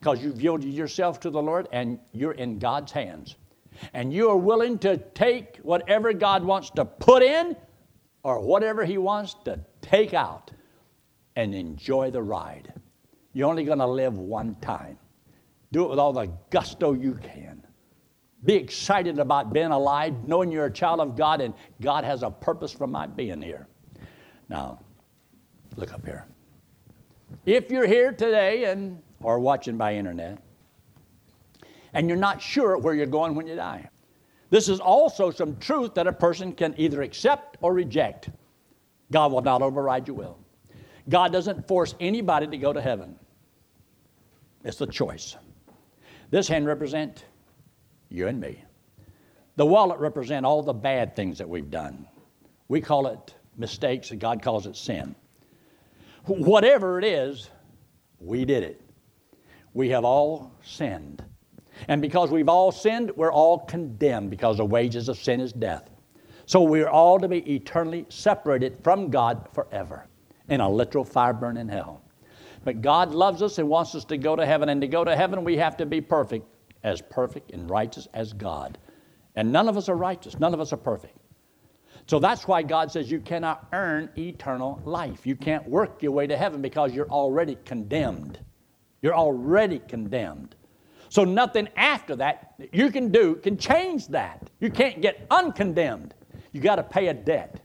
because 0.00 0.22
you've 0.22 0.42
yielded 0.42 0.72
yourself 0.72 1.20
to 1.20 1.30
the 1.30 1.40
Lord 1.40 1.68
and 1.72 1.98
you're 2.12 2.32
in 2.32 2.58
God's 2.58 2.90
hands. 2.90 3.36
And 3.94 4.12
you 4.12 4.28
are 4.28 4.36
willing 4.36 4.78
to 4.80 4.96
take 4.96 5.58
whatever 5.62 6.12
God 6.12 6.44
wants 6.44 6.70
to 6.70 6.84
put 6.84 7.22
in 7.22 7.56
or 8.22 8.40
whatever 8.40 8.84
He 8.84 8.98
wants 8.98 9.34
to 9.44 9.60
take 9.80 10.14
out 10.14 10.50
and 11.36 11.54
enjoy 11.54 12.10
the 12.10 12.22
ride. 12.22 12.72
You're 13.32 13.48
only 13.48 13.64
going 13.64 13.78
to 13.78 13.86
live 13.86 14.16
one 14.16 14.56
time. 14.60 14.98
Do 15.72 15.84
it 15.84 15.90
with 15.90 15.98
all 15.98 16.12
the 16.12 16.30
gusto 16.50 16.92
you 16.92 17.14
can. 17.14 17.64
Be 18.44 18.54
excited 18.54 19.18
about 19.18 19.52
being 19.52 19.70
alive, 19.70 20.26
knowing 20.26 20.50
you're 20.50 20.66
a 20.66 20.72
child 20.72 21.00
of 21.00 21.16
God 21.16 21.40
and 21.40 21.54
God 21.80 22.04
has 22.04 22.22
a 22.22 22.30
purpose 22.30 22.72
for 22.72 22.86
my 22.86 23.06
being 23.06 23.40
here. 23.40 23.68
Now, 24.48 24.80
look 25.76 25.94
up 25.94 26.04
here. 26.04 26.26
If 27.46 27.70
you're 27.70 27.86
here 27.86 28.12
today 28.12 28.64
and 28.64 29.00
or 29.22 29.38
watching 29.38 29.76
by 29.76 29.94
internet, 29.94 30.38
and 31.94 32.08
you're 32.08 32.18
not 32.18 32.40
sure 32.40 32.76
where 32.78 32.94
you're 32.94 33.06
going 33.06 33.34
when 33.34 33.46
you 33.46 33.54
die. 33.54 33.88
This 34.52 34.68
is 34.68 34.80
also 34.80 35.30
some 35.30 35.56
truth 35.56 35.94
that 35.94 36.06
a 36.06 36.12
person 36.12 36.52
can 36.52 36.74
either 36.76 37.00
accept 37.00 37.56
or 37.62 37.72
reject. 37.72 38.28
God 39.10 39.32
will 39.32 39.40
not 39.40 39.62
override 39.62 40.06
your 40.06 40.14
will. 40.14 40.38
God 41.08 41.32
doesn't 41.32 41.66
force 41.66 41.94
anybody 41.98 42.46
to 42.46 42.58
go 42.58 42.70
to 42.70 42.80
heaven. 42.80 43.16
It's 44.62 44.78
a 44.82 44.86
choice. 44.86 45.36
This 46.30 46.48
hand 46.48 46.66
represents 46.66 47.24
you 48.10 48.28
and 48.28 48.38
me. 48.38 48.62
The 49.56 49.64
wallet 49.64 49.98
represents 49.98 50.44
all 50.44 50.62
the 50.62 50.74
bad 50.74 51.16
things 51.16 51.38
that 51.38 51.48
we've 51.48 51.70
done. 51.70 52.06
We 52.68 52.82
call 52.82 53.06
it 53.06 53.34
mistakes, 53.56 54.10
and 54.10 54.20
God 54.20 54.42
calls 54.42 54.66
it 54.66 54.76
sin. 54.76 55.14
Whatever 56.26 56.98
it 56.98 57.06
is, 57.06 57.48
we 58.20 58.44
did 58.44 58.64
it 58.64 58.82
we 59.74 59.88
have 59.88 60.04
all 60.04 60.52
sinned. 60.62 61.24
And 61.88 62.02
because 62.02 62.30
we've 62.30 62.48
all 62.48 62.72
sinned, 62.72 63.10
we're 63.16 63.32
all 63.32 63.58
condemned 63.60 64.30
because 64.30 64.58
the 64.58 64.64
wages 64.64 65.08
of 65.08 65.18
sin 65.18 65.40
is 65.40 65.52
death. 65.52 65.90
So 66.46 66.62
we're 66.62 66.88
all 66.88 67.18
to 67.18 67.28
be 67.28 67.38
eternally 67.54 68.06
separated 68.08 68.78
from 68.82 69.10
God 69.10 69.48
forever 69.52 70.06
in 70.48 70.60
a 70.60 70.68
literal 70.68 71.04
fire 71.04 71.32
burning 71.32 71.68
hell. 71.68 72.02
But 72.64 72.82
God 72.82 73.12
loves 73.12 73.42
us 73.42 73.58
and 73.58 73.68
wants 73.68 73.94
us 73.94 74.04
to 74.06 74.16
go 74.16 74.36
to 74.36 74.46
heaven. 74.46 74.68
And 74.68 74.80
to 74.80 74.86
go 74.86 75.04
to 75.04 75.16
heaven, 75.16 75.44
we 75.44 75.56
have 75.56 75.76
to 75.78 75.86
be 75.86 76.00
perfect, 76.00 76.46
as 76.82 77.00
perfect 77.02 77.52
and 77.52 77.68
righteous 77.68 78.06
as 78.14 78.32
God. 78.32 78.78
And 79.34 79.50
none 79.50 79.68
of 79.68 79.76
us 79.76 79.88
are 79.88 79.96
righteous, 79.96 80.38
none 80.38 80.54
of 80.54 80.60
us 80.60 80.72
are 80.72 80.78
perfect. 80.78 81.16
So 82.06 82.18
that's 82.18 82.48
why 82.48 82.62
God 82.62 82.90
says 82.90 83.10
you 83.10 83.20
cannot 83.20 83.68
earn 83.72 84.10
eternal 84.18 84.80
life. 84.84 85.26
You 85.26 85.36
can't 85.36 85.66
work 85.68 86.02
your 86.02 86.12
way 86.12 86.26
to 86.26 86.36
heaven 86.36 86.60
because 86.60 86.92
you're 86.92 87.08
already 87.08 87.56
condemned. 87.64 88.40
You're 89.00 89.14
already 89.14 89.78
condemned. 89.78 90.56
So 91.12 91.24
nothing 91.24 91.68
after 91.76 92.16
that 92.16 92.54
you 92.72 92.90
can 92.90 93.12
do 93.12 93.34
can 93.34 93.58
change 93.58 94.08
that. 94.08 94.48
You 94.60 94.70
can't 94.70 95.02
get 95.02 95.26
uncondemned. 95.30 96.14
You 96.52 96.62
got 96.62 96.76
to 96.76 96.82
pay 96.82 97.08
a 97.08 97.12
debt. 97.12 97.60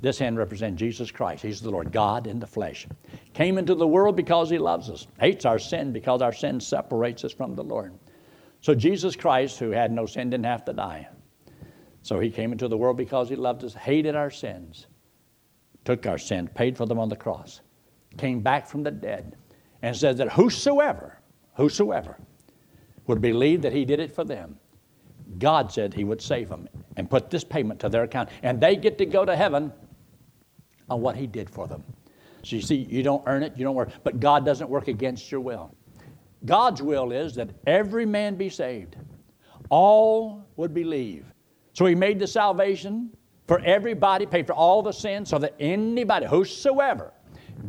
This 0.00 0.18
hand 0.18 0.38
represents 0.38 0.80
Jesus 0.80 1.12
Christ. 1.12 1.44
He's 1.44 1.60
the 1.60 1.70
Lord, 1.70 1.92
God 1.92 2.26
in 2.26 2.40
the 2.40 2.48
flesh. 2.48 2.88
Came 3.32 3.58
into 3.58 3.76
the 3.76 3.86
world 3.86 4.16
because 4.16 4.50
He 4.50 4.58
loves 4.58 4.90
us, 4.90 5.06
hates 5.20 5.44
our 5.44 5.60
sin 5.60 5.92
because 5.92 6.20
our 6.20 6.32
sin 6.32 6.58
separates 6.58 7.22
us 7.22 7.32
from 7.32 7.54
the 7.54 7.62
Lord. 7.62 7.96
So 8.60 8.74
Jesus 8.74 9.14
Christ, 9.14 9.60
who 9.60 9.70
had 9.70 9.92
no 9.92 10.04
sin, 10.04 10.30
didn't 10.30 10.46
have 10.46 10.64
to 10.64 10.72
die. 10.72 11.06
So 12.02 12.18
He 12.18 12.28
came 12.28 12.50
into 12.50 12.66
the 12.66 12.76
world 12.76 12.96
because 12.96 13.28
He 13.28 13.36
loved 13.36 13.62
us, 13.62 13.74
hated 13.74 14.16
our 14.16 14.30
sins, 14.30 14.88
took 15.84 16.08
our 16.08 16.18
sins, 16.18 16.50
paid 16.56 16.76
for 16.76 16.86
them 16.86 16.98
on 16.98 17.08
the 17.08 17.14
cross, 17.14 17.60
came 18.18 18.40
back 18.40 18.66
from 18.66 18.82
the 18.82 18.90
dead, 18.90 19.36
and 19.82 19.94
said 19.94 20.16
that 20.16 20.32
whosoever, 20.32 21.20
whosoever 21.54 22.18
would 23.06 23.20
believe 23.20 23.62
that 23.62 23.72
He 23.72 23.84
did 23.84 24.00
it 24.00 24.14
for 24.14 24.24
them, 24.24 24.58
God 25.38 25.72
said 25.72 25.94
He 25.94 26.04
would 26.04 26.20
save 26.20 26.48
them 26.48 26.68
and 26.96 27.08
put 27.08 27.30
this 27.30 27.44
payment 27.44 27.80
to 27.80 27.88
their 27.88 28.04
account. 28.04 28.28
And 28.42 28.60
they 28.60 28.76
get 28.76 28.98
to 28.98 29.06
go 29.06 29.24
to 29.24 29.36
heaven 29.36 29.72
on 30.88 31.00
what 31.00 31.16
He 31.16 31.26
did 31.26 31.50
for 31.50 31.66
them. 31.66 31.82
So 32.42 32.56
you 32.56 32.62
see, 32.62 32.76
you 32.76 33.02
don't 33.02 33.22
earn 33.26 33.42
it, 33.42 33.54
you 33.56 33.64
don't 33.64 33.74
work, 33.74 33.90
but 34.02 34.20
God 34.20 34.44
doesn't 34.44 34.68
work 34.68 34.88
against 34.88 35.30
your 35.32 35.40
will. 35.40 35.74
God's 36.44 36.82
will 36.82 37.10
is 37.10 37.34
that 37.36 37.50
every 37.66 38.04
man 38.04 38.36
be 38.36 38.50
saved. 38.50 38.96
All 39.70 40.46
would 40.56 40.74
believe. 40.74 41.24
So 41.72 41.86
He 41.86 41.94
made 41.94 42.18
the 42.18 42.26
salvation 42.26 43.10
for 43.46 43.60
everybody, 43.60 44.26
paid 44.26 44.46
for 44.46 44.52
all 44.52 44.82
the 44.82 44.92
sins, 44.92 45.30
so 45.30 45.38
that 45.38 45.54
anybody, 45.58 46.26
whosoever, 46.26 47.12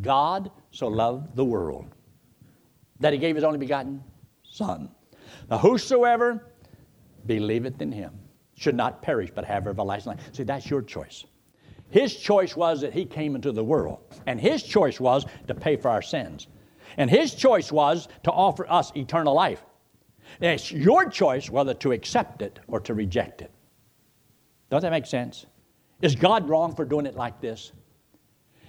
God 0.02 0.50
so 0.70 0.88
loved 0.88 1.34
the 1.36 1.44
world 1.44 1.86
that 3.00 3.12
He 3.12 3.18
gave 3.18 3.34
His 3.34 3.44
only 3.44 3.58
begotten 3.58 4.02
Son. 4.42 4.90
Now, 5.50 5.58
whosoever 5.58 6.52
believeth 7.26 7.80
in 7.80 7.92
Him 7.92 8.12
should 8.56 8.74
not 8.74 9.02
perish 9.02 9.30
but 9.34 9.44
have 9.44 9.66
everlasting 9.66 10.12
life. 10.12 10.34
See, 10.34 10.42
that's 10.42 10.68
your 10.68 10.82
choice. 10.82 11.24
His 11.90 12.16
choice 12.16 12.56
was 12.56 12.80
that 12.80 12.92
He 12.92 13.04
came 13.04 13.34
into 13.34 13.52
the 13.52 13.64
world, 13.64 14.00
and 14.26 14.40
His 14.40 14.62
choice 14.62 14.98
was 14.98 15.24
to 15.46 15.54
pay 15.54 15.76
for 15.76 15.88
our 15.88 16.02
sins. 16.02 16.48
And 16.96 17.10
His 17.10 17.34
choice 17.34 17.70
was 17.70 18.08
to 18.24 18.30
offer 18.30 18.68
us 18.70 18.92
eternal 18.96 19.34
life. 19.34 19.62
It's 20.40 20.72
your 20.72 21.08
choice 21.08 21.48
whether 21.48 21.74
to 21.74 21.92
accept 21.92 22.42
it 22.42 22.58
or 22.66 22.80
to 22.80 22.94
reject 22.94 23.42
it. 23.42 23.50
Does 24.70 24.82
that 24.82 24.90
make 24.90 25.06
sense? 25.06 25.46
Is 26.02 26.14
God 26.14 26.48
wrong 26.48 26.74
for 26.74 26.84
doing 26.84 27.06
it 27.06 27.14
like 27.14 27.40
this? 27.40 27.72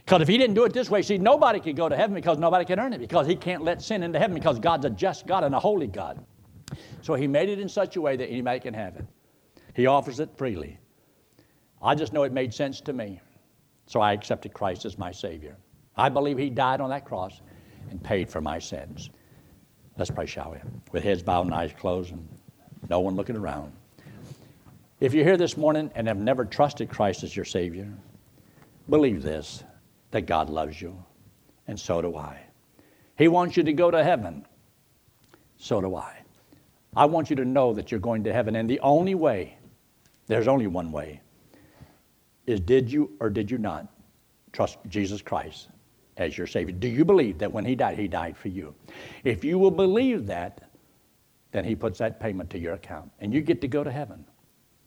Because 0.06 0.22
if 0.22 0.28
He 0.28 0.38
didn't 0.38 0.54
do 0.54 0.64
it 0.64 0.74
this 0.74 0.90
way, 0.90 1.02
see, 1.02 1.18
nobody 1.18 1.60
could 1.60 1.76
go 1.76 1.90
to 1.90 1.96
heaven 1.96 2.14
because 2.14 2.38
nobody 2.38 2.66
can 2.66 2.80
earn 2.80 2.94
it, 2.94 3.00
because 3.00 3.28
He 3.28 3.36
can't 3.36 3.64
let 3.64 3.82
sin 3.82 4.04
into 4.04 4.20
heaven 4.20 4.36
because 4.36 4.60
God's 4.60 4.86
a 4.86 4.90
just 4.90 5.26
God 5.26 5.44
and 5.44 5.56
a 5.56 5.60
holy 5.60 5.88
God. 5.88 6.24
So 7.02 7.14
He 7.16 7.28
made 7.28 7.50
it 7.50 7.60
in 7.60 7.70
such 7.70 7.96
a 7.96 8.02
way 8.02 8.16
that 8.16 8.28
anybody 8.28 8.60
can 8.60 8.74
have 8.74 8.96
it. 8.96 9.06
He 9.74 9.86
offers 9.86 10.20
it 10.20 10.30
freely. 10.38 10.78
I 11.82 11.96
just 11.96 12.14
know 12.14 12.24
it 12.24 12.32
made 12.32 12.54
sense 12.54 12.82
to 12.82 12.94
me. 12.94 13.22
So 13.86 14.02
I 14.02 14.14
accepted 14.14 14.54
Christ 14.54 14.86
as 14.86 14.98
my 14.98 15.12
Savior. 15.12 15.56
I 15.96 16.10
believe 16.10 16.38
He 16.38 16.50
died 16.50 16.82
on 16.82 16.90
that 16.90 17.06
cross 17.06 17.42
and 17.90 18.04
paid 18.04 18.30
for 18.30 18.42
my 18.42 18.60
sins. 18.60 19.10
Let's 19.98 20.12
pray, 20.12 20.26
shall 20.26 20.52
we? 20.52 20.58
With 20.92 21.04
heads 21.04 21.24
bowed 21.24 21.46
and 21.46 21.56
eyes 21.56 21.72
closed 21.78 22.12
and 22.12 22.28
no 22.90 23.00
one 23.00 23.16
looking 23.16 23.38
around. 23.38 23.72
If 25.00 25.14
you're 25.14 25.24
here 25.24 25.38
this 25.38 25.58
morning 25.58 25.92
and 25.96 26.08
have 26.08 26.18
never 26.18 26.44
trusted 26.44 26.90
Christ 26.90 27.24
as 27.24 27.36
your 27.36 27.46
Savior, 27.46 27.88
believe 28.90 29.22
this 29.22 29.64
that 30.12 30.22
God 30.22 30.50
loves 30.50 30.82
you, 30.82 31.04
and 31.68 31.80
so 31.80 32.02
do 32.02 32.16
I. 32.16 32.40
He 33.18 33.28
wants 33.28 33.58
you 33.58 33.64
to 33.64 33.74
go 33.74 33.92
to 33.92 34.04
heaven, 34.04 34.46
so 35.58 35.82
do 35.82 35.96
I. 35.96 36.17
I 36.96 37.06
want 37.06 37.30
you 37.30 37.36
to 37.36 37.46
know 37.46 37.74
that 37.74 37.92
you're 37.92 38.00
going 38.00 38.24
to 38.24 38.34
heaven, 38.34 38.56
and 38.56 38.70
the 38.70 38.80
only 38.80 39.16
way, 39.16 39.58
there's 40.28 40.48
only 40.48 40.68
one 40.68 40.92
way, 40.92 41.22
is 42.46 42.60
did 42.60 42.92
you 42.92 43.12
or 43.20 43.30
did 43.30 43.52
you 43.52 43.58
not 43.58 43.88
trust 44.54 44.78
Jesus 44.88 45.22
Christ 45.22 45.70
as 46.16 46.38
your 46.38 46.48
Savior? 46.48 46.74
Do 46.74 46.88
you 46.88 47.06
believe 47.06 47.38
that 47.40 47.52
when 47.52 47.66
He 47.66 47.76
died, 47.76 47.98
He 47.98 48.08
died 48.08 48.38
for 48.38 48.48
you? 48.48 48.74
If 49.24 49.44
you 49.44 49.60
will 49.60 49.72
believe 49.72 50.26
that, 50.28 50.72
then 51.52 51.66
He 51.66 51.76
puts 51.76 52.00
that 52.00 52.20
payment 52.20 52.50
to 52.52 52.60
your 52.60 52.74
account, 52.74 53.12
and 53.20 53.34
you 53.34 53.42
get 53.42 53.62
to 53.62 53.68
go 53.68 53.84
to 53.84 53.92
heaven 53.92 54.26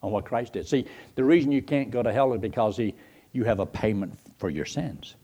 on 0.01 0.11
what 0.11 0.25
Christ 0.25 0.53
did. 0.53 0.67
See, 0.67 0.85
the 1.15 1.23
reason 1.23 1.51
you 1.51 1.61
can't 1.61 1.91
go 1.91 2.01
to 2.03 2.11
hell 2.11 2.33
is 2.33 2.41
because 2.41 2.75
he, 2.77 2.95
you 3.33 3.43
have 3.43 3.59
a 3.59 3.65
payment 3.65 4.17
for 4.37 4.49
your 4.49 4.65
sins. 4.65 5.15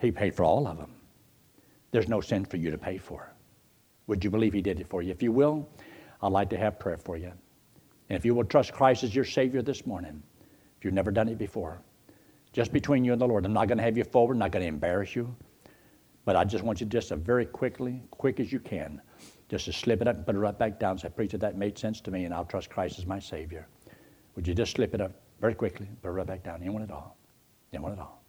He 0.00 0.10
paid 0.10 0.34
for 0.34 0.44
all 0.44 0.66
of 0.66 0.78
them. 0.78 0.92
There's 1.92 2.08
no 2.08 2.20
sin 2.20 2.44
for 2.44 2.56
you 2.56 2.70
to 2.70 2.78
pay 2.78 2.98
for. 2.98 3.31
Would 4.06 4.24
you 4.24 4.30
believe 4.30 4.52
He 4.52 4.62
did 4.62 4.80
it 4.80 4.88
for 4.88 5.02
you? 5.02 5.10
If 5.10 5.22
you 5.22 5.32
will, 5.32 5.68
I'd 6.22 6.32
like 6.32 6.50
to 6.50 6.58
have 6.58 6.78
prayer 6.78 6.98
for 6.98 7.16
you. 7.16 7.32
And 8.08 8.18
if 8.18 8.24
you 8.24 8.34
will 8.34 8.44
trust 8.44 8.72
Christ 8.72 9.04
as 9.04 9.14
your 9.14 9.24
Savior 9.24 9.62
this 9.62 9.86
morning, 9.86 10.22
if 10.78 10.84
you've 10.84 10.94
never 10.94 11.10
done 11.10 11.28
it 11.28 11.38
before, 11.38 11.80
just 12.52 12.72
between 12.72 13.04
you 13.04 13.12
and 13.12 13.20
the 13.20 13.26
Lord. 13.26 13.46
I'm 13.46 13.52
not 13.52 13.68
going 13.68 13.78
to 13.78 13.84
have 13.84 13.96
you 13.96 14.04
forward, 14.04 14.34
I'm 14.34 14.40
not 14.40 14.52
going 14.52 14.62
to 14.62 14.68
embarrass 14.68 15.16
you. 15.16 15.34
But 16.24 16.36
I 16.36 16.44
just 16.44 16.62
want 16.62 16.80
you 16.80 16.86
just 16.86 17.08
to 17.08 17.16
very 17.16 17.46
quickly, 17.46 18.02
quick 18.10 18.38
as 18.38 18.52
you 18.52 18.60
can, 18.60 19.00
just 19.48 19.64
to 19.64 19.72
slip 19.72 20.00
it 20.00 20.08
up 20.08 20.16
and 20.16 20.26
put 20.26 20.36
it 20.36 20.38
right 20.38 20.56
back 20.56 20.78
down. 20.78 20.98
Say, 20.98 21.08
Preacher, 21.08 21.38
that 21.38 21.56
made 21.56 21.76
sense 21.76 22.00
to 22.02 22.10
me, 22.10 22.24
and 22.24 22.32
I'll 22.32 22.44
trust 22.44 22.70
Christ 22.70 22.98
as 22.98 23.06
my 23.06 23.18
Savior. 23.18 23.66
Would 24.36 24.46
you 24.46 24.54
just 24.54 24.72
slip 24.72 24.94
it 24.94 25.00
up 25.00 25.12
very 25.40 25.54
quickly, 25.54 25.88
put 26.00 26.08
it 26.08 26.12
right 26.12 26.26
back 26.26 26.44
down? 26.44 26.60
Anyone 26.60 26.82
at 26.82 26.90
all? 26.90 27.16
Anyone 27.72 27.92
at 27.92 27.98
all? 27.98 28.22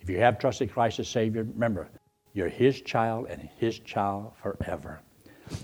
If 0.00 0.10
you 0.10 0.18
have 0.18 0.38
trusted 0.38 0.72
Christ 0.72 0.98
as 0.98 1.08
Savior, 1.08 1.44
remember, 1.44 1.88
you're 2.36 2.48
His 2.50 2.82
child 2.82 3.28
and 3.30 3.48
His 3.56 3.78
child 3.78 4.32
forever. 4.42 5.00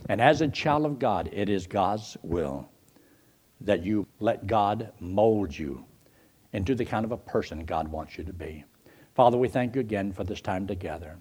And 0.08 0.22
as 0.22 0.40
a 0.40 0.48
child 0.48 0.86
of 0.86 0.98
God, 0.98 1.28
it 1.30 1.50
is 1.50 1.66
God's 1.66 2.16
will 2.22 2.66
that 3.60 3.84
you 3.84 4.06
let 4.20 4.46
God 4.46 4.90
mold 4.98 5.56
you 5.56 5.84
into 6.54 6.74
the 6.74 6.84
kind 6.86 7.04
of 7.04 7.12
a 7.12 7.16
person 7.16 7.66
God 7.66 7.88
wants 7.88 8.16
you 8.16 8.24
to 8.24 8.32
be. 8.32 8.64
Father, 9.14 9.36
we 9.36 9.48
thank 9.48 9.74
you 9.74 9.82
again 9.82 10.12
for 10.12 10.24
this 10.24 10.40
time 10.40 10.66
together. 10.66 11.18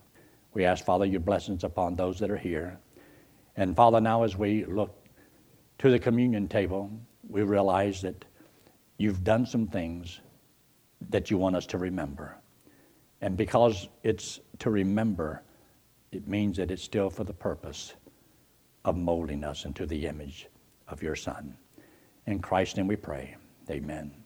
We 0.54 0.64
ask, 0.64 0.86
Father, 0.86 1.06
your 1.06 1.20
blessings 1.20 1.66
upon 1.66 1.98
those 1.98 2.18
that 2.20 2.32
are 2.32 2.38
here. 2.38 2.80
And 3.58 3.76
Father, 3.76 4.00
now 4.00 4.24
as 4.24 4.38
we 4.38 4.64
look 4.64 5.06
to 5.80 5.90
the 5.90 6.00
communion 6.00 6.48
table, 6.48 6.90
we 7.28 7.42
realize 7.42 8.02
that 8.04 8.24
you've 8.98 9.26
done 9.26 9.46
some 9.46 9.68
things 9.68 10.22
that 11.10 11.30
you 11.30 11.38
want 11.38 11.58
us 11.58 11.66
to 11.68 11.78
remember. 11.78 12.38
And 13.22 13.38
because 13.38 13.88
it's 14.02 14.40
to 14.62 14.70
remember, 14.70 15.42
it 16.12 16.28
means 16.28 16.58
that 16.58 16.70
it's 16.70 16.84
still 16.84 17.10
for 17.10 17.24
the 17.24 17.34
purpose 17.34 17.96
of 18.86 18.96
molding 18.96 19.44
us 19.44 19.66
into 19.66 19.88
the 19.88 20.06
image 20.06 20.50
of 20.88 21.02
your 21.02 21.16
Son. 21.16 21.58
In 22.28 22.40
Christ's 22.40 22.78
name 22.78 22.88
we 22.88 22.96
pray. 22.96 23.36
Amen. 23.72 24.21